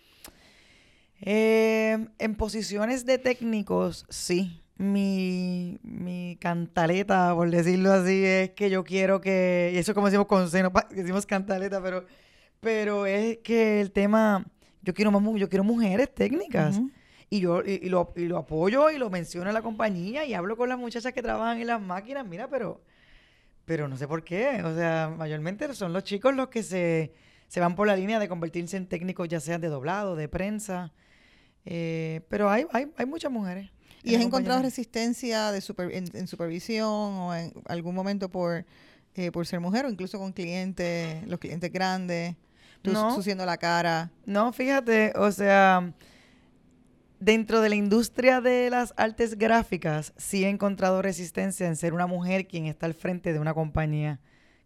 en 1.20 2.34
posiciones 2.38 3.04
de 3.04 3.18
técnicos, 3.18 4.06
sí. 4.08 4.62
Mi, 4.78 5.78
mi 5.82 6.38
cantaleta, 6.40 7.34
por 7.34 7.50
decirlo 7.50 7.92
así, 7.92 8.24
es 8.24 8.50
que 8.52 8.70
yo 8.70 8.84
quiero 8.84 9.20
que, 9.20 9.72
y 9.74 9.76
eso 9.76 9.92
como 9.92 10.06
decimos 10.06 10.26
con 10.26 10.50
seno, 10.50 10.72
decimos 10.90 11.26
cantaleta, 11.26 11.82
pero 11.82 12.06
pero 12.66 13.06
es 13.06 13.38
que 13.44 13.80
el 13.80 13.92
tema, 13.92 14.44
yo 14.82 14.92
quiero 14.92 15.12
más, 15.12 15.22
yo 15.38 15.48
quiero 15.48 15.62
mujeres 15.62 16.12
técnicas. 16.12 16.80
Y 17.30 17.38
yo 17.38 17.62
y, 17.62 17.88
lo, 17.88 18.12
y 18.16 18.24
lo 18.24 18.38
apoyo 18.38 18.90
y 18.90 18.98
lo 18.98 19.08
menciono 19.08 19.46
en 19.48 19.54
la 19.54 19.62
compañía 19.62 20.24
y 20.24 20.34
hablo 20.34 20.56
con 20.56 20.68
las 20.68 20.76
muchachas 20.76 21.12
que 21.12 21.22
trabajan 21.22 21.60
en 21.60 21.68
las 21.68 21.80
máquinas, 21.80 22.26
mira, 22.26 22.48
pero, 22.48 22.82
pero 23.66 23.86
no 23.86 23.96
sé 23.96 24.08
por 24.08 24.24
qué. 24.24 24.64
O 24.64 24.74
sea, 24.74 25.14
mayormente 25.16 25.72
son 25.74 25.92
los 25.92 26.02
chicos 26.02 26.34
los 26.34 26.48
que 26.48 26.64
se, 26.64 27.12
se 27.46 27.60
van 27.60 27.76
por 27.76 27.86
la 27.86 27.94
línea 27.94 28.18
de 28.18 28.26
convertirse 28.26 28.76
en 28.76 28.88
técnicos, 28.88 29.28
ya 29.28 29.38
sean 29.38 29.60
de 29.60 29.68
doblado, 29.68 30.16
de 30.16 30.28
prensa. 30.28 30.92
Eh, 31.64 32.22
pero 32.28 32.50
hay, 32.50 32.66
hay, 32.72 32.90
hay 32.96 33.06
muchas 33.06 33.30
mujeres. 33.30 33.70
¿Y 34.02 34.16
has 34.16 34.22
encontrado 34.22 34.60
resistencia 34.60 35.52
de 35.52 35.62
en, 35.92 36.26
supervisión 36.26 36.88
o 36.88 37.32
en 37.32 37.52
algún 37.66 37.94
momento 37.94 38.28
por, 38.28 38.66
eh, 39.14 39.30
por 39.30 39.46
ser 39.46 39.60
mujer 39.60 39.86
o 39.86 39.88
incluso 39.88 40.18
con 40.18 40.32
clientes, 40.32 41.24
los 41.28 41.38
clientes 41.38 41.70
grandes? 41.72 42.34
No, 42.92 43.46
la 43.46 43.56
cara. 43.56 44.10
No, 44.24 44.52
fíjate, 44.52 45.12
o 45.16 45.30
sea, 45.32 45.92
dentro 47.20 47.60
de 47.60 47.68
la 47.68 47.74
industria 47.74 48.40
de 48.40 48.70
las 48.70 48.94
artes 48.96 49.38
gráficas, 49.38 50.12
sí 50.16 50.44
he 50.44 50.48
encontrado 50.48 51.02
resistencia 51.02 51.66
en 51.66 51.76
ser 51.76 51.94
una 51.94 52.06
mujer 52.06 52.46
quien 52.46 52.66
está 52.66 52.86
al 52.86 52.94
frente 52.94 53.32
de 53.32 53.38
una 53.38 53.54
compañía, 53.54 54.20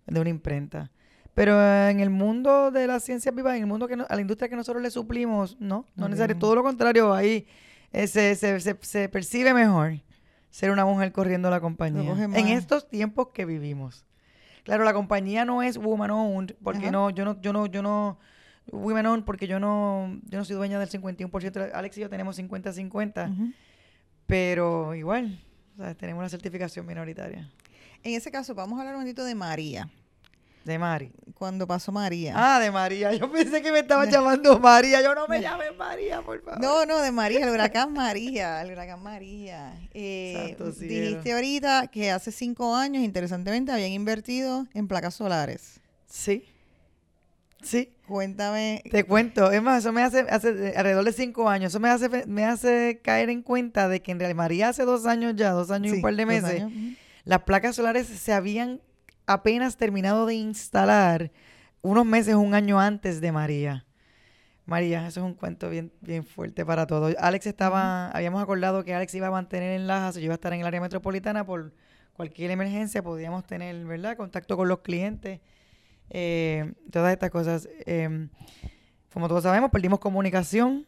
de 0.06 0.20
una 0.20 0.30
imprenta. 0.30 0.90
Pero 1.34 1.60
en 1.88 2.00
el 2.00 2.10
mundo 2.10 2.70
de 2.70 2.86
las 2.86 3.04
ciencias 3.04 3.34
vivas, 3.34 3.54
en 3.54 3.62
el 3.62 3.66
mundo 3.66 3.86
que 3.86 3.94
a 3.94 4.14
la 4.14 4.20
industria 4.20 4.48
que 4.48 4.56
nosotros 4.56 4.82
le 4.82 4.90
suplimos, 4.90 5.56
no, 5.60 5.86
no 5.94 6.08
necesariamente. 6.08 6.40
Todo 6.40 6.56
lo 6.56 6.62
contrario, 6.62 7.14
ahí 7.14 7.46
eh, 7.92 8.06
se, 8.06 8.34
se, 8.34 9.08
percibe 9.08 9.54
mejor 9.54 10.00
ser 10.50 10.70
una 10.70 10.84
mujer 10.84 11.12
corriendo 11.12 11.48
la 11.48 11.60
compañía. 11.60 12.12
En 12.34 12.48
estos 12.48 12.88
tiempos 12.88 13.28
que 13.28 13.44
vivimos. 13.44 14.04
Claro, 14.70 14.84
la 14.84 14.92
compañía 14.92 15.44
no 15.44 15.64
es 15.64 15.76
woman 15.76 16.12
owned, 16.12 16.54
porque 16.62 16.92
no, 16.92 17.10
yo 17.10 17.24
no, 17.24 17.40
yo 17.40 17.52
no, 17.52 17.66
yo 17.66 17.82
no, 17.82 18.20
women 18.70 19.04
owned 19.04 19.24
porque 19.24 19.48
yo 19.48 19.58
no, 19.58 20.20
yo 20.28 20.38
no 20.38 20.44
soy 20.44 20.54
dueña 20.54 20.78
del 20.78 20.88
51%. 20.88 21.72
Alex 21.74 21.98
y 21.98 22.02
yo 22.02 22.08
tenemos 22.08 22.38
50-50, 22.38 23.52
pero 24.26 24.94
igual, 24.94 25.40
tenemos 25.98 26.20
una 26.20 26.28
certificación 26.28 26.86
minoritaria. 26.86 27.50
En 28.04 28.14
ese 28.14 28.30
caso, 28.30 28.54
vamos 28.54 28.76
a 28.78 28.82
hablar 28.82 28.94
un 28.94 29.00
momentito 29.00 29.24
de 29.24 29.34
María. 29.34 29.90
De 30.64 30.78
Mari. 30.78 31.10
Cuando 31.34 31.66
pasó 31.66 31.90
María. 31.90 32.34
Ah, 32.36 32.60
de 32.60 32.70
María. 32.70 33.14
Yo 33.14 33.30
pensé 33.32 33.62
que 33.62 33.72
me 33.72 33.78
estaba 33.78 34.04
llamando 34.04 34.58
María. 34.58 35.00
Yo 35.02 35.14
no 35.14 35.26
me 35.26 35.40
llame 35.42 35.70
María, 35.72 36.20
por 36.20 36.42
favor. 36.42 36.60
No, 36.60 36.84
no, 36.84 37.00
de 37.00 37.10
María, 37.12 37.46
el 37.46 37.50
huracán 37.50 37.92
María. 37.94 38.60
El 38.60 38.72
huracán 38.72 39.02
María. 39.02 39.72
Eh, 39.94 40.56
dijiste 40.80 41.32
ahorita 41.32 41.86
que 41.86 42.10
hace 42.10 42.30
cinco 42.30 42.76
años, 42.76 43.02
interesantemente, 43.02 43.72
habían 43.72 43.90
invertido 43.92 44.66
en 44.74 44.86
placas 44.86 45.14
solares. 45.14 45.80
Sí. 46.06 46.44
Sí. 47.62 47.94
Cuéntame. 48.06 48.82
Te 48.90 49.04
cuento. 49.04 49.50
Es 49.50 49.62
más, 49.62 49.78
eso 49.78 49.92
me 49.92 50.02
hace, 50.02 50.26
hace 50.28 50.74
alrededor 50.76 51.04
de 51.04 51.12
cinco 51.12 51.48
años. 51.48 51.72
Eso 51.72 51.80
me 51.80 51.88
hace, 51.88 52.26
me 52.26 52.44
hace 52.44 53.00
caer 53.02 53.30
en 53.30 53.42
cuenta 53.42 53.88
de 53.88 54.02
que 54.02 54.12
en 54.12 54.18
realidad 54.18 54.36
María 54.36 54.68
hace 54.68 54.84
dos 54.84 55.06
años 55.06 55.34
ya, 55.36 55.52
dos 55.52 55.70
años 55.70 55.92
y 55.92 55.96
un 55.96 56.02
par 56.02 56.14
de 56.16 56.26
meses, 56.26 56.64
las 57.24 57.42
placas 57.44 57.76
solares 57.76 58.06
se 58.08 58.32
habían 58.32 58.80
apenas 59.30 59.76
terminado 59.76 60.26
de 60.26 60.34
instalar 60.34 61.30
unos 61.82 62.04
meses, 62.04 62.34
un 62.34 62.52
año 62.52 62.80
antes 62.80 63.20
de 63.20 63.30
María. 63.30 63.86
María, 64.66 65.06
eso 65.06 65.20
es 65.20 65.26
un 65.26 65.34
cuento 65.34 65.70
bien, 65.70 65.92
bien 66.00 66.24
fuerte 66.24 66.66
para 66.66 66.86
todos. 66.86 67.14
Alex 67.16 67.46
estaba, 67.46 68.10
habíamos 68.10 68.42
acordado 68.42 68.84
que 68.84 68.92
Alex 68.92 69.14
iba 69.14 69.28
a 69.28 69.30
mantener 69.30 69.72
en 69.78 69.86
Lajas, 69.86 70.16
yo 70.16 70.22
iba 70.22 70.34
a 70.34 70.36
estar 70.36 70.52
en 70.52 70.60
el 70.60 70.66
área 70.66 70.80
metropolitana 70.80 71.46
por 71.46 71.72
cualquier 72.12 72.50
emergencia, 72.50 73.04
podíamos 73.04 73.46
tener, 73.46 73.84
¿verdad?, 73.84 74.16
contacto 74.16 74.56
con 74.56 74.66
los 74.66 74.80
clientes, 74.80 75.40
eh, 76.10 76.72
todas 76.90 77.12
estas 77.12 77.30
cosas. 77.30 77.68
Em, 77.86 78.30
como 79.12 79.28
todos 79.28 79.44
sabemos, 79.44 79.70
perdimos 79.70 80.00
comunicación. 80.00 80.86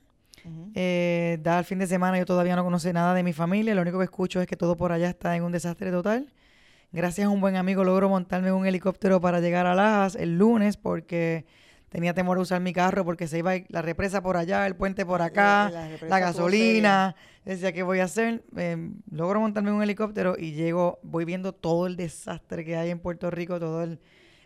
Eh, 0.75 1.39
da 1.43 1.61
el 1.61 1.65
fin 1.65 1.79
de 1.79 1.87
semana, 1.87 2.19
yo 2.19 2.27
todavía 2.27 2.57
no 2.57 2.65
conoce 2.65 2.93
nada 2.93 3.15
de 3.15 3.23
mi 3.23 3.33
familia, 3.33 3.77
lo 3.77 3.83
único 3.83 3.99
que 3.99 4.05
escucho 4.05 4.41
es 4.41 4.49
que 4.49 4.57
todo 4.57 4.77
por 4.77 4.91
allá 4.91 5.09
está 5.09 5.37
en 5.37 5.45
un 5.45 5.53
desastre 5.53 5.93
total. 5.93 6.33
Gracias 6.93 7.27
a 7.27 7.31
un 7.31 7.41
buen 7.41 7.57
amigo 7.57 7.85
logro 7.85 8.11
montarme 8.11 8.49
en 8.49 8.55
un 8.55 8.67
helicóptero 8.67 9.19
para 9.19 9.41
llegar 9.41 9.65
a 9.67 9.75
Lajas 9.75 10.15
el 10.15 10.37
lunes 10.37 10.77
porque 10.77 11.47
tenía 11.89 12.13
temor 12.13 12.37
de 12.37 12.43
usar 12.43 12.61
mi 12.61 12.75
carro 12.75 13.03
porque 13.03 13.27
se 13.27 13.39
iba 13.39 13.55
la 13.69 13.81
represa 13.81 14.23
por 14.23 14.37
allá, 14.37 14.67
el 14.67 14.77
puente 14.77 15.07
por 15.07 15.23
acá, 15.23 15.71
la, 16.03 16.19
gasolina. 16.19 17.17
Decía, 17.47 17.73
¿qué 17.73 17.83
voy 17.83 18.01
a 18.01 18.05
hacer? 18.05 18.45
Em, 18.57 18.97
logro 19.11 19.41
montarme 19.41 19.71
en 19.71 19.77
un 19.77 19.83
helicóptero 19.83 20.37
y 20.39 20.53
llego, 20.53 21.01
voy 21.03 21.25
viendo 21.25 21.55
todo 21.55 21.87
el 21.87 21.97
desastre 21.97 22.63
que 22.63 22.77
hay 22.77 22.91
en 22.91 22.99
Puerto 22.99 23.31
Rico, 23.31 23.59
todo 23.59 23.83
el... 23.83 23.99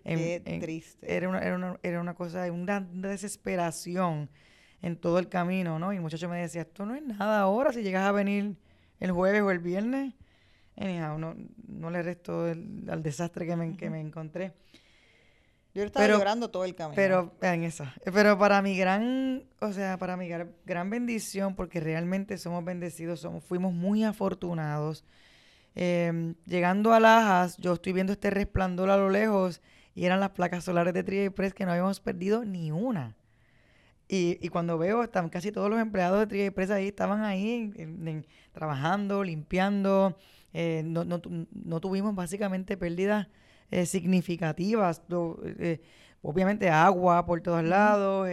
Qué 0.04 0.60
triste. 0.60 1.16
Era 1.16 1.28
una, 1.28 1.40
era, 1.40 1.56
una, 1.56 1.80
era 1.82 2.00
una 2.00 2.14
cosa, 2.14 2.50
una 2.52 2.80
desesperación 2.80 4.30
en 4.82 4.96
todo 4.96 5.18
el 5.18 5.28
camino, 5.28 5.80
¿no? 5.80 5.92
Y 5.92 5.96
el 5.96 6.02
muchacho 6.02 6.28
me 6.28 6.38
decía, 6.38 6.62
esto 6.62 6.86
no 6.86 6.94
es 6.94 7.02
nada 7.02 7.40
ahora, 7.40 7.72
si 7.72 7.82
llegas 7.82 8.06
a 8.06 8.12
venir 8.12 8.54
el 9.00 9.10
jueves 9.10 9.42
o 9.42 9.50
el 9.50 9.58
viernes, 9.58 10.14
anyhow, 10.76 11.18
no, 11.18 11.34
no 11.66 11.90
le 11.90 12.02
resto 12.02 12.44
al 12.44 13.02
desastre 13.02 13.46
que 13.46 13.56
me, 13.56 13.76
que 13.76 13.90
me 13.90 14.00
encontré. 14.00 14.52
Yo 15.76 15.84
estaba 15.84 16.08
llorando 16.08 16.48
todo 16.48 16.64
el 16.64 16.74
camino. 16.74 16.96
Pero, 16.96 17.34
en 17.42 17.62
esa. 17.62 17.94
Pero 18.02 18.38
para 18.38 18.62
mi 18.62 18.78
gran, 18.78 19.44
o 19.60 19.72
sea, 19.74 19.98
para 19.98 20.16
mi 20.16 20.26
gran, 20.26 20.88
bendición, 20.88 21.54
porque 21.54 21.80
realmente 21.80 22.38
somos 22.38 22.64
bendecidos, 22.64 23.20
somos, 23.20 23.44
fuimos 23.44 23.74
muy 23.74 24.02
afortunados. 24.02 25.04
Em, 25.74 26.34
llegando 26.46 26.94
a 26.94 27.00
Lajas, 27.00 27.58
yo 27.58 27.74
estoy 27.74 27.92
viendo 27.92 28.14
este 28.14 28.30
resplandor 28.30 28.88
a 28.88 28.96
lo 28.96 29.10
lejos 29.10 29.60
y 29.94 30.06
eran 30.06 30.18
las 30.18 30.30
placas 30.30 30.64
solares 30.64 30.94
de 30.94 31.04
Triay 31.04 31.28
Press 31.28 31.52
que 31.52 31.66
no 31.66 31.72
habíamos 31.72 32.00
perdido 32.00 32.46
ni 32.46 32.72
una. 32.72 33.14
Y, 34.08 34.38
y 34.40 34.48
cuando 34.48 34.78
veo, 34.78 35.02
están 35.02 35.28
casi 35.28 35.52
todos 35.52 35.68
los 35.68 35.78
empleados 35.78 36.20
de 36.20 36.26
Triay 36.26 36.50
Press 36.50 36.70
ahí, 36.70 36.88
estaban 36.88 37.22
ahí 37.22 37.70
trabajando, 38.52 39.22
limpiando, 39.22 40.16
eh, 40.58 40.82
no, 40.86 41.04
no, 41.04 41.20
no, 41.52 41.80
tuvimos 41.80 42.14
básicamente 42.14 42.78
pérdidas 42.78 43.28
eh, 43.70 43.84
significativas. 43.84 45.02
Eh, 45.58 45.82
obviamente 46.22 46.70
agua 46.70 47.26
por 47.26 47.42
todos 47.42 47.62
lados, 47.62 48.26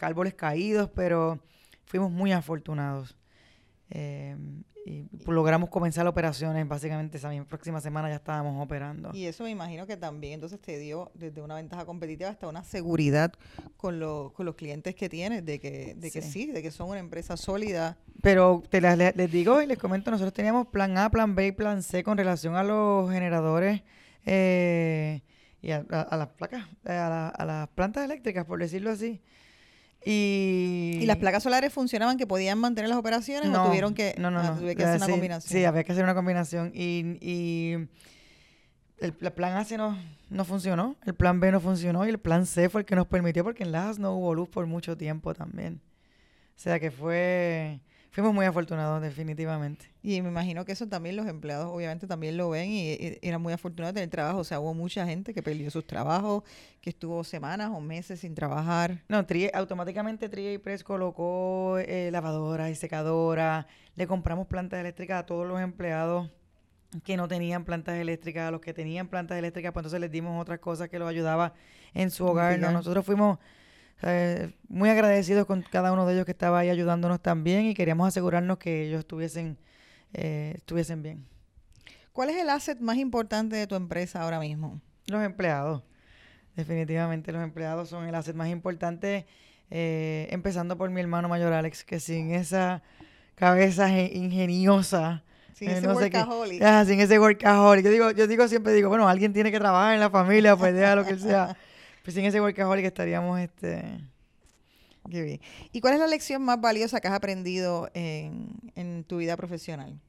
árboles 0.00 0.34
caídos, 0.34 0.88
pero 0.94 1.40
fuimos 1.84 2.12
muy 2.12 2.30
afortunados. 2.30 3.16
Em, 3.90 4.62
y 4.88 5.06
logramos 5.26 5.68
comenzar 5.68 6.06
operaciones, 6.06 6.66
básicamente 6.66 7.18
esa 7.18 7.30
próxima 7.44 7.80
semana 7.80 8.08
ya 8.08 8.16
estábamos 8.16 8.64
operando. 8.64 9.10
Y 9.12 9.26
eso 9.26 9.44
me 9.44 9.50
imagino 9.50 9.86
que 9.86 9.98
también 9.98 10.34
entonces 10.34 10.58
te 10.60 10.78
dio 10.78 11.10
desde 11.14 11.42
una 11.42 11.56
ventaja 11.56 11.84
competitiva 11.84 12.30
hasta 12.30 12.48
una 12.48 12.64
seguridad 12.64 13.34
con, 13.76 14.00
con 14.32 14.46
los 14.46 14.54
clientes 14.54 14.94
que 14.94 15.10
tienes, 15.10 15.44
de 15.44 15.60
que, 15.60 15.94
de 15.94 16.10
que 16.10 16.22
sí. 16.22 16.46
de 16.46 16.62
que 16.62 16.70
son 16.70 16.88
una 16.88 17.00
empresa 17.00 17.36
sólida. 17.36 17.98
Pero 18.22 18.62
te 18.70 18.80
les, 18.80 19.30
digo 19.30 19.60
y 19.60 19.66
les 19.66 19.78
comento, 19.78 20.10
nosotros 20.10 20.32
teníamos 20.32 20.68
plan 20.68 20.96
A, 20.96 21.10
plan 21.10 21.34
B 21.34 21.48
y 21.48 21.52
plan 21.52 21.82
C 21.82 22.02
con 22.02 22.16
relación 22.16 22.56
a 22.56 22.64
los 22.64 23.10
generadores 23.10 23.82
eh, 24.24 25.20
y 25.60 25.70
a, 25.70 25.84
las 25.90 26.28
placas, 26.28 26.66
a, 26.86 27.28
a 27.28 27.44
las 27.44 27.68
plantas 27.68 28.06
eléctricas, 28.06 28.46
por 28.46 28.58
decirlo 28.58 28.90
así. 28.90 29.20
Y, 30.10 31.00
¿Y 31.02 31.04
las 31.04 31.18
placas 31.18 31.42
solares 31.42 31.70
funcionaban 31.70 32.16
que 32.16 32.26
podían 32.26 32.58
mantener 32.58 32.88
las 32.88 32.96
operaciones 32.96 33.50
o 33.50 33.66
tuvieron 33.66 33.92
que, 33.92 34.14
no, 34.16 34.30
no, 34.30 34.40
ah, 34.40 34.52
no. 34.54 34.58
tuve 34.58 34.74
que 34.74 34.82
hacer 34.82 34.96
una 34.96 35.04
sí, 35.04 35.12
combinación? 35.12 35.52
Sí, 35.52 35.64
había 35.66 35.84
que 35.84 35.92
hacer 35.92 36.02
una 36.02 36.14
combinación. 36.14 36.72
Y, 36.74 37.18
y 37.20 37.72
el, 39.00 39.14
el 39.20 39.32
plan 39.34 39.58
A 39.58 39.76
no, 39.76 39.98
no 40.30 40.44
funcionó, 40.46 40.96
el 41.04 41.14
plan 41.14 41.40
B 41.40 41.52
no 41.52 41.60
funcionó 41.60 42.06
y 42.06 42.08
el 42.08 42.16
plan 42.16 42.46
C 42.46 42.70
fue 42.70 42.80
el 42.80 42.84
que 42.86 42.96
nos 42.96 43.06
permitió 43.06 43.44
porque 43.44 43.64
en 43.64 43.72
Lajas 43.72 43.98
no 43.98 44.14
hubo 44.14 44.34
luz 44.34 44.48
por 44.48 44.64
mucho 44.64 44.96
tiempo 44.96 45.34
también. 45.34 45.82
O 46.56 46.58
sea 46.58 46.80
que 46.80 46.90
fue... 46.90 47.80
Fuimos 48.18 48.34
muy 48.34 48.46
afortunados, 48.46 49.00
definitivamente. 49.00 49.92
Y 50.02 50.20
me 50.22 50.28
imagino 50.28 50.64
que 50.64 50.72
eso 50.72 50.88
también 50.88 51.14
los 51.14 51.28
empleados 51.28 51.70
obviamente 51.72 52.08
también 52.08 52.36
lo 52.36 52.50
ven 52.50 52.68
y, 52.68 52.94
y 52.94 53.18
eran 53.22 53.40
muy 53.40 53.52
afortunados 53.52 53.94
de 53.94 54.00
tener 54.00 54.10
trabajo. 54.10 54.40
O 54.40 54.44
sea, 54.44 54.58
hubo 54.58 54.74
mucha 54.74 55.06
gente 55.06 55.32
que 55.32 55.40
perdió 55.40 55.70
sus 55.70 55.86
trabajos, 55.86 56.42
que 56.80 56.90
estuvo 56.90 57.22
semanas 57.22 57.70
o 57.72 57.80
meses 57.80 58.18
sin 58.18 58.34
trabajar. 58.34 59.04
No, 59.06 59.24
Trie, 59.24 59.52
automáticamente 59.54 60.28
Trie 60.28 60.54
y 60.54 60.58
Press 60.58 60.82
colocó 60.82 61.78
eh, 61.78 62.10
lavadoras 62.10 62.72
y 62.72 62.74
secadoras. 62.74 63.66
Le 63.94 64.08
compramos 64.08 64.48
plantas 64.48 64.80
eléctricas 64.80 65.20
a 65.20 65.24
todos 65.24 65.46
los 65.46 65.60
empleados 65.60 66.28
que 67.04 67.16
no 67.16 67.28
tenían 67.28 67.64
plantas 67.64 67.98
eléctricas, 67.98 68.48
a 68.48 68.50
los 68.50 68.60
que 68.60 68.74
tenían 68.74 69.06
plantas 69.06 69.38
eléctricas, 69.38 69.70
pues 69.72 69.82
entonces 69.82 70.00
les 70.00 70.10
dimos 70.10 70.42
otras 70.42 70.58
cosas 70.58 70.88
que 70.88 70.98
los 70.98 71.08
ayudaba 71.08 71.54
en 71.94 72.10
su 72.10 72.26
hogar. 72.26 72.58
¿no? 72.58 72.72
Nosotros 72.72 73.06
fuimos 73.06 73.38
eh, 74.02 74.52
muy 74.68 74.88
agradecidos 74.90 75.46
con 75.46 75.62
cada 75.62 75.92
uno 75.92 76.06
de 76.06 76.14
ellos 76.14 76.24
que 76.24 76.32
estaba 76.32 76.60
ahí 76.60 76.70
ayudándonos 76.70 77.20
también 77.20 77.66
y 77.66 77.74
queríamos 77.74 78.08
asegurarnos 78.08 78.58
que 78.58 78.86
ellos 78.86 79.00
estuviesen, 79.00 79.58
eh, 80.14 80.54
estuviesen 80.56 81.02
bien. 81.02 81.26
¿Cuál 82.12 82.30
es 82.30 82.36
el 82.36 82.50
asset 82.50 82.80
más 82.80 82.96
importante 82.96 83.56
de 83.56 83.66
tu 83.66 83.74
empresa 83.74 84.22
ahora 84.22 84.40
mismo? 84.40 84.80
Los 85.06 85.22
empleados. 85.22 85.82
Definitivamente 86.54 87.32
los 87.32 87.42
empleados 87.42 87.88
son 87.88 88.06
el 88.06 88.14
asset 88.14 88.34
más 88.34 88.48
importante, 88.48 89.26
eh, 89.70 90.26
empezando 90.30 90.76
por 90.76 90.90
mi 90.90 91.00
hermano 91.00 91.28
mayor 91.28 91.52
Alex, 91.52 91.84
que 91.84 92.00
sin 92.00 92.32
esa 92.32 92.82
cabeza 93.36 93.88
ingeniosa, 93.90 95.22
sin 95.54 95.70
ese 95.70 95.86
workaholic. 95.88 96.62
ah, 96.62 96.84
sin 96.84 97.00
ese 97.00 97.18
workaholic. 97.18 97.84
Yo 97.84 97.90
digo, 97.90 98.10
yo 98.10 98.26
digo 98.26 98.48
siempre 98.48 98.72
digo, 98.72 98.88
bueno, 98.88 99.08
alguien 99.08 99.32
tiene 99.32 99.52
que 99.52 99.58
trabajar 99.58 99.94
en 99.94 100.00
la 100.00 100.10
familia, 100.10 100.56
pues 100.56 100.74
deja 100.74 100.96
lo 100.96 101.04
que 101.04 101.12
él 101.12 101.20
sea. 101.20 101.56
Pues 102.08 102.14
sin 102.14 102.24
ese 102.24 102.40
workaholic 102.40 102.86
estaríamos 102.86 103.38
este 103.38 103.84
Qué 105.10 105.20
bien. 105.20 105.40
¿Y 105.72 105.82
cuál 105.82 105.92
es 105.92 106.00
la 106.00 106.06
lección 106.06 106.40
más 106.40 106.58
valiosa 106.58 107.02
que 107.02 107.08
has 107.08 107.12
aprendido 107.12 107.90
en, 107.92 108.48
en 108.76 109.04
tu 109.04 109.18
vida 109.18 109.36
profesional? 109.36 110.00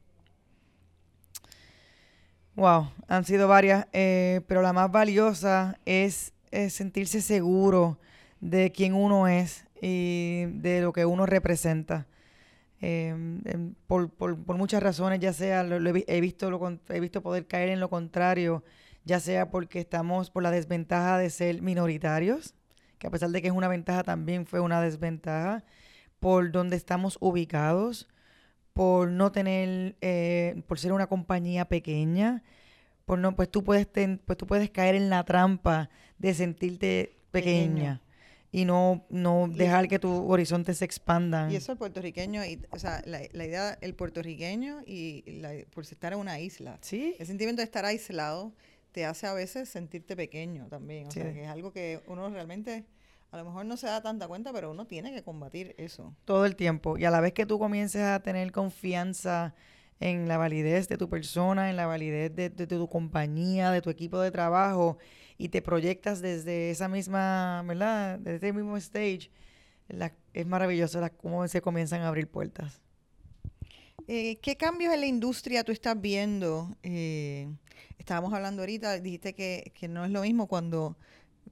Wow, 2.55 2.89
han 3.09 3.25
sido 3.25 3.49
varias, 3.49 3.85
eh, 3.91 4.39
pero 4.47 4.61
la 4.61 4.71
más 4.71 4.89
valiosa 4.89 5.77
es, 5.83 6.31
es, 6.51 6.71
sentirse 6.71 7.19
seguro 7.19 7.99
de 8.39 8.71
quién 8.71 8.93
uno 8.93 9.27
es 9.27 9.65
y 9.81 10.45
de 10.45 10.79
lo 10.79 10.93
que 10.93 11.03
uno 11.03 11.25
representa. 11.25 12.07
Eh, 12.79 13.13
por, 13.87 14.09
por, 14.09 14.41
por, 14.41 14.55
muchas 14.55 14.81
razones, 14.81 15.19
ya 15.19 15.33
sea 15.33 15.63
lo, 15.63 15.79
lo 15.79 15.93
he, 15.93 16.05
he, 16.07 16.21
visto 16.21 16.49
lo, 16.49 16.79
he 16.87 16.99
visto 17.01 17.21
poder 17.21 17.45
caer 17.45 17.67
en 17.67 17.81
lo 17.81 17.89
contrario, 17.89 18.63
ya 19.09 19.19
sea 19.19 19.49
porque 19.49 19.79
estamos 19.79 20.29
por 20.29 20.43
la 20.43 20.51
desventaja 20.51 21.17
de 21.17 21.31
ser 21.31 21.63
minoritarios, 21.63 22.53
que 22.99 23.07
a 23.07 23.09
pesar 23.09 23.31
de 23.31 23.41
que 23.41 23.47
es 23.47 23.53
una 23.53 23.67
ventaja 23.67 24.03
también 24.03 24.45
fue 24.45 24.59
una 24.59 24.81
desventaja, 24.81 25.63
por 26.19 26.51
donde 26.51 26.75
estamos 26.75 27.17
ubicados, 27.19 28.07
por 28.71 29.09
no 29.09 29.31
tener, 29.31 29.95
eh, 30.01 30.61
por 30.67 30.77
ser 30.77 30.93
una 30.93 31.07
compañía 31.07 31.65
pequeña, 31.65 32.43
por 33.05 33.17
no, 33.17 33.35
pues 33.35 33.49
tú 33.49 33.63
puedes, 33.63 33.91
ten, 33.91 34.21
pues 34.23 34.37
tú 34.37 34.45
puedes 34.45 34.69
caer 34.69 34.93
en 34.93 35.09
la 35.09 35.23
trampa 35.23 35.89
de 36.19 36.35
sentirte 36.35 37.17
pequeña. 37.31 38.03
Y 38.51 38.65
no, 38.65 39.05
no 39.09 39.47
dejar 39.47 39.87
que 39.87 39.99
tus 39.99 40.11
horizontes 40.11 40.77
se 40.79 40.85
expandan. 40.85 41.51
Y 41.51 41.55
eso 41.55 41.71
el 41.71 41.77
puertorriqueño, 41.79 42.43
y, 42.45 42.59
o 42.71 42.79
sea, 42.79 43.01
la, 43.05 43.21
la 43.31 43.45
idea, 43.45 43.77
el 43.81 43.93
puertorriqueño 43.93 44.81
y 44.85 45.23
la, 45.39 45.51
por 45.71 45.83
estar 45.83 46.13
en 46.13 46.19
una 46.19 46.39
isla. 46.39 46.77
Sí. 46.81 47.15
El 47.19 47.27
sentimiento 47.27 47.61
de 47.61 47.65
estar 47.65 47.85
aislado 47.85 48.53
te 48.91 49.05
hace 49.05 49.27
a 49.27 49.33
veces 49.33 49.69
sentirte 49.69 50.15
pequeño 50.15 50.67
también. 50.67 51.07
O 51.07 51.11
Sí. 51.11 51.21
sea, 51.21 51.33
que 51.33 51.43
es 51.43 51.49
algo 51.49 51.71
que 51.71 52.01
uno 52.07 52.29
realmente, 52.29 52.85
a 53.31 53.37
lo 53.37 53.45
mejor 53.45 53.65
no 53.65 53.77
se 53.77 53.87
da 53.87 54.01
tanta 54.01 54.27
cuenta, 54.27 54.51
pero 54.53 54.71
uno 54.71 54.85
tiene 54.87 55.13
que 55.13 55.23
combatir 55.23 55.75
eso. 55.77 56.15
Todo 56.25 56.45
el 56.45 56.55
tiempo. 56.55 56.97
Y 56.97 57.05
a 57.05 57.11
la 57.11 57.21
vez 57.21 57.33
que 57.33 57.45
tú 57.45 57.59
comiences 57.59 58.01
a 58.01 58.21
tener 58.21 58.51
confianza 58.51 59.53
en 59.99 60.27
la 60.27 60.37
validez 60.37 60.87
de 60.87 60.97
tu 60.97 61.09
persona, 61.09 61.69
en 61.69 61.75
la 61.75 61.85
validez 61.85 62.33
de, 62.35 62.49
de, 62.49 62.65
de 62.65 62.77
tu 62.77 62.87
compañía, 62.87 63.71
de 63.71 63.81
tu 63.81 63.89
equipo 63.89 64.19
de 64.19 64.31
trabajo, 64.31 64.97
y 65.37 65.49
te 65.49 65.61
proyectas 65.61 66.21
desde 66.21 66.71
esa 66.71 66.87
misma, 66.87 67.63
¿verdad? 67.67 68.17
Desde 68.19 68.47
ese 68.47 68.53
mismo 68.53 68.77
stage, 68.77 69.29
la, 69.89 70.13
es 70.33 70.45
maravilloso 70.47 71.01
la, 71.01 71.09
cómo 71.09 71.47
se 71.47 71.61
comienzan 71.61 72.01
a 72.01 72.07
abrir 72.07 72.27
puertas. 72.29 72.81
Eh, 74.07 74.37
¿Qué 74.41 74.55
cambios 74.55 74.93
en 74.93 75.01
la 75.01 75.05
industria 75.05 75.63
tú 75.63 75.71
estás 75.71 75.99
viendo? 75.99 76.75
Eh, 76.83 77.47
estábamos 78.09 78.33
hablando 78.33 78.63
ahorita, 78.63 78.99
dijiste 78.99 79.35
que, 79.35 79.71
que, 79.75 79.87
no 79.87 80.03
es 80.03 80.09
lo 80.09 80.23
mismo 80.23 80.47
cuando 80.47 80.97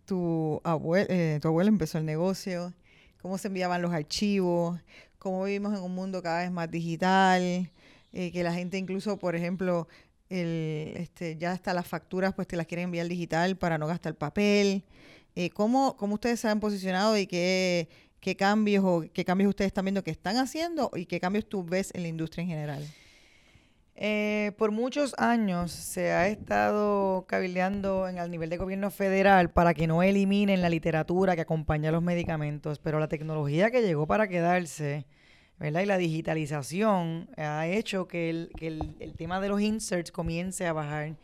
tu 0.06 0.60
abuelo, 0.64 1.06
eh, 1.08 1.38
tu 1.40 1.50
abuelo 1.50 1.70
empezó 1.70 2.00
el 2.00 2.06
negocio, 2.06 2.74
cómo 3.22 3.38
se 3.38 3.50
enviaban 3.50 3.80
los 3.80 3.94
archivos, 3.94 4.80
cómo 5.20 5.44
vivimos 5.44 5.78
en 5.78 5.84
un 5.84 5.94
mundo 5.94 6.24
cada 6.24 6.42
vez 6.42 6.50
más 6.50 6.72
digital, 6.72 7.70
eh, 8.12 8.32
que 8.32 8.42
la 8.44 8.56
gente 8.56 8.80
incluso, 8.80 9.20
por 9.20 9.36
ejemplo, 9.36 9.88
el, 10.32 10.94
este, 10.98 11.38
ya 11.38 11.52
hasta 11.52 11.76
las 11.76 11.86
facturas 11.86 12.34
pues 12.34 12.48
te 12.48 12.58
las 12.58 12.66
quieren 12.66 12.86
enviar 12.86 13.08
digital 13.08 13.56
para 13.56 13.78
no 13.78 13.86
gastar 13.86 14.16
papel. 14.16 14.84
Eh, 15.36 15.52
¿cómo, 15.52 15.96
¿Cómo 15.96 16.16
ustedes 16.16 16.40
se 16.40 16.48
han 16.48 16.60
posicionado 16.60 17.16
y 17.20 17.28
qué, 17.28 17.88
qué 18.20 18.36
cambios 18.36 18.84
o 18.84 19.06
qué 19.14 19.24
cambios 19.24 19.50
ustedes 19.50 19.68
están 19.68 19.86
viendo 19.86 20.04
que 20.04 20.10
están 20.10 20.38
haciendo 20.38 20.90
y 20.96 21.06
qué 21.06 21.20
cambios 21.20 21.48
tú 21.48 21.64
ves 21.64 21.92
en 21.94 22.02
la 22.02 22.08
industria 22.08 22.42
en 22.42 22.50
general? 22.50 22.88
Eh, 24.00 24.52
por 24.60 24.70
muchos 24.70 25.16
años 25.18 25.72
se 25.72 26.12
ha 26.12 26.28
estado 26.28 27.26
cabildeando 27.28 28.08
en 28.08 28.20
el 28.20 28.30
nivel 28.30 28.52
de 28.52 28.58
gobierno 28.58 28.92
federal 28.92 29.50
para 29.50 29.74
que 29.74 29.88
no 29.88 30.04
eliminen 30.04 30.62
la 30.62 30.70
literatura 30.70 31.34
que 31.34 31.42
acompaña 31.42 31.90
a 31.90 31.92
los 31.92 32.04
medicamentos, 32.04 32.78
pero 32.78 33.00
la 33.00 33.08
tecnología 33.08 33.72
que 33.72 33.82
llegó 33.82 34.06
para 34.06 34.28
quedarse, 34.28 35.08
¿verdad? 35.58 35.82
Y 35.82 35.86
la 35.88 35.98
digitalización 35.98 37.28
ha 37.38 37.66
hecho 37.66 38.08
que 38.08 38.30
el, 38.30 38.52
que 38.56 38.68
el, 38.68 38.96
el 39.00 39.16
tema 39.16 39.42
de 39.42 39.50
los 39.50 39.62
inserts 39.62 40.12
comience 40.12 40.68
a 40.68 40.74
bajar. 40.74 41.16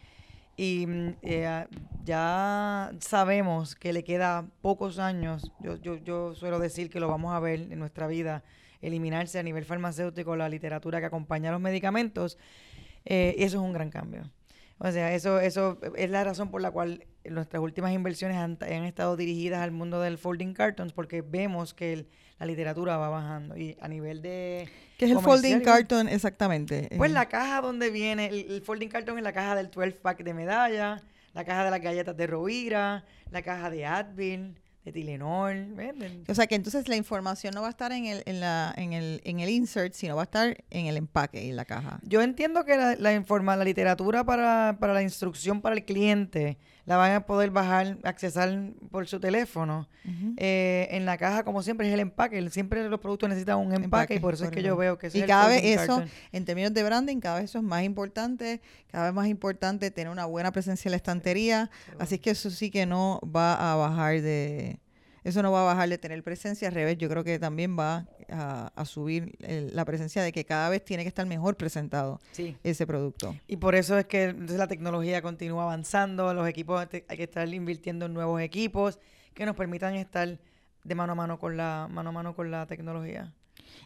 Y 0.57 0.87
eh, 1.21 1.65
ya 2.03 2.91
sabemos 2.99 3.75
que 3.75 3.93
le 3.93 4.03
queda 4.03 4.47
pocos 4.63 4.97
años, 4.97 5.51
yo, 5.59 5.75
yo, 5.75 5.97
yo 5.97 6.33
suelo 6.33 6.57
decir 6.57 6.89
que 6.89 6.99
lo 6.99 7.07
vamos 7.07 7.35
a 7.35 7.39
ver 7.39 7.71
en 7.71 7.77
nuestra 7.77 8.07
vida, 8.07 8.43
eliminarse 8.83 9.39
a 9.39 9.43
nivel 9.43 9.65
farmacéutico 9.65 10.35
la 10.35 10.49
literatura 10.49 10.99
que 10.99 11.05
acompaña 11.05 11.49
a 11.49 11.53
los 11.53 11.61
medicamentos, 11.61 12.37
eh, 13.05 13.35
y 13.37 13.43
eso 13.43 13.57
es 13.57 13.63
un 13.63 13.73
gran 13.73 13.89
cambio. 13.89 14.29
O 14.79 14.91
sea, 14.91 15.13
eso, 15.13 15.39
eso 15.39 15.79
es 15.95 16.09
la 16.09 16.23
razón 16.23 16.51
por 16.51 16.61
la 16.61 16.71
cual 16.71 17.05
nuestras 17.23 17.61
últimas 17.63 17.93
inversiones 17.93 18.37
han, 18.37 18.57
han 18.61 18.83
estado 18.83 19.15
dirigidas 19.15 19.61
al 19.61 19.71
mundo 19.71 20.01
del 20.01 20.17
folding 20.17 20.53
cartons, 20.53 20.93
porque 20.93 21.21
vemos 21.21 21.73
que 21.73 21.93
el, 21.93 22.07
la 22.39 22.45
literatura 22.45 22.97
va 22.97 23.09
bajando. 23.09 23.55
Y 23.55 23.77
a 23.79 23.87
nivel 23.87 24.21
de... 24.21 24.67
¿Qué 24.97 25.05
es 25.05 25.11
el 25.11 25.19
folding 25.19 25.61
carton 25.61 26.09
exactamente? 26.09 26.89
Pues 26.97 27.11
la 27.11 27.29
caja 27.29 27.61
donde 27.61 27.89
viene, 27.89 28.27
el, 28.27 28.51
el, 28.51 28.61
folding 28.61 28.89
carton 28.89 29.17
es 29.17 29.23
la 29.23 29.31
caja 29.31 29.55
del 29.55 29.71
12 29.71 29.91
pack 29.93 30.23
de 30.23 30.33
medalla, 30.33 31.01
la 31.33 31.45
caja 31.45 31.65
de 31.65 31.71
las 31.71 31.81
galletas 31.81 32.17
de 32.17 32.27
Rovira, 32.27 33.05
la 33.31 33.41
caja 33.41 33.69
de 33.69 33.85
Advil, 33.85 34.55
de. 34.91 36.23
O 36.27 36.35
sea 36.35 36.47
que 36.47 36.55
entonces 36.55 36.87
la 36.87 36.95
información 36.95 37.53
no 37.53 37.61
va 37.61 37.67
a 37.67 37.69
estar 37.69 37.91
en 37.91 38.05
el, 38.05 38.23
en 38.25 38.39
la, 38.39 38.73
en 38.77 38.93
el, 38.93 39.21
en 39.23 39.39
el 39.39 39.49
insert, 39.49 39.93
sino 39.93 40.15
va 40.15 40.23
a 40.23 40.25
estar 40.25 40.63
en 40.69 40.85
el 40.87 40.97
empaque, 40.97 41.49
en 41.49 41.55
la 41.55 41.65
caja. 41.65 41.99
Yo 42.03 42.21
entiendo 42.21 42.65
que 42.65 42.75
la, 42.75 42.95
la, 42.95 43.13
informa, 43.13 43.55
la 43.55 43.63
literatura 43.63 44.23
para, 44.23 44.77
para 44.79 44.93
la 44.93 45.01
instrucción 45.01 45.61
para 45.61 45.75
el 45.75 45.85
cliente 45.85 46.57
la 46.85 46.97
van 46.97 47.13
a 47.13 47.25
poder 47.25 47.49
bajar, 47.49 47.97
accesar 48.03 48.73
por 48.91 49.07
su 49.07 49.19
teléfono. 49.19 49.87
Uh 50.05 50.09
-huh. 50.09 50.33
eh, 50.37 50.87
en 50.91 51.05
la 51.05 51.17
caja, 51.17 51.43
como 51.43 51.63
siempre, 51.63 51.87
es 51.87 51.93
el 51.93 52.01
empaque. 52.01 52.49
Siempre 52.49 52.87
los 52.89 52.99
productos 52.99 53.29
necesitan 53.29 53.57
un 53.57 53.73
empaque, 53.73 53.83
empaque 53.85 54.15
y 54.15 54.19
por 54.19 54.33
eso 54.33 54.43
por 54.43 54.53
es 54.53 54.57
que 54.57 54.63
yo 54.63 54.75
veo 54.75 54.97
que 54.97 55.09
Y 55.13 55.21
cada 55.23 55.47
vez 55.47 55.63
eso, 55.63 56.03
en 56.31 56.45
términos 56.45 56.73
de 56.73 56.83
branding, 56.83 57.19
cada 57.19 57.39
vez 57.39 57.45
eso 57.45 57.59
es 57.59 57.63
más 57.63 57.83
importante, 57.83 58.61
cada 58.91 59.05
vez 59.05 59.13
más 59.13 59.27
importante 59.27 59.91
tener 59.91 60.11
una 60.11 60.25
buena 60.25 60.51
presencia 60.51 60.89
en 60.89 60.91
la 60.91 60.97
estantería. 60.97 61.69
Sí. 61.85 61.91
Así 61.99 62.19
que 62.19 62.31
eso 62.31 62.49
sí 62.49 62.69
que 62.69 62.85
no 62.85 63.21
va 63.23 63.71
a 63.71 63.75
bajar 63.75 64.21
de... 64.21 64.79
Eso 65.23 65.41
no 65.41 65.51
va 65.51 65.61
a 65.61 65.65
bajar 65.65 65.87
de 65.89 65.97
tener 65.97 66.21
presencia, 66.23 66.67
al 66.67 66.73
revés, 66.73 66.97
yo 66.97 67.07
creo 67.09 67.23
que 67.23 67.39
también 67.39 67.77
va 67.77 68.07
a, 68.29 68.71
a 68.75 68.85
subir 68.85 69.35
el, 69.39 69.75
la 69.75 69.85
presencia 69.85 70.21
de 70.21 70.31
que 70.31 70.43
cada 70.45 70.69
vez 70.69 70.83
tiene 70.83 71.03
que 71.03 71.07
estar 71.09 71.25
mejor 71.25 71.55
presentado 71.55 72.19
sí. 72.33 72.57
ese 72.63 72.85
producto. 72.85 73.35
Y 73.47 73.57
por 73.57 73.75
eso 73.75 73.97
es 73.97 74.05
que 74.05 74.23
entonces, 74.25 74.57
la 74.57 74.67
tecnología 74.67 75.21
continúa 75.21 75.63
avanzando, 75.63 76.33
los 76.33 76.47
equipos 76.47 76.85
hay 77.07 77.17
que 77.17 77.23
estar 77.23 77.47
invirtiendo 77.53 78.05
en 78.07 78.13
nuevos 78.13 78.41
equipos 78.41 78.99
que 79.33 79.45
nos 79.45 79.55
permitan 79.55 79.95
estar 79.95 80.39
de 80.83 80.95
mano 80.95 81.13
a 81.13 81.15
mano 81.15 81.39
con 81.39 81.55
la 81.55 81.87
mano 81.89 82.09
a 82.09 82.11
mano 82.13 82.35
con 82.35 82.51
la 82.51 82.65
tecnología. 82.67 83.33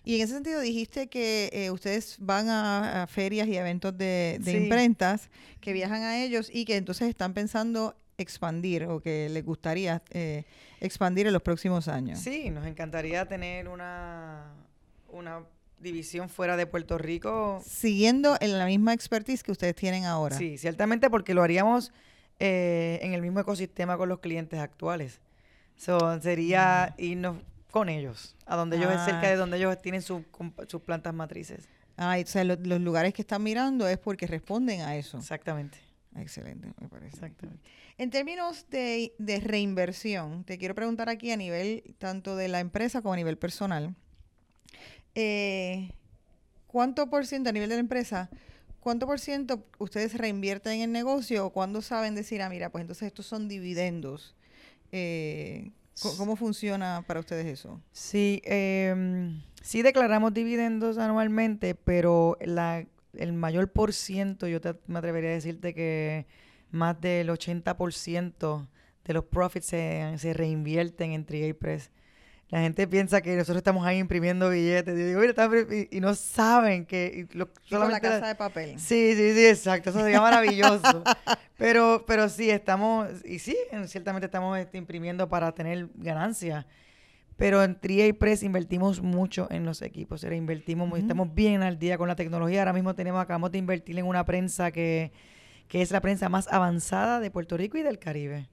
Y 0.04 0.16
en 0.16 0.22
ese 0.22 0.34
sentido 0.34 0.60
dijiste 0.60 1.08
que 1.08 1.50
eh, 1.54 1.70
ustedes 1.72 2.18
van 2.20 2.50
a, 2.50 3.04
a, 3.04 3.08
ferias 3.08 3.48
y 3.48 3.56
eventos 3.58 3.98
de, 3.98 4.38
de 4.42 4.52
Sí. 4.52 4.58
imprentas 4.58 5.30
que 5.62 5.74
viajan 5.74 6.02
a 6.02 6.22
ellos 6.24 6.50
y 6.52 6.66
que 6.66 6.76
entonces 6.78 7.08
están 7.10 7.34
pensando 7.34 7.96
expandir 8.22 8.84
o 8.86 8.99
que 8.99 9.30
les 9.30 9.45
gustaría 9.45 10.01
eh, 10.09 10.43
expandir 10.82 11.28
en 11.28 11.34
los 11.34 11.41
próximos 11.43 11.88
años? 11.88 12.20
Sí, 12.20 12.49
nos 12.49 12.65
encantaría 12.65 13.26
tener 13.28 13.68
una, 13.68 14.53
una 15.09 15.43
división 15.80 16.28
fuera 16.28 16.57
de 16.57 16.65
Puerto 16.65 16.97
Rico. 16.97 17.61
Siguiendo 17.63 18.36
en 18.41 18.57
la 18.57 18.65
misma 18.65 18.93
expertise 18.93 19.43
que 19.43 19.51
ustedes 19.51 19.76
tienen 19.76 20.05
ahora. 20.05 20.36
Sí, 20.36 20.57
ciertamente 20.57 21.09
porque 21.11 21.36
lo 21.36 21.43
haríamos 21.43 21.91
eh, 22.39 22.99
en 23.03 23.13
el 23.13 23.22
mismo 23.22 23.39
ecosistema 23.39 23.97
con 23.97 24.09
los 24.09 24.20
clientes 24.20 24.59
actuales. 24.59 25.22
So, 25.76 26.20
sería 26.20 26.95
irnos 26.97 27.38
con 27.70 27.88
ellos, 27.88 28.36
a 28.47 28.55
donde 28.55 28.78
ellos, 28.78 28.89
cerca 29.05 29.28
Ah. 29.28 29.30
de 29.30 29.36
donde 29.36 29.57
ellos 29.57 29.80
tienen 29.80 30.01
sus 30.01 30.24
sus 30.68 30.82
plantas 30.82 31.13
matrices. 31.13 31.68
Ah, 31.97 32.18
o 32.24 32.26
sea, 32.28 32.43
lo- 32.43 32.55
los 32.55 32.82
lugares 32.82 33.13
que 33.13 33.22
están 33.22 33.43
mirando 33.43 33.88
es 33.88 33.99
porque 33.99 34.26
responden 34.26 34.82
a 34.82 34.95
eso. 34.95 35.20
Exactamente. 35.20 35.78
Excelente, 36.18 36.74
me 36.80 36.89
parece. 36.89 37.15
Exactamente. 37.15 37.63
En 37.97 38.09
términos 38.09 38.65
de, 38.70 39.13
de 39.18 39.39
reinversión, 39.39 40.43
te 40.43 40.57
quiero 40.57 40.76
preguntar 40.76 41.09
aquí 41.09 41.32
a 41.32 41.38
nivel 41.38 41.95
tanto 41.99 42.36
de 42.36 42.47
la 42.47 42.59
empresa 42.59 43.01
como 43.01 43.13
a 43.13 43.18
nivel 43.18 43.38
personal. 43.38 43.95
eh, 45.15 45.91
¿Cuánto 46.68 47.09
por 47.09 47.26
ciento 47.26 47.49
a 47.49 47.53
nivel 47.53 47.70
de 47.70 47.76
la 47.76 47.80
empresa, 47.82 48.30
cuánto 48.82 49.07
por 49.07 49.20
ciento 49.20 49.65
ustedes 49.80 50.15
reinvierten 50.15 50.74
en 50.74 50.82
el 50.82 50.91
negocio 50.91 51.45
o 51.45 51.49
cuándo 51.51 51.82
saben 51.82 52.13
decir, 52.13 52.41
ah, 52.41 52.49
mira, 52.49 52.70
pues 52.72 52.82
entonces 52.82 53.07
estos 53.07 53.26
son 53.26 53.47
dividendos? 53.47 54.36
Eh, 54.91 55.72
¿Cómo 56.18 56.36
funciona 56.36 57.03
para 57.07 57.20
ustedes 57.20 57.47
eso? 57.47 57.82
Sí, 57.91 58.41
em, 58.45 59.41
sí 59.63 59.82
declaramos 59.82 60.34
dividendos 60.34 60.97
anualmente, 60.99 61.74
pero 61.74 62.38
la, 62.41 62.86
el 63.14 63.34
mayor 63.34 63.72
por 63.72 63.93
ciento, 63.93 64.47
yo 64.47 64.62
te- 64.62 64.76
me 64.88 64.99
atrevería 64.99 65.30
a 65.32 65.34
decirte 65.34 65.74
que 65.74 66.26
más 66.72 66.99
del 66.99 67.30
80% 67.30 68.68
de 69.05 69.14
los 69.14 69.24
profits 69.26 69.68
se, 69.68 70.14
se 70.18 70.34
reinvierten 70.34 71.12
en 71.14 71.26
Triay 71.26 71.53
Press. 71.53 71.91
La 72.49 72.62
gente 72.62 72.88
piensa 72.88 73.22
que 73.22 73.36
nosotros 73.36 73.58
estamos 73.58 73.86
ahí 73.86 73.97
imprimiendo 73.97 74.49
billetes 74.49 74.97
y, 74.97 75.03
digo, 75.03 75.20
"Mira, 75.20 75.32
está 75.32 75.47
impri-", 75.47 75.89
y- 75.91 75.97
y 75.97 75.99
no 75.99 76.16
saben 76.16 76.86
que 76.86 77.28
y 77.30 77.38
lo- 77.38 77.49
Y 77.66 77.76
con 77.76 77.91
la 77.91 77.99
casa 77.99 78.28
de 78.28 78.36
papel. 78.36 78.80
Sí, 78.80 79.14
sí, 79.16 79.34
sí, 79.34 79.45
exacto. 79.47 79.89
Eso 79.89 79.99
sería 79.99 80.22
maravilloso. 80.22 81.03
pero, 81.58 82.05
pero 82.08 82.30
sí, 82.30 82.49
estamos, 82.49 83.10
y 83.26 83.39
sí, 83.39 83.58
en- 83.72 83.88
ciertamente 83.89 84.28
estamos 84.28 84.58
este, 84.58 84.78
imprimiendo 84.78 85.28
para 85.28 85.51
tener 85.53 85.89
ganancias. 85.95 86.66
Pero 87.38 87.64
en 87.64 87.80
Tria 87.80 88.08
y 88.08 88.14
Press 88.14 88.42
invertimos 88.42 89.02
mucho 89.02 89.48
en 89.52 89.64
los 89.64 89.84
equipos. 89.84 90.24
o 90.24 90.28
sea, 90.28 90.36
invertimos, 90.36 90.98
estamos 90.98 91.34
bien 91.34 91.62
al 91.62 91.78
día 91.78 91.98
con 91.98 92.08
la 92.08 92.16
tecnología. 92.16 92.62
Ahora 92.62 92.74
mismo 92.74 92.96
tenemos, 92.96 93.22
acabamos 93.22 93.52
de 93.52 93.60
invertir 93.60 93.98
en 94.00 94.08
una 94.08 94.26
prensa 94.26 94.72
que, 94.72 95.12
que 95.68 95.84
es 95.84 95.92
la 95.92 96.02
prensa 96.02 96.30
más 96.30 96.48
avanzada 96.48 97.20
de 97.20 97.30
Puerto 97.30 97.56
Rico 97.56 97.78
y 97.78 97.84
del 97.84 98.00
Caribe. 98.00 98.50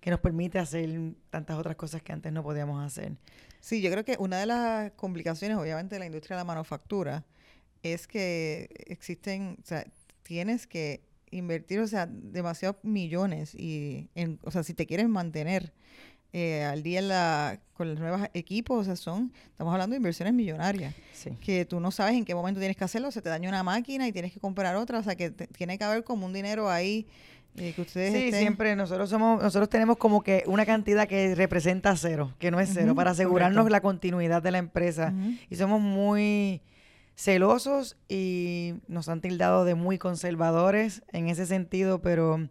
Que 0.00 0.10
nos 0.10 0.18
permite 0.18 0.58
hacer 0.58 0.90
tantas 1.30 1.56
otras 1.56 1.76
cosas 1.76 2.02
que 2.02 2.12
antes 2.12 2.32
no 2.32 2.42
podíamos 2.42 2.84
hacer. 2.84 3.12
Sí, 3.60 3.80
yo 3.80 3.90
creo 3.92 4.04
que 4.04 4.16
una 4.18 4.38
de 4.38 4.46
las 4.46 4.90
complicaciones, 4.92 5.56
obviamente, 5.56 5.94
de 5.94 6.00
la 6.00 6.06
industria 6.06 6.36
de 6.36 6.40
la 6.40 6.46
manufactura 6.46 7.24
es 7.82 8.08
que 8.08 8.68
existen, 8.86 9.58
o 9.62 9.66
sea, 9.66 9.86
tienes 10.22 10.66
que 10.66 11.02
invertir, 11.30 11.78
o 11.80 11.86
sea, 11.86 12.06
demasiados 12.06 12.78
millones 12.82 13.54
y, 13.54 14.08
en, 14.14 14.40
o 14.42 14.50
sea, 14.50 14.62
si 14.62 14.74
te 14.74 14.86
quieres 14.86 15.08
mantener 15.08 15.72
eh, 16.32 16.64
al 16.64 16.82
día 16.82 17.02
la, 17.02 17.58
con 17.74 17.88
los 17.90 17.98
nuevos 17.98 18.22
equipos, 18.34 18.78
o 18.80 18.84
sea, 18.84 18.96
son, 18.96 19.32
estamos 19.50 19.72
hablando 19.72 19.94
de 19.94 19.98
inversiones 19.98 20.32
millonarias, 20.34 20.94
Sí. 21.12 21.30
que 21.40 21.64
tú 21.64 21.80
no 21.80 21.90
sabes 21.90 22.14
en 22.14 22.24
qué 22.24 22.34
momento 22.34 22.60
tienes 22.60 22.76
que 22.76 22.84
hacerlo, 22.84 23.10
se 23.10 23.20
te 23.22 23.28
daña 23.28 23.48
una 23.48 23.62
máquina 23.62 24.06
y 24.06 24.12
tienes 24.12 24.32
que 24.32 24.40
comprar 24.40 24.76
otra, 24.76 24.98
o 24.98 25.02
sea, 25.02 25.16
que 25.16 25.30
te- 25.30 25.46
tiene 25.48 25.76
que 25.78 25.84
haber 25.84 26.04
como 26.04 26.26
un 26.26 26.32
dinero 26.32 26.70
ahí 26.70 27.06
eh, 27.56 27.72
que 27.74 27.82
ustedes 27.82 28.12
Sí, 28.12 28.18
estén- 28.28 28.38
siempre 28.40 28.76
nosotros 28.76 29.10
somos, 29.10 29.42
nosotros 29.42 29.68
tenemos 29.68 29.96
como 29.96 30.22
que 30.22 30.44
una 30.46 30.64
cantidad 30.64 31.08
que 31.08 31.34
representa 31.34 31.96
cero, 31.96 32.32
que 32.38 32.52
no 32.52 32.60
es 32.60 32.70
cero, 32.72 32.94
para 32.94 33.10
asegurarnos 33.10 33.62
correcto. 33.64 33.72
la 33.72 33.80
continuidad 33.80 34.40
de 34.40 34.50
la 34.52 34.58
empresa. 34.58 35.12
Y 35.50 35.56
somos 35.56 35.80
muy 35.80 36.62
celosos 37.16 37.96
y 38.08 38.74
nos 38.88 39.08
han 39.08 39.20
tildado 39.20 39.64
de 39.64 39.74
muy 39.74 39.98
conservadores 39.98 41.02
en 41.12 41.28
ese 41.28 41.44
sentido, 41.44 42.00
pero 42.00 42.48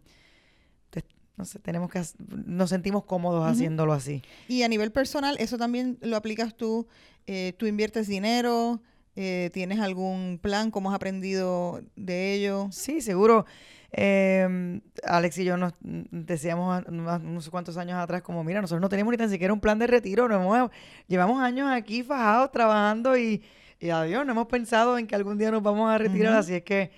no 1.40 1.46
sé, 1.46 1.58
tenemos 1.58 1.90
que 1.90 2.02
nos 2.46 2.68
sentimos 2.70 3.04
cómodos 3.04 3.44
haciéndolo 3.50 3.92
así. 3.94 4.22
Y 4.46 4.62
a 4.62 4.68
nivel 4.68 4.92
personal, 4.92 5.36
¿eso 5.38 5.56
también 5.58 5.96
lo 6.02 6.16
aplicas 6.16 6.54
tú? 6.54 6.86
Eh, 7.26 7.54
¿Tú 7.56 7.66
inviertes 7.66 8.06
dinero? 8.08 8.80
Eh, 9.16 9.50
¿Tienes 9.52 9.80
algún 9.80 10.38
plan? 10.40 10.70
¿Cómo 10.70 10.90
has 10.90 10.96
aprendido 10.96 11.80
de 11.96 12.34
ello? 12.34 12.68
Sí, 12.70 13.00
seguro. 13.00 13.46
Eh, 13.92 14.80
Alex 15.02 15.38
y 15.38 15.44
yo 15.44 15.56
nos 15.56 15.72
decíamos 15.82 16.84
no- 16.90 17.18
no 17.18 17.40
sé 17.40 17.50
cuántos 17.50 17.76
años 17.76 17.98
atrás 17.98 18.22
como, 18.22 18.44
mira, 18.44 18.60
nosotros 18.60 18.80
no 18.80 18.88
tenemos 18.88 19.10
ni 19.10 19.16
tan 19.18 19.30
siquiera 19.30 19.52
un 19.52 19.60
plan 19.60 19.78
de 19.78 19.86
retiro, 19.88 20.28
nos 20.28 20.40
hemos- 20.40 20.70
llevamos 21.08 21.42
años 21.42 21.68
aquí 21.72 22.02
fajados 22.04 22.52
trabajando 22.52 23.16
y, 23.16 23.42
y 23.80 23.90
adiós, 23.90 24.24
no 24.24 24.32
hemos 24.32 24.46
pensado 24.46 24.96
en 24.96 25.06
que 25.08 25.14
algún 25.16 25.38
día 25.38 25.50
nos 25.50 25.62
vamos 25.62 25.90
a 25.90 25.98
retirar, 25.98 26.34
así 26.34 26.54
es 26.54 26.62
que 26.62 26.90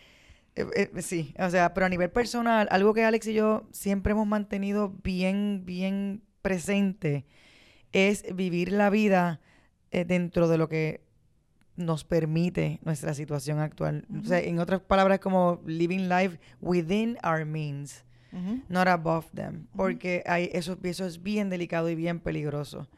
eh, 0.55 0.66
eh, 0.94 1.03
sí, 1.03 1.34
o 1.38 1.48
sea, 1.50 1.72
pero 1.74 1.86
a 1.86 1.88
nivel 1.88 2.11
personal, 2.11 2.68
algo 2.70 2.92
que 2.94 3.05
Alex 3.05 3.26
y 3.28 3.34
yo 3.34 3.68
siempre 3.72 4.12
hemos 4.12 4.26
mantenido 4.26 4.90
bien, 5.03 5.62
bien 5.64 6.22
presente 6.42 7.24
es 7.92 8.24
vivir 8.34 8.72
la 8.72 8.90
vida 8.90 9.40
eh, 9.90 10.05
dentro 10.05 10.48
de 10.48 10.59
lo 10.59 10.68
que 10.68 11.03
nos 11.76 12.05
permite 12.05 12.80
nuestra 12.82 13.14
situación 13.14 13.61
actual. 13.61 14.07
O 14.22 14.24
sea, 14.26 14.40
en 14.40 14.59
otras 14.59 14.80
palabras, 14.80 15.20
como 15.20 15.62
living 15.66 16.09
life 16.09 16.38
within 16.61 17.18
our 17.24 17.44
means, 17.44 18.05
not 18.68 18.88
above 18.88 19.26
them. 19.34 19.66
Porque 19.76 20.22
hay, 20.26 20.50
eso, 20.53 20.78
eso 20.82 21.07
es 21.07 21.22
bien 21.22 21.50
delicado 21.50 21.88
y 21.90 21.94
bien 21.94 22.20
peligroso. 22.20 22.88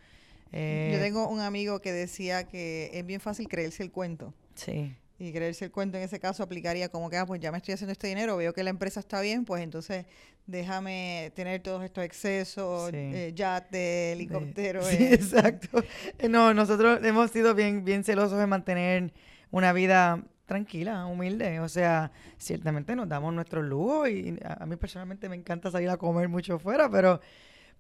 Eh, 0.53 0.91
Yo 0.93 1.01
tengo 1.01 1.29
un 1.29 1.41
amigo 1.41 1.81
que 1.81 1.93
decía 1.93 2.47
que 2.47 2.91
es 2.93 3.05
bien 3.05 3.21
fácil 3.21 3.49
creerse 3.49 3.83
el 3.83 3.91
cuento. 3.91 4.33
Sí. 4.55 4.95
Y 5.19 5.33
creerse 5.33 5.65
el 5.67 5.71
cuento 5.71 5.97
en 5.97 6.03
ese 6.03 6.19
caso 6.19 6.43
aplicaría 6.43 6.89
como 6.89 7.09
que, 7.09 7.17
ah, 7.17 7.25
pues 7.25 7.41
ya 7.41 7.53
me 7.53 7.59
estoy 7.59 7.75
haciendo 7.75 7.93
este 7.93 8.09
dinero, 8.09 8.37
veo 8.37 8.53
que 8.53 8.65
la 8.65 8.71
empresa 8.71 8.99
está 8.99 9.21
bien, 9.21 9.45
pues 9.45 9.63
entonces 9.63 10.07
déjame 10.47 11.33
tener 11.37 11.63
todos 11.63 11.85
estos 11.85 12.05
excesos, 12.05 12.91
Sí. 12.91 12.97
eh, 12.97 13.33
yate, 13.35 14.13
helicóptero. 14.13 14.83
Sí, 14.85 14.97
eh. 15.05 15.15
exacto. 15.15 15.83
Eh, 16.19 16.29
No, 16.29 16.53
nosotros 16.53 16.99
hemos 17.05 17.31
sido 17.31 17.55
bien, 17.55 17.85
bien 17.85 18.03
celosos 18.03 18.39
de 18.39 18.47
mantener 18.49 19.13
una 19.53 19.73
vida 19.73 20.25
tranquila, 20.47 21.07
humilde. 21.07 21.61
O 21.61 21.69
sea, 21.69 22.11
ciertamente 22.37 22.97
nos 22.97 23.09
damos 23.09 23.33
nuestros 23.33 23.65
lujos 23.65 24.09
y 24.11 24.37
a, 24.45 24.65
a 24.65 24.67
mí 24.67 24.75
personalmente 24.77 25.29
me 25.29 25.37
encanta 25.37 25.71
salir 25.71 25.91
a 25.91 25.97
comer 25.97 26.29
mucho 26.29 26.59
fuera, 26.59 26.91
pero, 26.91 27.21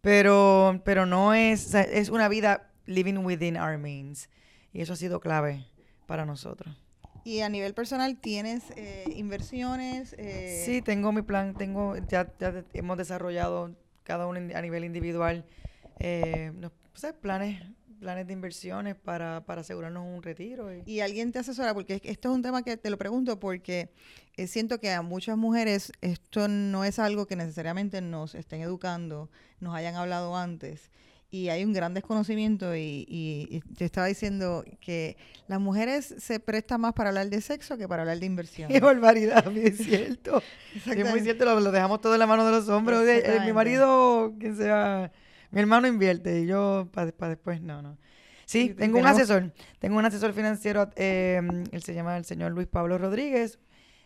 pero, 0.01 0.80
pero 0.85 1.05
no 1.05 1.35
es, 1.35 1.66
o 1.66 1.70
sea, 1.70 1.82
es 1.82 2.09
una 2.11 2.28
vida 2.28 2.70
living 2.87 3.18
within 3.24 3.57
our 3.57 3.76
means. 3.76 4.28
Y 4.72 4.82
eso 4.82 4.93
ha 4.93 4.97
sido 4.97 5.18
clave 5.20 5.66
para 6.07 6.24
nosotros. 6.24 6.76
Y 7.24 7.40
a 7.40 7.48
nivel 7.48 7.72
personal, 7.72 8.18
¿tienes 8.18 8.64
eh, 8.76 9.12
inversiones? 9.16 10.14
Eh, 10.18 10.62
Sí, 10.66 10.82
tengo 10.82 11.10
mi 11.10 11.22
plan, 11.22 11.56
tengo, 11.56 11.96
ya, 12.08 12.30
ya 12.38 12.64
hemos 12.74 12.98
desarrollado 12.98 13.74
cada 14.02 14.26
uno 14.26 14.38
a 14.54 14.60
nivel 14.60 14.84
individual, 14.84 15.46
eh, 16.00 16.52
planes, 17.22 17.62
planes 17.98 18.26
de 18.26 18.32
inversiones 18.34 18.94
para, 18.94 19.44
para 19.46 19.62
asegurarnos 19.62 20.04
un 20.06 20.22
retiro. 20.22 20.70
y- 20.74 20.82
Y 20.84 21.00
alguien 21.00 21.32
te 21.32 21.38
asesora, 21.38 21.72
porque 21.72 21.94
es 21.94 22.02
que 22.02 22.10
esto 22.10 22.28
es 22.30 22.34
un 22.34 22.42
tema 22.42 22.62
que 22.62 22.76
te 22.76 22.90
lo 22.90 22.98
pregunto 22.98 23.40
porque 23.40 23.88
eh, 24.36 24.46
siento 24.46 24.78
que 24.78 24.90
a 24.90 25.00
muchas 25.00 25.38
mujeres 25.38 25.92
esto 26.02 26.46
no 26.48 26.84
es 26.84 26.98
algo 26.98 27.26
que 27.26 27.36
necesariamente 27.36 28.02
nos 28.02 28.34
estén 28.34 28.60
educando, 28.60 29.30
nos 29.60 29.74
hayan 29.74 29.94
hablado 29.94 30.36
antes. 30.36 30.90
Y 31.35 31.49
hay 31.49 31.64
un 31.64 31.72
gran 31.72 31.95
desconocimiento 31.95 32.76
y, 32.76 33.05
y, 33.09 33.49
y 33.51 33.61
te 33.74 33.85
estaba 33.85 34.07
diciendo 34.07 34.64
que 34.80 35.16
las 35.49 35.59
mujeres 35.59 36.14
se 36.16 36.39
prestan 36.39 36.82
más 36.82 36.93
para 36.93 37.09
hablar 37.09 37.28
de 37.28 37.41
sexo 37.41 37.76
que 37.76 37.89
para 37.89 38.03
hablar 38.03 38.20
de 38.20 38.26
inversión. 38.26 38.70
Qué 38.70 38.78
barbaridad, 38.78 39.45
es 39.57 39.78
cierto. 39.78 40.41
Es 40.87 41.11
muy 41.11 41.22
cierto, 41.22 41.45
lo, 41.45 41.59
lo 41.59 41.72
dejamos 41.72 42.01
todo 42.01 42.12
en 42.14 42.20
la 42.20 42.28
mano 42.28 42.47
de 42.47 42.53
los 42.53 42.68
hombres. 42.68 43.01
Eh, 43.09 43.41
mi 43.45 43.53
marido, 43.53 44.32
quien 44.39 44.57
sea, 44.57 45.11
mi 45.51 45.59
hermano 45.59 45.89
invierte 45.89 46.39
y 46.39 46.47
yo 46.47 46.89
para 46.93 47.30
después, 47.30 47.61
no, 47.61 47.82
no. 47.82 47.99
Sí, 48.45 48.72
tengo 48.72 49.01
un 49.01 49.07
asesor, 49.07 49.53
tengo 49.80 49.99
un 49.99 50.05
asesor 50.05 50.35
financiero, 50.35 50.89
eh, 50.95 51.43
él 51.72 51.82
se 51.82 51.95
llama 51.95 52.16
el 52.16 52.26
señor 52.26 52.53
Luis 52.53 52.68
Pablo 52.68 52.97
Rodríguez, 52.97 53.59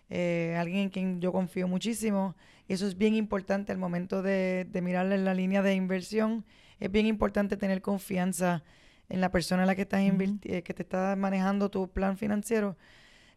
eh, 0.09 0.57
alguien 0.59 0.85
en 0.85 0.89
quien 0.89 1.21
yo 1.21 1.31
confío 1.31 1.69
muchísimo. 1.69 2.37
Y 2.69 2.73
eso 2.73 2.87
es 2.87 2.97
bien 2.97 3.15
importante 3.15 3.71
al 3.71 3.77
momento 3.77 4.23
de, 4.23 4.67
de 4.71 4.81
mirarle 4.81 5.17
en 5.17 5.27
la 5.27 5.35
línea 5.35 5.61
de 5.61 5.75
inversión. 5.75 6.47
Es 6.81 6.91
bien 6.91 7.07
importante 7.07 7.57
tener 7.57 7.81
confianza 7.83 8.63
en 9.09 9.21
la 9.21 9.31
persona 9.31 9.63
en 9.63 9.67
la 9.69 9.75
que 9.75 9.83
estás 9.83 10.01
eh, 10.03 10.63
que 10.63 10.75
te 10.75 10.83
está 10.83 11.17
manejando 11.17 11.71
tu 11.71 11.89
plan 11.89 12.17
financiero. 12.17 12.77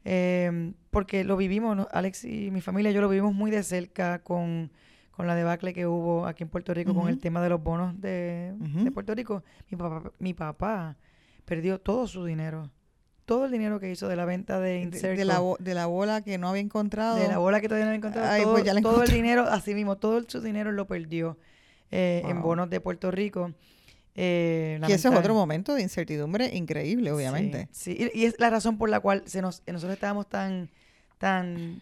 Eh, 0.04 0.74
porque 0.90 1.24
lo 1.24 1.38
vivimos, 1.38 1.76
¿no? 1.78 1.88
Alex 1.92 2.26
y 2.26 2.52
mi 2.52 2.62
familia, 2.62 2.92
yo 2.92 3.02
lo 3.02 3.10
vivimos 3.10 3.34
muy 3.34 3.52
de 3.52 3.62
cerca 3.64 4.20
con, 4.20 4.72
con 5.12 5.28
la 5.28 5.36
debacle 5.36 5.74
que 5.74 5.86
hubo 5.86 6.26
aquí 6.26 6.44
en 6.44 6.50
Puerto 6.50 6.74
Rico 6.74 6.94
con 6.94 7.08
el 7.08 7.20
tema 7.20 7.42
de 7.42 7.50
los 7.50 7.62
bonos 7.64 8.00
de. 8.02 8.54
Puerto 8.94 9.14
Rico. 9.14 9.44
Mi 9.70 9.78
papá, 9.78 10.12
mi 10.20 10.34
papá 10.34 10.98
perdió 11.46 11.80
todo 11.80 12.08
su 12.08 12.26
dinero. 12.26 12.72
todo 13.26 13.46
el 13.46 13.52
dinero 13.52 13.80
que 13.80 13.90
hizo 13.92 14.08
de 14.08 14.16
la 14.16 14.26
venta 14.26 14.60
de 14.60 14.82
De, 15.18 15.26
la, 15.26 15.40
de 15.60 15.74
la 15.76 15.86
bola 15.86 16.22
que 16.22 16.38
no 16.38 16.50
había 16.50 16.62
encontrado. 16.62 17.16
De 17.18 17.28
la 17.28 17.38
bola 17.38 17.62
que 17.62 17.68
todavía 17.68 17.86
no 17.86 17.90
había 17.92 17.98
encontrado. 18.00 18.28
Ay, 18.30 18.42
todo, 18.44 18.54
pues 18.54 18.64
ya 18.66 18.74
todo 18.82 19.04
el 19.04 19.12
dinero, 19.12 19.44
así 19.48 19.74
mismo, 19.76 19.98
todo 19.98 20.18
el- 20.18 20.28
su 20.30 20.42
dinero 20.42 20.72
lo 20.72 20.86
perdió 20.88 21.38
eh, 21.92 22.24
en 22.26 22.42
bonos 22.42 22.70
de 22.70 22.80
Puerto 22.82 23.12
Rico. 23.12 23.54
Eh, 24.16 24.80
que 24.86 24.94
ese 24.96 25.08
es 25.08 25.16
otro 25.16 25.34
momento 25.34 25.74
de 25.74 25.82
incertidumbre 25.84 26.48
increíble, 26.56 27.12
obviamente. 27.12 27.70
Sí, 27.72 27.96
sí. 27.98 28.10
Y, 28.14 28.22
y 28.22 28.26
es 28.26 28.36
la 28.40 28.50
razón 28.50 28.78
por 28.78 28.90
la 28.90 29.00
cual 29.00 29.24
se 29.26 29.42
nos, 29.42 29.64
eh, 29.66 29.72
nosotros 29.72 29.94
estábamos 29.94 30.28
tan, 30.28 30.70
tan, 31.18 31.82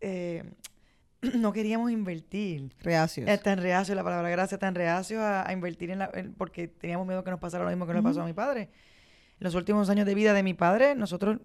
eh, 0.00 0.44
no 1.34 1.52
queríamos 1.52 1.90
invertir. 1.90 2.70
Reacios. 2.82 3.28
Es 3.28 3.42
tan 3.42 3.58
reacio, 3.58 3.94
la 3.94 4.04
palabra 4.04 4.28
gracia, 4.28 4.58
tan 4.58 4.74
reacio 4.74 5.22
a, 5.22 5.48
a 5.48 5.52
invertir 5.54 5.90
en 5.90 6.00
la, 6.00 6.10
en- 6.12 6.34
porque 6.34 6.68
teníamos 6.68 7.06
miedo 7.06 7.24
que 7.24 7.30
nos 7.30 7.40
pasara 7.40 7.64
lo 7.64 7.70
mismo 7.70 7.86
que 7.86 7.94
le 7.94 8.02
pasó 8.02 8.22
a 8.22 8.26
mi 8.26 8.34
padre. 8.34 8.62
En 9.40 9.44
los 9.44 9.54
últimos 9.54 9.88
años 9.90 10.06
de 10.06 10.14
vida 10.14 10.32
de 10.34 10.42
mi 10.42 10.52
padre, 10.54 10.94
nosotros, 10.94 11.38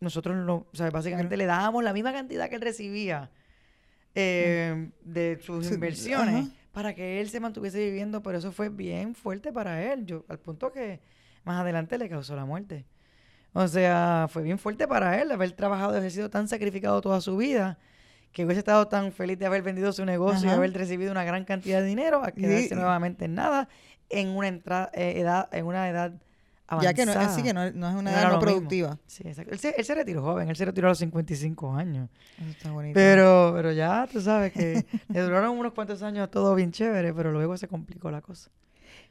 nosotros 0.00 0.36
lo, 0.36 0.54
o 0.72 0.76
sea, 0.76 0.90
básicamente 0.90 1.36
le 1.36 1.44
dábamos 1.46 1.84
la 1.84 1.92
misma 1.92 2.12
cantidad 2.12 2.48
que 2.48 2.56
él 2.56 2.62
recibía 2.62 3.30
eh, 4.14 4.90
de 5.02 5.38
sus 5.42 5.70
inversiones. 5.70 6.48
Para 6.78 6.94
que 6.94 7.20
él 7.20 7.28
se 7.28 7.40
mantuviese 7.40 7.84
viviendo, 7.84 8.22
pero 8.22 8.38
eso 8.38 8.52
fue 8.52 8.68
bien 8.68 9.16
fuerte 9.16 9.52
para 9.52 9.82
él, 9.92 10.06
yo, 10.06 10.24
al 10.28 10.38
punto 10.38 10.70
que 10.70 11.00
más 11.42 11.60
adelante 11.60 11.98
le 11.98 12.08
causó 12.08 12.36
la 12.36 12.44
muerte. 12.44 12.84
O 13.52 13.66
sea, 13.66 14.26
fue 14.30 14.44
bien 14.44 14.60
fuerte 14.60 14.86
para 14.86 15.20
él 15.20 15.32
haber 15.32 15.50
trabajado, 15.50 15.96
haber 15.96 16.12
sido 16.12 16.30
tan 16.30 16.46
sacrificado 16.46 17.00
toda 17.00 17.20
su 17.20 17.36
vida, 17.36 17.78
que 18.30 18.44
hubiese 18.44 18.60
estado 18.60 18.86
tan 18.86 19.10
feliz 19.10 19.36
de 19.40 19.46
haber 19.46 19.62
vendido 19.62 19.90
su 19.92 20.04
negocio 20.04 20.44
y 20.44 20.50
Ajá. 20.50 20.56
haber 20.58 20.72
recibido 20.72 21.10
una 21.10 21.24
gran 21.24 21.44
cantidad 21.44 21.80
de 21.80 21.86
dinero 21.88 22.22
a 22.22 22.30
quedarse 22.30 22.74
Y- 22.74 22.76
nuevamente 22.76 23.24
en 23.24 23.34
nada 23.34 23.68
en 24.08 24.28
una 24.28 24.46
entrada, 24.46 24.88
edad, 24.94 25.48
en 25.52 25.66
una 25.66 25.88
edad 25.88 26.12
avanzada. 26.68 26.92
ya 26.92 26.94
que 26.94 27.06
no, 27.06 27.12
así 27.12 27.42
que 27.42 27.52
no, 27.52 27.70
no 27.72 27.88
es 27.88 27.94
una 27.96 28.10
No 28.12 28.18
edad 28.18 28.32
no 28.32 28.40
productiva. 28.40 28.98
Sí, 29.06 29.24
exacto. 29.26 29.52
Él 29.52 29.58
se, 29.58 29.70
él 29.76 29.84
se 29.84 29.94
retiró 29.94 30.22
joven, 30.22 30.48
él 30.48 30.56
se 30.56 30.64
retiró 30.64 30.86
a 30.86 30.90
los 30.90 30.98
55 30.98 31.74
años. 31.74 32.08
Eso 32.38 32.50
está 32.50 32.70
bonito. 32.70 32.94
Pero, 32.94 33.52
pero 33.56 33.72
ya, 33.72 34.08
tú 34.12 34.20
sabes 34.20 34.52
que 34.52 34.86
le 35.08 35.20
duraron 35.20 35.58
unos 35.58 35.72
cuantos 35.72 36.02
años 36.02 36.30
todo 36.30 36.54
bien 36.54 36.70
chévere, 36.70 37.12
pero 37.12 37.32
luego 37.32 37.56
se 37.56 37.66
complicó 37.66 38.10
la 38.10 38.20
cosa. 38.20 38.50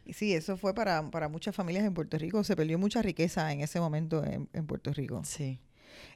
Y 0.06 0.14
Sí, 0.14 0.34
eso 0.34 0.56
fue 0.56 0.74
para, 0.74 1.12
para 1.12 1.28
muchas 1.28 1.54
familias 1.54 1.84
en 1.84 1.94
Puerto 1.94 2.18
Rico. 2.18 2.44
Se 2.44 2.56
perdió 2.56 2.80
mucha 2.80 3.02
riqueza 3.02 3.52
en 3.52 3.60
ese 3.62 3.80
momento 3.80 4.24
en, 4.24 4.48
en 4.54 4.66
Puerto 4.66 4.94
Rico. 4.94 5.22
Sí. 5.26 5.60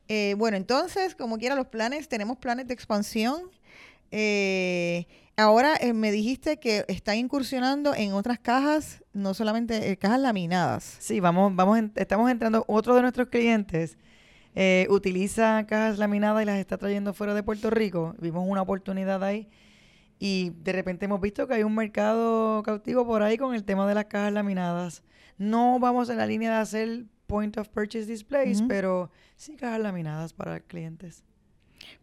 Eh, 0.07 0.35
bueno, 0.37 0.57
entonces, 0.57 1.15
como 1.15 1.37
quiera, 1.37 1.55
los 1.55 1.67
planes, 1.67 2.07
tenemos 2.07 2.37
planes 2.37 2.67
de 2.67 2.73
expansión. 2.73 3.43
Eh, 4.11 5.07
ahora 5.37 5.75
eh, 5.79 5.93
me 5.93 6.11
dijiste 6.11 6.57
que 6.59 6.85
están 6.87 7.17
incursionando 7.17 7.93
en 7.95 8.13
otras 8.13 8.39
cajas, 8.39 9.03
no 9.13 9.33
solamente 9.33 9.89
eh, 9.91 9.97
cajas 9.97 10.19
laminadas. 10.19 10.97
Sí, 10.99 11.19
vamos, 11.19 11.55
vamos, 11.55 11.77
en- 11.79 11.91
estamos 11.95 12.29
entrando. 12.29 12.63
Otro 12.67 12.95
de 12.95 13.01
nuestros 13.01 13.27
clientes 13.29 13.97
eh, 14.55 14.87
utiliza 14.89 15.65
cajas 15.67 15.97
laminadas 15.97 16.43
y 16.43 16.45
las 16.45 16.57
está 16.59 16.77
trayendo 16.77 17.13
fuera 17.13 17.33
de 17.33 17.43
Puerto 17.43 17.69
Rico. 17.69 18.15
Vimos 18.19 18.43
una 18.47 18.61
oportunidad 18.61 19.23
ahí 19.23 19.49
y 20.19 20.51
de 20.61 20.71
repente 20.73 21.05
hemos 21.05 21.19
visto 21.21 21.47
que 21.47 21.55
hay 21.55 21.63
un 21.63 21.73
mercado 21.75 22.61
cautivo 22.63 23.05
por 23.07 23.23
ahí 23.23 23.37
con 23.37 23.55
el 23.55 23.63
tema 23.63 23.87
de 23.87 23.95
las 23.95 24.05
cajas 24.05 24.33
laminadas. 24.33 25.03
No 25.37 25.79
vamos 25.79 26.09
en 26.09 26.17
la 26.17 26.25
línea 26.27 26.51
de 26.51 26.57
hacer 26.61 27.05
point 27.25 27.57
of 27.57 27.69
purchase 27.69 28.05
displays, 28.05 28.61
pero 28.67 29.09
sí 29.37 29.55
cajas 29.55 29.79
laminadas 29.79 30.33
para 30.33 30.59
clientes. 30.59 31.23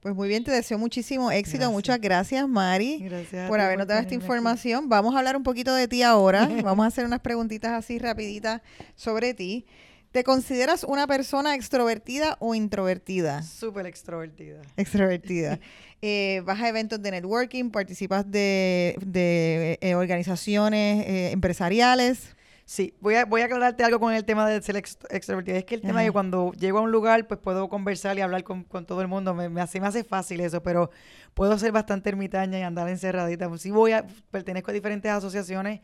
Pues 0.01 0.15
muy 0.15 0.29
bien, 0.29 0.45
te 0.45 0.51
deseo 0.51 0.79
muchísimo 0.79 1.31
éxito. 1.31 1.59
Gracias. 1.59 1.73
Muchas 1.73 2.01
gracias, 2.01 2.49
Mari, 2.49 2.99
Gracias 2.99 3.49
por 3.49 3.61
habernos 3.61 3.87
dado 3.87 4.01
esta 4.01 4.15
aquí. 4.15 4.23
información. 4.23 4.89
Vamos 4.89 5.15
a 5.15 5.19
hablar 5.19 5.37
un 5.37 5.43
poquito 5.43 5.75
de 5.75 5.89
ti 5.89 6.03
ahora. 6.03 6.49
Vamos 6.65 6.85
a 6.85 6.89
hacer 6.89 7.05
unas 7.05 7.21
preguntitas 7.21 7.73
así 7.73 7.99
rapiditas 7.99 8.63
sobre 8.95 9.35
ti. 9.35 9.67
¿Te 10.13 10.25
consideras 10.25 10.85
una 10.85 11.07
persona 11.07 11.55
extrovertida 11.55 12.37
o 12.41 12.55
introvertida? 12.55 13.43
Súper 13.43 13.87
extrovertida. 13.87 14.63
Extrovertida. 14.77 15.59
Eh, 16.01 16.43
vas 16.45 16.61
a 16.61 16.69
eventos 16.69 17.03
de 17.03 17.11
networking, 17.11 17.71
participas 17.71 18.25
de, 18.31 18.95
de, 19.05 19.79
eh, 19.81 19.97
organizaciones 19.97 21.05
eh, 21.05 21.31
empresariales. 21.33 22.37
Sí, 22.71 22.93
voy 23.01 23.15
a, 23.15 23.25
voy 23.25 23.41
a 23.41 23.47
aclararte 23.47 23.83
algo 23.83 23.99
con 23.99 24.13
el 24.13 24.27
tema 24.27 24.47
de 24.47 24.61
ser 24.61 24.77
ext- 24.77 25.07
extrovertido. 25.09 25.57
Es 25.57 25.65
que 25.65 25.75
el 25.75 25.81
tema 25.81 26.01
Ajá. 26.01 26.03
de 26.03 26.13
cuando 26.13 26.53
llego 26.53 26.77
a 26.77 26.83
un 26.83 26.91
lugar, 26.93 27.27
pues 27.27 27.41
puedo 27.41 27.67
conversar 27.71 28.19
y 28.19 28.21
hablar 28.21 28.45
con, 28.45 28.65
con 28.65 28.85
todo 28.85 29.01
el 29.01 29.09
mundo. 29.09 29.33
Me, 29.33 29.49
me 29.49 29.63
hace, 29.63 29.81
me 29.81 29.87
hace 29.87 30.05
fácil 30.05 30.41
eso, 30.41 30.63
pero 30.63 30.91
puedo 31.33 31.59
ser 31.59 31.73
bastante 31.73 32.11
ermitaña 32.11 32.59
y 32.59 32.63
andar 32.63 32.87
encerradita. 32.91 33.49
Sí 33.57 33.71
voy 33.71 33.93
a, 33.93 34.07
pertenezco 34.31 34.71
a 34.71 34.75
diferentes 34.75 35.11
asociaciones 35.11 35.81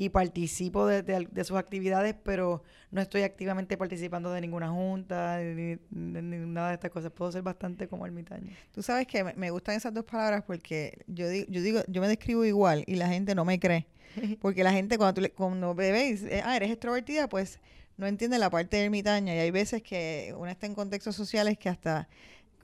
y 0.00 0.10
participo 0.10 0.86
de, 0.86 1.02
de 1.02 1.26
de 1.28 1.44
sus 1.44 1.56
actividades, 1.56 2.14
pero 2.22 2.62
no 2.92 3.00
estoy 3.02 3.22
activamente 3.22 3.76
participando 3.76 4.30
de 4.32 4.40
ninguna 4.40 4.70
junta, 4.70 5.38
ni, 5.40 5.76
ni- 5.90 6.22
ni 6.22 6.36
nada 6.46 6.68
de 6.68 6.74
estas 6.74 6.92
cosas. 6.92 7.10
Puedo 7.10 7.32
ser 7.32 7.42
bastante 7.42 7.88
como 7.88 8.06
ermitaña. 8.06 8.52
Tú 8.72 8.80
sabes 8.80 9.08
que 9.08 9.24
me, 9.24 9.50
gustan 9.50 9.74
esas 9.74 9.92
dos 9.92 10.04
palabras 10.04 10.44
porque 10.46 11.00
yo 11.08 11.28
digo, 11.28 11.46
yo 11.50 11.60
digo, 11.62 11.80
yo 11.88 12.00
me 12.00 12.06
describo 12.06 12.44
igual 12.44 12.84
y 12.86 12.94
la 12.94 13.08
gente 13.08 13.34
no 13.34 13.44
me 13.44 13.58
cree. 13.58 13.86
Porque 14.40 14.62
la 14.64 14.72
gente 14.72 14.96
cuando, 14.96 15.14
tú 15.14 15.20
le, 15.20 15.30
cuando 15.30 15.74
dice, 15.74 16.42
ah, 16.44 16.56
eres 16.56 16.70
extrovertida, 16.70 17.28
pues 17.28 17.58
no 17.98 18.06
entiende 18.06 18.38
la 18.38 18.48
parte 18.50 18.82
ermitaña. 18.82 19.34
Y 19.34 19.38
hay 19.38 19.50
veces 19.50 19.82
que 19.82 20.32
uno 20.38 20.48
está 20.50 20.66
en 20.66 20.74
contextos 20.74 21.14
sociales 21.16 21.58
que 21.58 21.68
hasta 21.68 22.08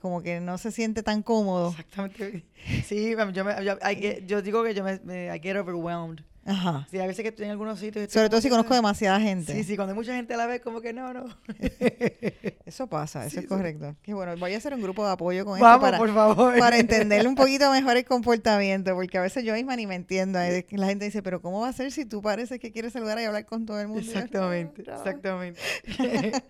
como 0.01 0.21
que 0.23 0.39
no 0.39 0.57
se 0.57 0.71
siente 0.71 1.03
tan 1.03 1.21
cómodo. 1.21 1.69
Exactamente. 1.77 2.45
Sí, 2.85 3.13
yo, 3.33 3.43
me- 3.45 3.63
yo, 3.65 3.73
I 3.73 3.95
get- 3.95 4.25
yo 4.25 4.41
digo 4.41 4.63
que 4.63 4.73
yo 4.73 4.83
me, 4.83 4.99
me- 5.03 5.35
I 5.35 5.39
get 5.39 5.55
overwhelmed. 5.57 6.23
Ajá. 6.47 6.87
Sí, 6.91 6.99
a 6.99 7.07
veces 7.07 7.23
que 7.23 7.29
estoy 7.29 7.45
en 7.45 7.51
algunos 7.51 7.79
sitios. 7.79 8.11
Sobre 8.11 8.29
todo 8.29 8.39
si 8.39 8.49
conozco 8.49 8.73
demasiada 8.75 9.19
gente. 9.19 9.51
Sí, 9.51 9.63
sí, 9.63 9.75
cuando 9.75 9.93
hay 9.93 9.97
mucha 9.97 10.15
gente 10.15 10.35
a 10.35 10.37
la 10.37 10.45
vez, 10.45 10.61
como 10.61 10.79
que 10.79 10.93
no, 10.93 11.11
no. 11.11 11.25
Eso 12.65 12.87
pasa, 12.87 13.21
eso 13.25 13.31
Sí, 13.31 13.37
es 13.37 13.41
sí. 13.43 13.47
correcto. 13.47 13.95
Que 14.01 14.13
bueno, 14.13 14.35
voy 14.37 14.53
a 14.53 14.57
hacer 14.57 14.73
un 14.73 14.81
grupo 14.81 15.05
de 15.05 15.11
apoyo 15.11 15.43
con 15.45 15.59
Vamos, 15.59 15.75
esto 15.75 15.81
para, 15.81 15.97
por 15.97 16.13
favor. 16.13 16.57
para 16.59 16.77
entender 16.77 17.27
un 17.27 17.35
poquito 17.35 17.71
mejor 17.71 17.97
el 17.97 18.05
comportamiento, 18.05 18.93
porque 18.95 19.17
a 19.17 19.21
veces 19.21 19.43
yo 19.43 19.53
misma 19.53 19.75
ni 19.75 19.87
me 19.87 19.95
entiendo. 19.95 20.39
La 20.39 20.87
gente 20.87 21.05
dice, 21.05 21.21
pero 21.23 21.41
¿cómo 21.41 21.61
va 21.61 21.69
a 21.69 21.73
ser 21.73 21.91
si 21.91 22.05
tú 22.05 22.21
pareces 22.21 22.59
que 22.59 22.71
quieres 22.71 22.93
saludar 22.93 23.19
y 23.19 23.23
hablar 23.23 23.45
con 23.45 23.65
todo 23.65 23.79
el 23.79 23.87
mundo? 23.87 24.01
Exactamente, 24.01 24.83
"No, 24.85 24.93
no". 24.93 24.97
exactamente. 24.99 25.59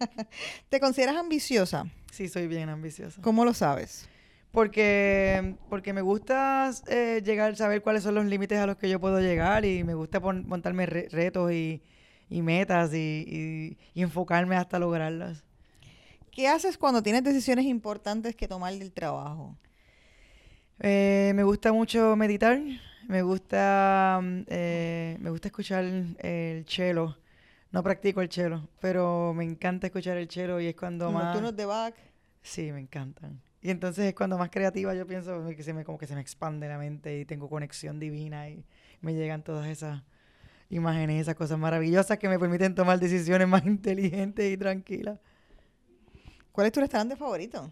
¿Te 0.69 0.79
consideras 0.79 1.15
ambiciosa? 1.15 1.85
sí, 2.11 2.29
soy 2.29 2.47
bien 2.47 2.69
ambiciosa. 2.69 3.21
¿Cómo 3.21 3.43
lo 3.45 3.53
sabes? 3.53 4.07
Porque, 4.55 5.57
porque 5.69 5.91
me 5.91 6.01
gusta 6.01 6.71
eh, 6.87 7.21
llegar, 7.25 7.55
saber 7.57 7.81
cuáles 7.81 8.03
son 8.03 8.15
los 8.15 8.25
límites 8.25 8.57
a 8.57 8.65
los 8.65 8.77
que 8.77 8.89
yo 8.89 8.99
puedo 9.01 9.19
llegar 9.19 9.65
y 9.65 9.83
me 9.83 9.93
gusta 9.93 10.21
pon- 10.21 10.45
montarme 10.47 10.85
re- 10.85 11.09
retos 11.11 11.51
y, 11.51 11.81
y 12.29 12.41
metas 12.41 12.93
y, 12.93 12.97
y- 13.27 13.77
y 13.93 14.01
enfocarme 14.01 14.55
hasta 14.55 14.79
lograrlas. 14.79 15.43
¿Qué 16.31 16.47
haces 16.47 16.77
cuando 16.77 17.03
tienes 17.03 17.23
decisiones 17.23 17.65
importantes 17.65 18.35
que 18.35 18.47
tomar 18.47 18.73
del 18.73 18.93
trabajo? 18.93 19.55
Eh, 20.79 21.33
me 21.35 21.43
gusta 21.43 21.71
mucho 21.73 22.15
meditar, 22.15 22.59
me 23.07 23.21
gusta, 23.23 24.19
mm, 24.21 24.41
eh, 24.47 25.17
me 25.19 25.29
gusta 25.31 25.49
escuchar 25.49 25.83
el 25.85 26.65
cello. 26.67 27.17
No 27.71 27.83
practico 27.83 28.21
el 28.21 28.31
cello, 28.31 28.69
pero 28.79 29.33
me 29.33 29.43
encanta 29.43 29.87
escuchar 29.87 30.15
el 30.17 30.29
cello 30.29 30.61
y 30.61 30.67
es 30.67 30.75
cuando 30.75 31.05
Los 31.05 31.13
más... 31.13 31.25
nocturnos 31.25 31.55
de 31.57 31.65
back. 31.65 31.95
Sí, 32.41 32.71
me 32.71 32.79
encantan. 32.79 33.41
Y 33.65 33.71
entonces 33.71 34.05
es 34.05 34.13
cuando 34.13 34.37
más 34.37 34.51
creativa 34.51 34.93
yo 34.93 35.07
pienso 35.07 35.43
que 35.55 35.63
se 35.63 35.73
me, 35.73 35.83
como 35.83 35.97
que 35.97 36.05
se 36.05 36.13
me 36.13 36.21
expande 36.21 36.67
la 36.67 36.77
mente 36.77 37.17
y 37.19 37.25
tengo 37.25 37.49
conexión 37.49 37.99
divina 37.99 38.47
y 38.47 38.63
me 39.01 39.15
llegan 39.15 39.41
todas 39.43 39.65
esas 39.67 40.03
imágenes, 40.69 41.19
esas 41.21 41.33
cosas 41.33 41.57
maravillosas 41.57 42.19
que 42.19 42.29
me 42.29 42.37
permiten 42.37 42.75
tomar 42.75 42.99
decisiones 42.99 43.47
más 43.55 43.65
inteligentes 43.65 44.53
y 44.53 44.55
tranquilas. 44.55 45.17
¿Cuál 46.51 46.67
es 46.67 46.73
tu 46.73 46.79
restaurante 46.79 47.15
favorito? 47.15 47.71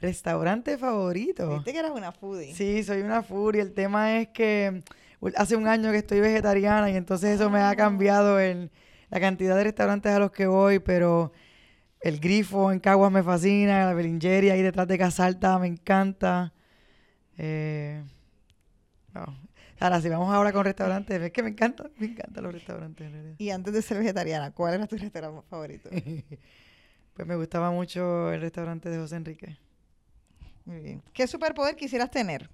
Restaurante 0.00 0.78
favorito. 0.78 1.50
Viste 1.50 1.72
que 1.74 1.78
eras 1.80 1.92
una 1.94 2.12
foodie. 2.12 2.54
Sí, 2.54 2.82
soy 2.82 3.02
una 3.02 3.22
furia. 3.22 3.60
El 3.60 3.74
tema 3.74 4.18
es 4.18 4.28
que 4.28 4.82
hace 5.36 5.54
un 5.54 5.68
año 5.68 5.90
que 5.92 5.98
estoy 5.98 6.20
vegetariana 6.20 6.90
y 6.90 6.96
entonces 6.96 7.34
eso 7.34 7.50
me 7.50 7.58
ha 7.60 7.68
Ah. 7.68 7.76
cambiado 7.76 8.40
el, 8.40 8.70
la 9.10 9.20
cantidad 9.20 9.54
de 9.54 9.64
restaurantes 9.64 10.12
a 10.12 10.18
los 10.18 10.30
que 10.32 10.46
voy, 10.46 10.78
pero 10.78 11.30
el 12.06 12.20
grifo 12.20 12.70
en 12.70 12.78
Caguas 12.78 13.10
me 13.10 13.20
fascina, 13.20 13.86
la 13.86 13.92
belingeria 13.92 14.52
ahí 14.52 14.62
detrás 14.62 14.86
de 14.86 14.96
Casalta 14.96 15.58
me 15.58 15.66
encanta. 15.66 16.52
Eh, 17.36 18.00
no. 19.12 19.24
Ahora, 19.80 20.00
si 20.00 20.08
vamos 20.08 20.32
ahora 20.32 20.52
con 20.52 20.64
restaurantes, 20.64 21.20
es 21.20 21.32
que 21.32 21.42
me 21.42 21.50
encantan, 21.50 21.90
me 21.98 22.06
encantan 22.06 22.44
los 22.44 22.52
restaurantes. 22.52 23.10
Y 23.38 23.50
antes 23.50 23.74
de 23.74 23.82
ser 23.82 23.98
vegetariana, 23.98 24.52
¿cuál 24.52 24.74
era 24.74 24.86
tu 24.86 24.96
restaurante 24.96 25.42
favorito? 25.48 25.90
Pues 27.14 27.26
me 27.26 27.34
gustaba 27.34 27.70
mucho 27.70 28.30
el 28.30 28.42
restaurante 28.42 28.90
de 28.90 28.98
José 28.98 29.16
Enrique. 29.16 29.56
Muy 30.66 30.80
bien. 30.80 31.02
¿Qué 31.14 31.26
superpoder 31.26 31.74
quisieras 31.74 32.10
tener? 32.10 32.50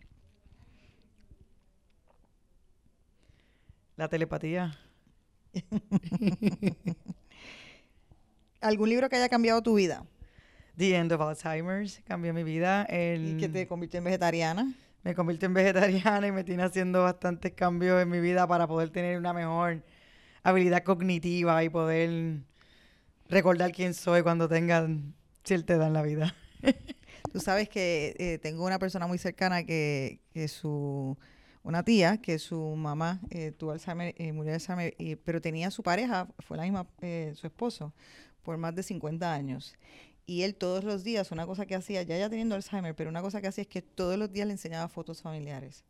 La 3.97 4.09
telepatía. 4.09 4.79
¿Algún 8.63 8.89
libro 8.89 9.09
que 9.09 9.17
haya 9.17 9.29
cambiado 9.29 9.63
tu 9.63 9.75
vida 9.75 10.05
The 10.77 10.97
End 10.97 11.13
of 11.13 11.21
Alzheimer's 11.21 12.01
cambió 12.07 12.33
mi 12.33 12.45
vida. 12.45 12.85
El, 12.85 13.35
y 13.35 13.37
que 13.37 13.49
te 13.49 13.67
convirtió 13.67 13.99
en 13.99 14.05
vegetariana? 14.05 14.73
Me 15.03 15.15
convirtió 15.15 15.47
en 15.47 15.55
vegetariana 15.55 16.27
y 16.27 16.33
me 16.33 16.45
tiene 16.45 16.63
haciendo 16.63 17.03
bastantes 17.03 17.53
cambios 17.53 18.01
en 18.01 18.09
mi 18.09 18.21
vida 18.21 18.47
para 18.47 18.67
poder 18.67 18.91
tener 18.91 19.19
una 19.19 19.33
mejor 19.33 19.83
habilidad 20.43 20.83
cognitiva 20.83 21.63
y 21.63 21.69
poder 21.69 22.41
recordar 23.29 23.73
quién 23.73 23.95
soy 23.95 24.23
cuando 24.23 24.49
tengan 24.49 25.15
cierta 25.45 25.75
edad 25.75 25.89
en 25.89 25.93
la 25.93 26.03
vida. 26.03 26.35
Tú 27.33 27.41
sabes 27.41 27.69
que 27.69 28.15
eh, 28.19 28.39
tengo 28.39 28.65
una 28.65 28.79
persona 28.79 29.07
muy 29.07 29.19
cercana 29.19 29.65
que, 29.65 30.21
que 30.33 30.49
su 30.49 31.19
una 31.65 31.85
tía 31.85 32.19
que 32.19 32.39
su 32.39 32.61
mamá 32.77 33.21
eh, 33.31 33.53
tuvo 33.53 33.73
Alzheimer, 33.73 34.15
eh, 34.19 34.33
murió 34.33 34.51
de 34.51 34.55
Alzheimer, 34.55 34.95
pero 35.25 35.41
tenía 35.41 35.71
su 35.71 35.83
pareja, 35.83 36.29
fue 36.41 36.57
la 36.57 36.65
misma, 36.65 36.87
eh, 37.01 37.33
su 37.37 37.47
esposo, 37.47 37.93
por 38.43 38.57
más 38.57 38.75
de 38.75 38.83
50 38.83 39.33
años. 39.33 39.75
Y 40.27 40.43
él 40.43 40.55
todos 40.55 40.85
los 40.85 41.03
días, 41.05 41.33
una 41.33 41.47
cosa 41.47 41.67
que 41.67 41.75
hacía, 41.75 42.03
ya 42.03 42.17
ya 42.17 42.31
teniendo 42.31 42.55
Alzheimer, 42.55 42.95
pero 42.95 43.11
una 43.11 43.23
cosa 43.23 43.41
que 43.41 43.49
hacía 43.49 43.63
es 43.63 43.69
que 43.69 43.83
todos 43.83 44.19
los 44.19 44.33
días 44.33 44.47
le 44.47 44.53
enseñaba 44.53 44.89
fotos 44.89 45.23
familiares. 45.23 45.85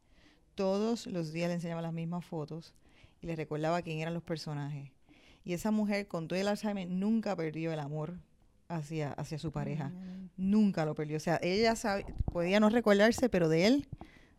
Todos 0.54 1.06
los 1.06 1.32
días 1.32 1.48
le 1.48 1.54
enseñaba 1.54 1.82
las 1.82 1.92
mismas 1.92 2.24
fotos 2.24 2.74
y 3.20 3.26
le 3.26 3.36
recordaba 3.36 3.82
quién 3.82 4.00
eran 4.00 4.14
los 4.14 4.22
personajes. 4.22 4.90
Y 5.44 5.54
esa 5.54 5.70
mujer, 5.70 6.06
con 6.06 6.28
todo 6.28 6.38
el 6.38 6.48
Alzheimer, 6.48 6.88
nunca 6.88 7.36
perdió 7.36 7.72
el 7.72 7.80
amor 7.80 8.14
hacia, 8.68 9.12
hacia 9.12 9.38
su 9.38 9.52
pareja. 9.52 9.88
Mm. 9.88 10.30
Nunca 10.36 10.84
lo 10.84 10.94
perdió. 10.94 11.16
O 11.16 11.20
sea, 11.20 11.38
ella 11.42 11.74
podía 12.32 12.60
no 12.60 12.68
recordarse, 12.68 13.28
pero 13.28 13.48
de 13.48 13.66
él 13.66 13.88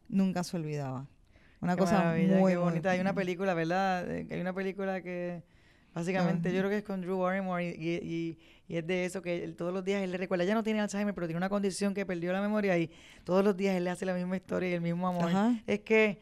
nunca 0.08 0.44
se 0.44 0.58
olvidaba. 0.58 1.08
Una 1.62 1.78
cosa 1.78 2.16
muy 2.28 2.56
bonita. 2.56 2.92
Hay 2.92 3.00
una 3.00 3.14
película, 3.14 3.54
¿verdad? 3.54 4.10
Hay 4.10 4.42
una 4.42 4.54
película 4.54 5.02
que 5.02 5.44
básicamente 5.94 6.52
yo 6.52 6.60
creo 6.60 6.70
que 6.70 6.78
es 6.78 6.84
con 6.84 7.02
Drew 7.02 7.20
Barrymore 7.20 7.64
y, 7.66 8.38
es 8.68 8.88
de 8.88 9.06
eso 9.06 9.22
que 9.22 9.48
todos 9.50 9.72
los 9.72 9.84
días 9.84 10.02
él 10.02 10.12
le 10.12 10.18
recuerda. 10.18 10.44
Ella 10.44 10.56
no 10.56 10.64
tiene 10.64 10.80
Alzheimer, 10.80 11.14
pero 11.14 11.28
tiene 11.28 11.38
una 11.38 11.50
condición 11.50 11.94
que 11.94 12.06
perdió 12.06 12.34
la 12.34 12.42
memoria 12.42 12.78
y 12.78 12.90
todos 13.24 13.44
los 13.44 13.56
días 13.56 13.76
él 13.76 13.84
le 13.84 13.92
hace 13.92 14.06
la 14.06 14.16
misma 14.16 14.36
historia 14.36 14.70
y 14.70 14.74
el 14.74 14.82
mismo 14.82 15.08
amor. 15.08 15.32
Es 15.68 15.82
que 15.82 16.20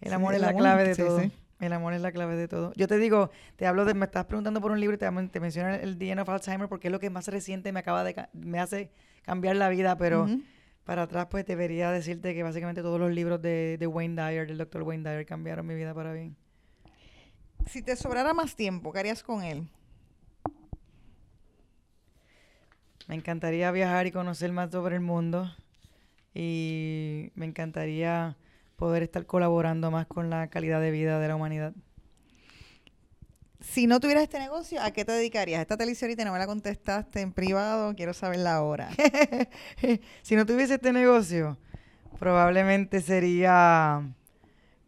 el 0.00 0.12
amor 0.12 0.34
es 0.34 0.40
la 0.40 0.52
clave 0.52 0.88
de 0.88 0.96
todo. 0.96 1.22
El 1.60 1.72
amor 1.72 1.94
es 1.94 2.00
la 2.00 2.10
clave 2.10 2.34
de 2.34 2.48
todo. 2.48 2.72
Yo 2.74 2.88
te 2.88 2.98
digo, 2.98 3.30
te 3.54 3.68
hablo 3.68 3.84
de, 3.84 3.94
me 3.94 4.06
estás 4.06 4.24
preguntando 4.24 4.60
por 4.60 4.72
un 4.72 4.80
libro 4.80 4.96
y 4.96 4.98
te, 4.98 5.08
te 5.28 5.38
menciono 5.38 5.72
el 5.72 5.96
DNA 5.96 6.22
of 6.22 6.28
Alzheimer 6.28 6.68
porque 6.68 6.88
es 6.88 6.92
lo 6.92 6.98
que 6.98 7.08
más 7.08 7.28
reciente 7.28 7.70
me 7.70 7.78
acaba 7.78 8.02
de, 8.02 8.26
me 8.32 8.58
hace 8.58 8.90
cambiar 9.22 9.54
la 9.54 9.68
vida, 9.68 9.96
pero 9.96 10.26
para 10.84 11.02
atrás, 11.02 11.28
pues 11.30 11.46
debería 11.46 11.90
decirte 11.90 12.34
que 12.34 12.42
básicamente 12.42 12.82
todos 12.82 12.98
los 12.98 13.12
libros 13.12 13.40
de, 13.40 13.78
Wayne 13.86 14.20
Dyer, 14.20 14.48
del 14.48 14.58
doctor 14.58 14.82
Wayne 14.82 15.08
Dyer, 15.08 15.26
cambiaron 15.26 15.66
mi 15.66 15.74
vida 15.74 15.94
para 15.94 16.12
bien. 16.12 16.36
Si 17.66 17.82
te 17.82 17.96
sobrara 17.96 18.34
más 18.34 18.54
tiempo, 18.56 18.92
¿qué 18.92 18.98
harías 19.00 19.22
con 19.22 19.42
él? 19.42 19.68
Me 23.08 23.14
encantaría 23.14 23.70
viajar 23.70 24.06
y 24.06 24.12
conocer 24.12 24.52
más 24.52 24.70
sobre 24.70 24.96
el 24.96 25.00
mundo. 25.02 25.50
Y 26.34 27.30
me 27.34 27.46
encantaría 27.46 28.36
poder 28.76 29.02
estar 29.02 29.26
colaborando 29.26 29.90
más 29.90 30.06
con 30.06 30.30
la 30.30 30.48
calidad 30.48 30.80
de 30.80 30.90
vida 30.90 31.18
de 31.18 31.28
la 31.28 31.36
humanidad 31.36 31.74
si 33.62 33.86
no 33.86 34.00
tuvieras 34.00 34.24
este 34.24 34.38
negocio, 34.38 34.80
¿a 34.82 34.90
qué 34.90 35.04
te 35.04 35.12
dedicarías? 35.12 35.60
Esta 35.60 35.76
televisorita 35.76 36.24
no 36.24 36.32
me 36.32 36.38
la 36.38 36.46
contestaste 36.46 37.20
en 37.20 37.32
privado, 37.32 37.94
quiero 37.94 38.12
saberla 38.12 38.56
ahora. 38.56 38.90
si 40.22 40.36
no 40.36 40.44
tuviese 40.44 40.74
este 40.74 40.92
negocio, 40.92 41.56
probablemente 42.18 43.00
sería 43.00 44.02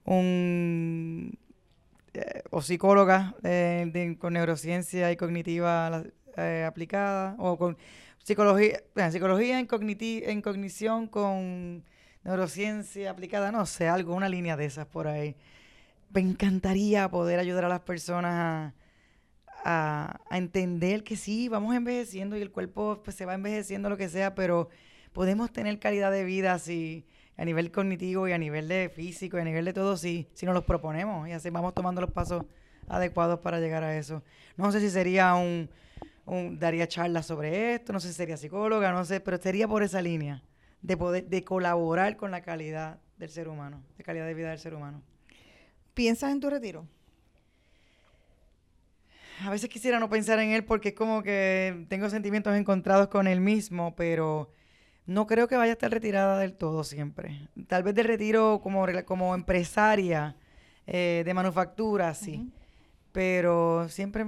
un 0.05 1.39
o 2.51 2.63
psicóloga 2.63 3.35
eh, 3.43 4.17
con 4.19 4.35
neurociencia 4.35 5.11
y 5.11 5.17
cognitiva 5.17 6.05
eh, 6.37 6.65
aplicada 6.67 7.35
o 7.39 7.59
con 7.59 7.77
psicología, 8.23 8.81
psicología 9.11 9.59
en, 9.59 9.69
en 9.71 10.43
cognición 10.43 11.09
con 11.09 11.85
neurociencia 12.25 13.11
aplicada, 13.11 13.53
no 13.53 13.67
sé, 13.67 13.89
algo, 13.89 14.15
una 14.15 14.29
línea 14.29 14.57
de 14.57 14.65
esas 14.67 14.87
por 14.87 15.07
ahí. 15.07 15.37
Me 16.11 16.21
encantaría 16.21 17.11
poder 17.11 17.39
ayudar 17.39 17.65
a 17.67 17.69
las 17.69 17.81
personas 17.81 18.75
a, 19.65 20.21
entender 20.31 21.05
que 21.05 21.17
sí, 21.17 21.49
vamos 21.49 21.75
envejeciendo 21.75 22.37
y 22.37 22.43
el 22.43 22.51
cuerpo 22.51 23.03
pues, 23.03 23.17
se 23.17 23.25
va 23.25 23.35
envejeciendo, 23.35 23.89
lo 23.89 23.97
que 23.97 24.09
sea, 24.09 24.35
pero 24.35 24.69
podemos 25.13 25.53
tener 25.53 25.79
calidad 25.79 26.13
de 26.13 26.25
vida 26.25 26.53
así 26.53 27.07
a 27.37 27.45
nivel 27.45 27.71
cognitivo 27.73 28.29
y 28.29 28.33
a 28.33 28.39
nivel 28.39 28.69
de 28.69 28.89
físico 28.89 29.39
y 29.39 29.41
a 29.41 29.45
nivel 29.45 29.65
de 29.65 29.73
todo, 29.73 29.97
sí, 29.97 30.29
si 30.35 30.47
nos 30.47 30.55
los 30.55 30.65
proponemos 30.65 31.29
y 31.29 31.33
así 31.33 31.51
vamos 31.51 31.75
tomando 31.75 32.01
los 32.01 32.11
pasos 32.11 32.45
adecuados 32.89 33.41
para 33.41 33.61
llegar 33.61 33.83
a 33.83 33.97
eso. 33.97 34.23
No 34.57 34.71
sé 34.71 34.81
si 34.81 34.91
sería 34.91 35.35
un, 35.35 35.69
un 36.27 36.59
daría 36.59 36.87
charlas 36.87 37.27
sobre 37.27 37.75
esto, 37.75 37.93
no 37.93 38.01
sé 38.01 38.09
si 38.09 38.15
sería 38.15 38.37
psicóloga, 38.37 38.93
no 38.93 39.05
sé, 39.05 39.21
pero 39.21 39.39
sería 39.39 39.67
por 39.67 39.83
esa 39.83 40.01
línea 40.01 40.43
de 40.83 40.97
poder, 40.97 41.27
de 41.27 41.43
colaborar 41.45 42.17
con 42.17 42.31
la 42.31 42.43
calidad 42.43 42.99
del 43.17 43.31
ser 43.31 43.49
humano, 43.49 43.83
de 43.97 44.05
calidad 44.05 44.27
de 44.27 44.35
vida 44.35 44.51
del 44.51 44.59
ser 44.59 44.75
humano. 44.75 45.03
¿Piensas 45.95 46.33
en 46.33 46.41
tu 46.41 46.51
retiro? 46.51 46.87
A 49.43 49.51
veces 49.51 49.69
quisiera 49.69 49.99
no 49.99 50.09
pensar 50.09 50.39
en 50.39 50.51
él 50.51 50.65
porque 50.65 50.91
es 50.91 50.95
como 50.95 51.23
que 51.23 51.87
tengo 51.89 52.09
sentimientos 52.09 52.55
encontrados 52.57 53.09
con 53.09 53.27
él 53.27 53.41
mismo, 53.41 53.95
pero 53.97 54.51
no 55.07 55.27
creo 55.27 55.49
que 55.49 55.57
vaya 55.57 55.73
a 55.73 55.75
estar 55.75 55.91
retirada 55.91 56.39
del 56.39 56.55
todo 56.55 56.85
siempre. 56.85 57.49
Tal 57.67 57.83
vez 57.83 57.95
del 57.95 58.07
retiro 58.07 58.61
como, 58.63 58.87
como 59.05 59.35
empresaria 59.35 60.37
eh, 60.87 61.23
de 61.25 61.35
manufactura, 61.35 62.15
sí. 62.15 62.51
Pero 63.13 63.89
siempre 63.89 64.25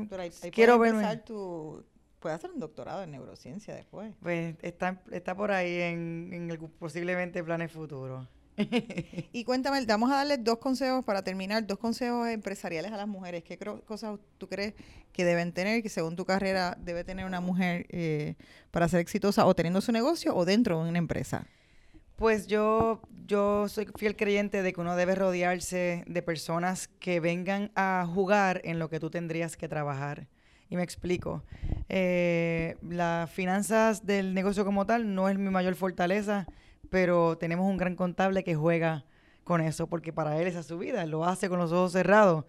quiero 0.53 0.79
ver. 0.79 1.23
Tu, 1.25 1.85
puedes 2.21 2.37
hacer 2.37 2.51
un 2.51 2.61
doctorado 2.61 3.03
en 3.03 3.11
neurociencia 3.11 3.75
después. 3.75 4.15
Pues 4.21 4.57
está, 4.63 5.03
está 5.11 5.35
por 5.35 5.51
ahí 5.51 5.81
en, 5.81 6.31
en 6.33 6.51
el, 6.51 6.59
posiblemente 6.59 7.43
planes 7.43 7.73
futuros. 7.73 8.29
y 9.33 9.45
cuéntame, 9.45 9.85
vamos 9.87 10.11
a 10.11 10.17
darle 10.17 10.39
dos 10.39 10.59
consejos 10.59 11.05
para 11.05 11.23
terminar, 11.23 11.67
dos 11.67 11.79
consejos 11.79 12.29
empresariales 12.29 12.93
a 12.93 12.97
las 12.97 13.09
mujeres. 13.09 13.45
¿Qué 13.45 13.59
cosas 13.59 14.19
tú 14.39 14.49
crees 14.49 14.75
que 15.13 15.25
deben 15.25 15.53
tener, 15.53 15.83
que 15.83 15.89
según 15.89 16.17
tu 16.17 16.25
carrera 16.25 16.77
debe 16.81 17.05
tener 17.05 17.27
una 17.27 17.41
mujer 17.41 17.87
eh, 17.91 18.35
para 18.71 18.89
ser 18.89 19.01
exitosa 19.01 19.47
o 19.47 19.55
teniendo 19.55 19.81
su 19.81 19.93
negocio 19.93 20.35
o 20.35 20.45
dentro 20.45 20.83
de 20.83 20.89
una 20.89 20.99
empresa? 20.99 21.47
Pues 22.17 22.47
yo, 22.47 23.03
yo 23.27 23.69
soy 23.69 23.87
fiel 23.99 24.17
creyente 24.17 24.63
de 24.63 24.73
que 24.73 24.81
uno 24.81 24.97
debe 24.97 25.15
rodearse 25.15 26.03
de 26.07 26.23
personas 26.23 26.89
que 26.99 27.21
vengan 27.21 27.71
a 27.75 28.07
jugar 28.13 28.63
en 28.65 28.79
lo 28.79 28.89
que 28.89 29.01
tú 29.01 29.11
tendrías 29.11 29.59
que 29.59 29.69
trabajar. 29.69 30.27
Y 30.71 30.77
me 30.77 30.83
explico. 30.83 31.45
Eh, 31.89 32.77
las 32.83 33.31
finanzas 33.31 34.07
del 34.07 34.33
negocio 34.33 34.65
como 34.65 34.87
tal 34.87 35.15
no 35.15 35.29
es 35.29 35.39
mi 35.39 35.51
mayor 35.51 35.75
fortaleza 35.75 36.47
pero 36.91 37.39
tenemos 37.39 37.69
un 37.69 37.77
gran 37.77 37.97
contable 37.97 38.45
que 38.45 38.55
juega 38.55 39.05
con 39.45 39.61
eso, 39.61 39.87
porque 39.87 40.13
para 40.13 40.41
él 40.41 40.49
esa 40.49 40.61
es 40.61 40.67
su 40.67 40.79
vida, 40.79 41.07
lo 41.07 41.25
hace 41.25 41.49
con 41.49 41.59
los 41.59 41.73
ojos 41.73 41.93
cerrados. 41.93 42.45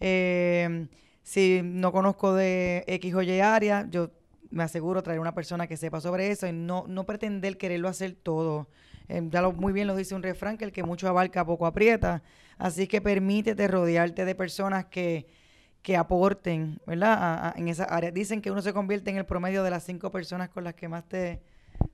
Eh, 0.00 0.88
si 1.22 1.60
no 1.62 1.92
conozco 1.92 2.34
de 2.34 2.84
X 2.86 3.14
o 3.14 3.22
Y 3.22 3.40
área, 3.40 3.86
yo 3.90 4.10
me 4.50 4.64
aseguro 4.64 5.02
traer 5.02 5.20
una 5.20 5.34
persona 5.34 5.66
que 5.66 5.76
sepa 5.76 6.00
sobre 6.00 6.30
eso 6.30 6.46
y 6.46 6.52
no, 6.52 6.84
no 6.88 7.04
pretender 7.04 7.56
quererlo 7.56 7.88
hacer 7.88 8.14
todo. 8.14 8.68
Eh, 9.08 9.22
ya 9.30 9.42
lo, 9.42 9.52
muy 9.52 9.72
bien 9.72 9.86
lo 9.86 9.96
dice 9.96 10.14
un 10.14 10.22
refrán, 10.22 10.58
que 10.58 10.64
el 10.64 10.72
que 10.72 10.82
mucho 10.82 11.08
abarca 11.08 11.44
poco 11.44 11.66
aprieta. 11.66 12.22
Así 12.58 12.86
que 12.86 13.00
permítete 13.00 13.66
rodearte 13.68 14.24
de 14.24 14.34
personas 14.34 14.86
que, 14.86 15.26
que 15.82 15.96
aporten, 15.96 16.80
¿verdad? 16.86 17.54
en 17.56 17.68
esa 17.68 17.84
área. 17.84 18.10
Dicen 18.10 18.42
que 18.42 18.50
uno 18.50 18.62
se 18.62 18.72
convierte 18.72 19.10
en 19.10 19.16
el 19.16 19.24
promedio 19.24 19.62
de 19.62 19.70
las 19.70 19.84
cinco 19.84 20.10
personas 20.10 20.48
con 20.48 20.64
las 20.64 20.74
que 20.74 20.88
más 20.88 21.08
te, 21.08 21.40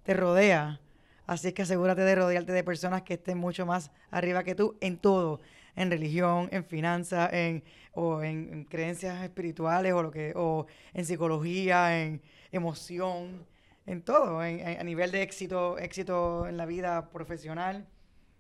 te 0.03 0.15
rodea. 0.15 0.81
Así 1.29 1.53
que 1.53 1.63
asegúrate 1.63 2.01
de 2.01 2.15
rodearte 2.15 2.53
de 2.53 2.65
personas 2.65 3.03
que 3.03 3.15
estén 3.15 3.37
mucho 3.37 3.67
más 3.67 3.91
arriba 4.11 4.45
que 4.45 4.55
tú 4.55 4.77
en 4.81 4.97
todo, 4.97 5.41
en 5.77 5.91
religión, 5.91 6.49
en 6.53 6.65
finanzas, 6.65 7.31
en, 7.35 7.63
o 7.93 8.23
en, 8.23 8.65
creencias 8.65 9.23
espirituales, 9.23 9.93
o 9.93 10.03
lo 10.03 10.11
que, 10.11 10.33
o 10.35 10.67
en 10.95 11.05
psicología, 11.05 12.03
en 12.03 12.23
emoción, 12.51 13.47
en 13.85 14.01
todo, 14.01 14.43
en, 14.43 14.81
a 14.81 14.83
nivel 14.83 15.11
de 15.13 15.21
éxito, 15.21 15.77
éxito 15.77 16.49
en 16.49 16.57
la 16.57 16.65
vida 16.65 17.11
profesional 17.11 17.87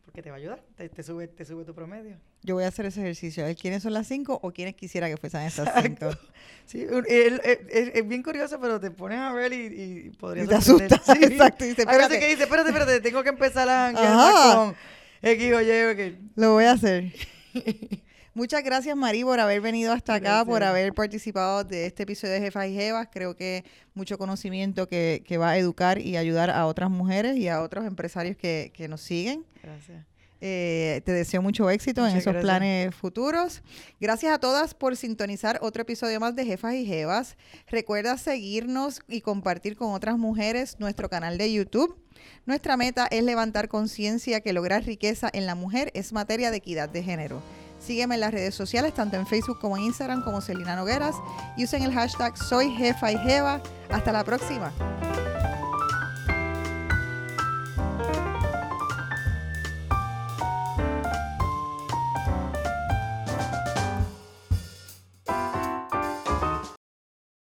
porque 0.06 0.22
te 0.22 0.30
va 0.30 0.36
a 0.36 0.38
ayudar, 0.38 0.64
te, 0.74 1.02
sube, 1.02 1.28
te 1.28 1.44
sube 1.44 1.66
tu 1.66 1.74
promedio. 1.74 2.16
Yo 2.42 2.54
voy 2.54 2.64
a 2.64 2.68
hacer 2.68 2.86
ese 2.86 3.00
ejercicio. 3.00 3.44
¿Quiénes 3.60 3.82
son 3.82 3.92
las 3.92 4.06
cinco 4.06 4.38
o 4.42 4.52
quiénes 4.52 4.74
quisiera 4.74 5.08
que 5.08 5.16
fuesen 5.16 5.42
esas 5.42 5.68
cinco? 5.82 6.10
Sí, 6.66 6.86
es, 7.08 8.08
bien 8.08 8.22
curioso, 8.22 8.60
pero 8.60 8.78
te 8.78 8.90
pones 8.90 9.18
a 9.18 9.32
ver 9.32 9.52
y, 9.52 10.06
y 10.06 10.10
podrías... 10.10 10.46
Y 10.46 10.48
te 10.48 10.54
asustas, 10.54 11.00
sí. 11.04 11.18
exacto. 11.24 11.64
Y 11.64 11.68
dice, 11.68 11.84
Hay 11.86 11.98
veces 11.98 12.18
que 12.18 12.28
dice, 12.28 12.42
espérate, 12.44 12.68
espérate, 12.68 13.00
tengo 13.00 13.22
que 13.22 13.30
empezar 13.30 13.68
a 13.68 13.92
con 13.92 14.76
X 15.22 15.52
o 15.52 15.60
Y. 15.60 16.18
Lo 16.36 16.52
voy 16.52 16.64
a 16.64 16.72
hacer. 16.72 17.12
Muchas 18.34 18.62
gracias, 18.62 18.96
Mari, 18.96 19.24
por 19.24 19.40
haber 19.40 19.60
venido 19.60 19.92
hasta 19.92 20.14
acá, 20.14 20.44
por 20.44 20.62
haber 20.62 20.94
participado 20.94 21.64
de 21.64 21.86
este 21.86 22.04
episodio 22.04 22.34
de 22.34 22.40
Jefas 22.40 22.68
y 22.68 22.74
Jevas. 22.74 23.08
Creo 23.10 23.34
que 23.34 23.64
mucho 23.94 24.16
conocimiento 24.16 24.86
que, 24.86 25.24
que, 25.26 25.38
va 25.38 25.50
a 25.50 25.58
educar 25.58 25.98
y 25.98 26.16
ayudar 26.16 26.50
a 26.50 26.66
otras 26.66 26.88
mujeres 26.88 27.36
y 27.36 27.48
a 27.48 27.60
otros 27.62 27.84
empresarios 27.84 28.36
que, 28.36 28.70
que 28.74 28.86
nos 28.86 29.00
siguen. 29.00 29.44
Gracias. 29.60 30.06
Eh, 30.40 31.02
te 31.04 31.12
deseo 31.12 31.42
mucho 31.42 31.68
éxito 31.68 32.06
en 32.06 32.16
esos 32.16 32.36
planes 32.36 32.94
futuros. 32.94 33.62
Gracias 34.00 34.32
a 34.32 34.38
todas 34.38 34.74
por 34.74 34.96
sintonizar 34.96 35.58
otro 35.62 35.82
episodio 35.82 36.20
más 36.20 36.36
de 36.36 36.44
Jefas 36.44 36.74
y 36.74 36.86
Jevas. 36.86 37.36
Recuerda 37.66 38.16
seguirnos 38.18 39.00
y 39.08 39.20
compartir 39.20 39.76
con 39.76 39.92
otras 39.92 40.16
mujeres 40.16 40.76
nuestro 40.78 41.08
canal 41.08 41.38
de 41.38 41.52
YouTube. 41.52 41.96
Nuestra 42.46 42.76
meta 42.76 43.06
es 43.10 43.22
levantar 43.22 43.68
conciencia 43.68 44.40
que 44.40 44.52
lograr 44.52 44.84
riqueza 44.84 45.28
en 45.32 45.46
la 45.46 45.54
mujer 45.54 45.90
es 45.94 46.12
materia 46.12 46.50
de 46.50 46.58
equidad 46.58 46.88
de 46.88 47.02
género. 47.02 47.42
Sígueme 47.78 48.16
en 48.16 48.20
las 48.20 48.32
redes 48.32 48.54
sociales, 48.54 48.94
tanto 48.94 49.16
en 49.16 49.26
Facebook 49.26 49.60
como 49.60 49.76
en 49.76 49.84
Instagram, 49.84 50.24
como 50.24 50.40
Celina 50.40 50.76
Nogueras. 50.76 51.14
Y 51.56 51.64
usen 51.64 51.82
el 51.82 51.92
hashtag 51.92 52.36
Soy 52.36 52.70
Jefa 52.70 53.12
y 53.12 53.18
Jeva. 53.18 53.62
Hasta 53.88 54.12
la 54.12 54.24
próxima. 54.24 54.72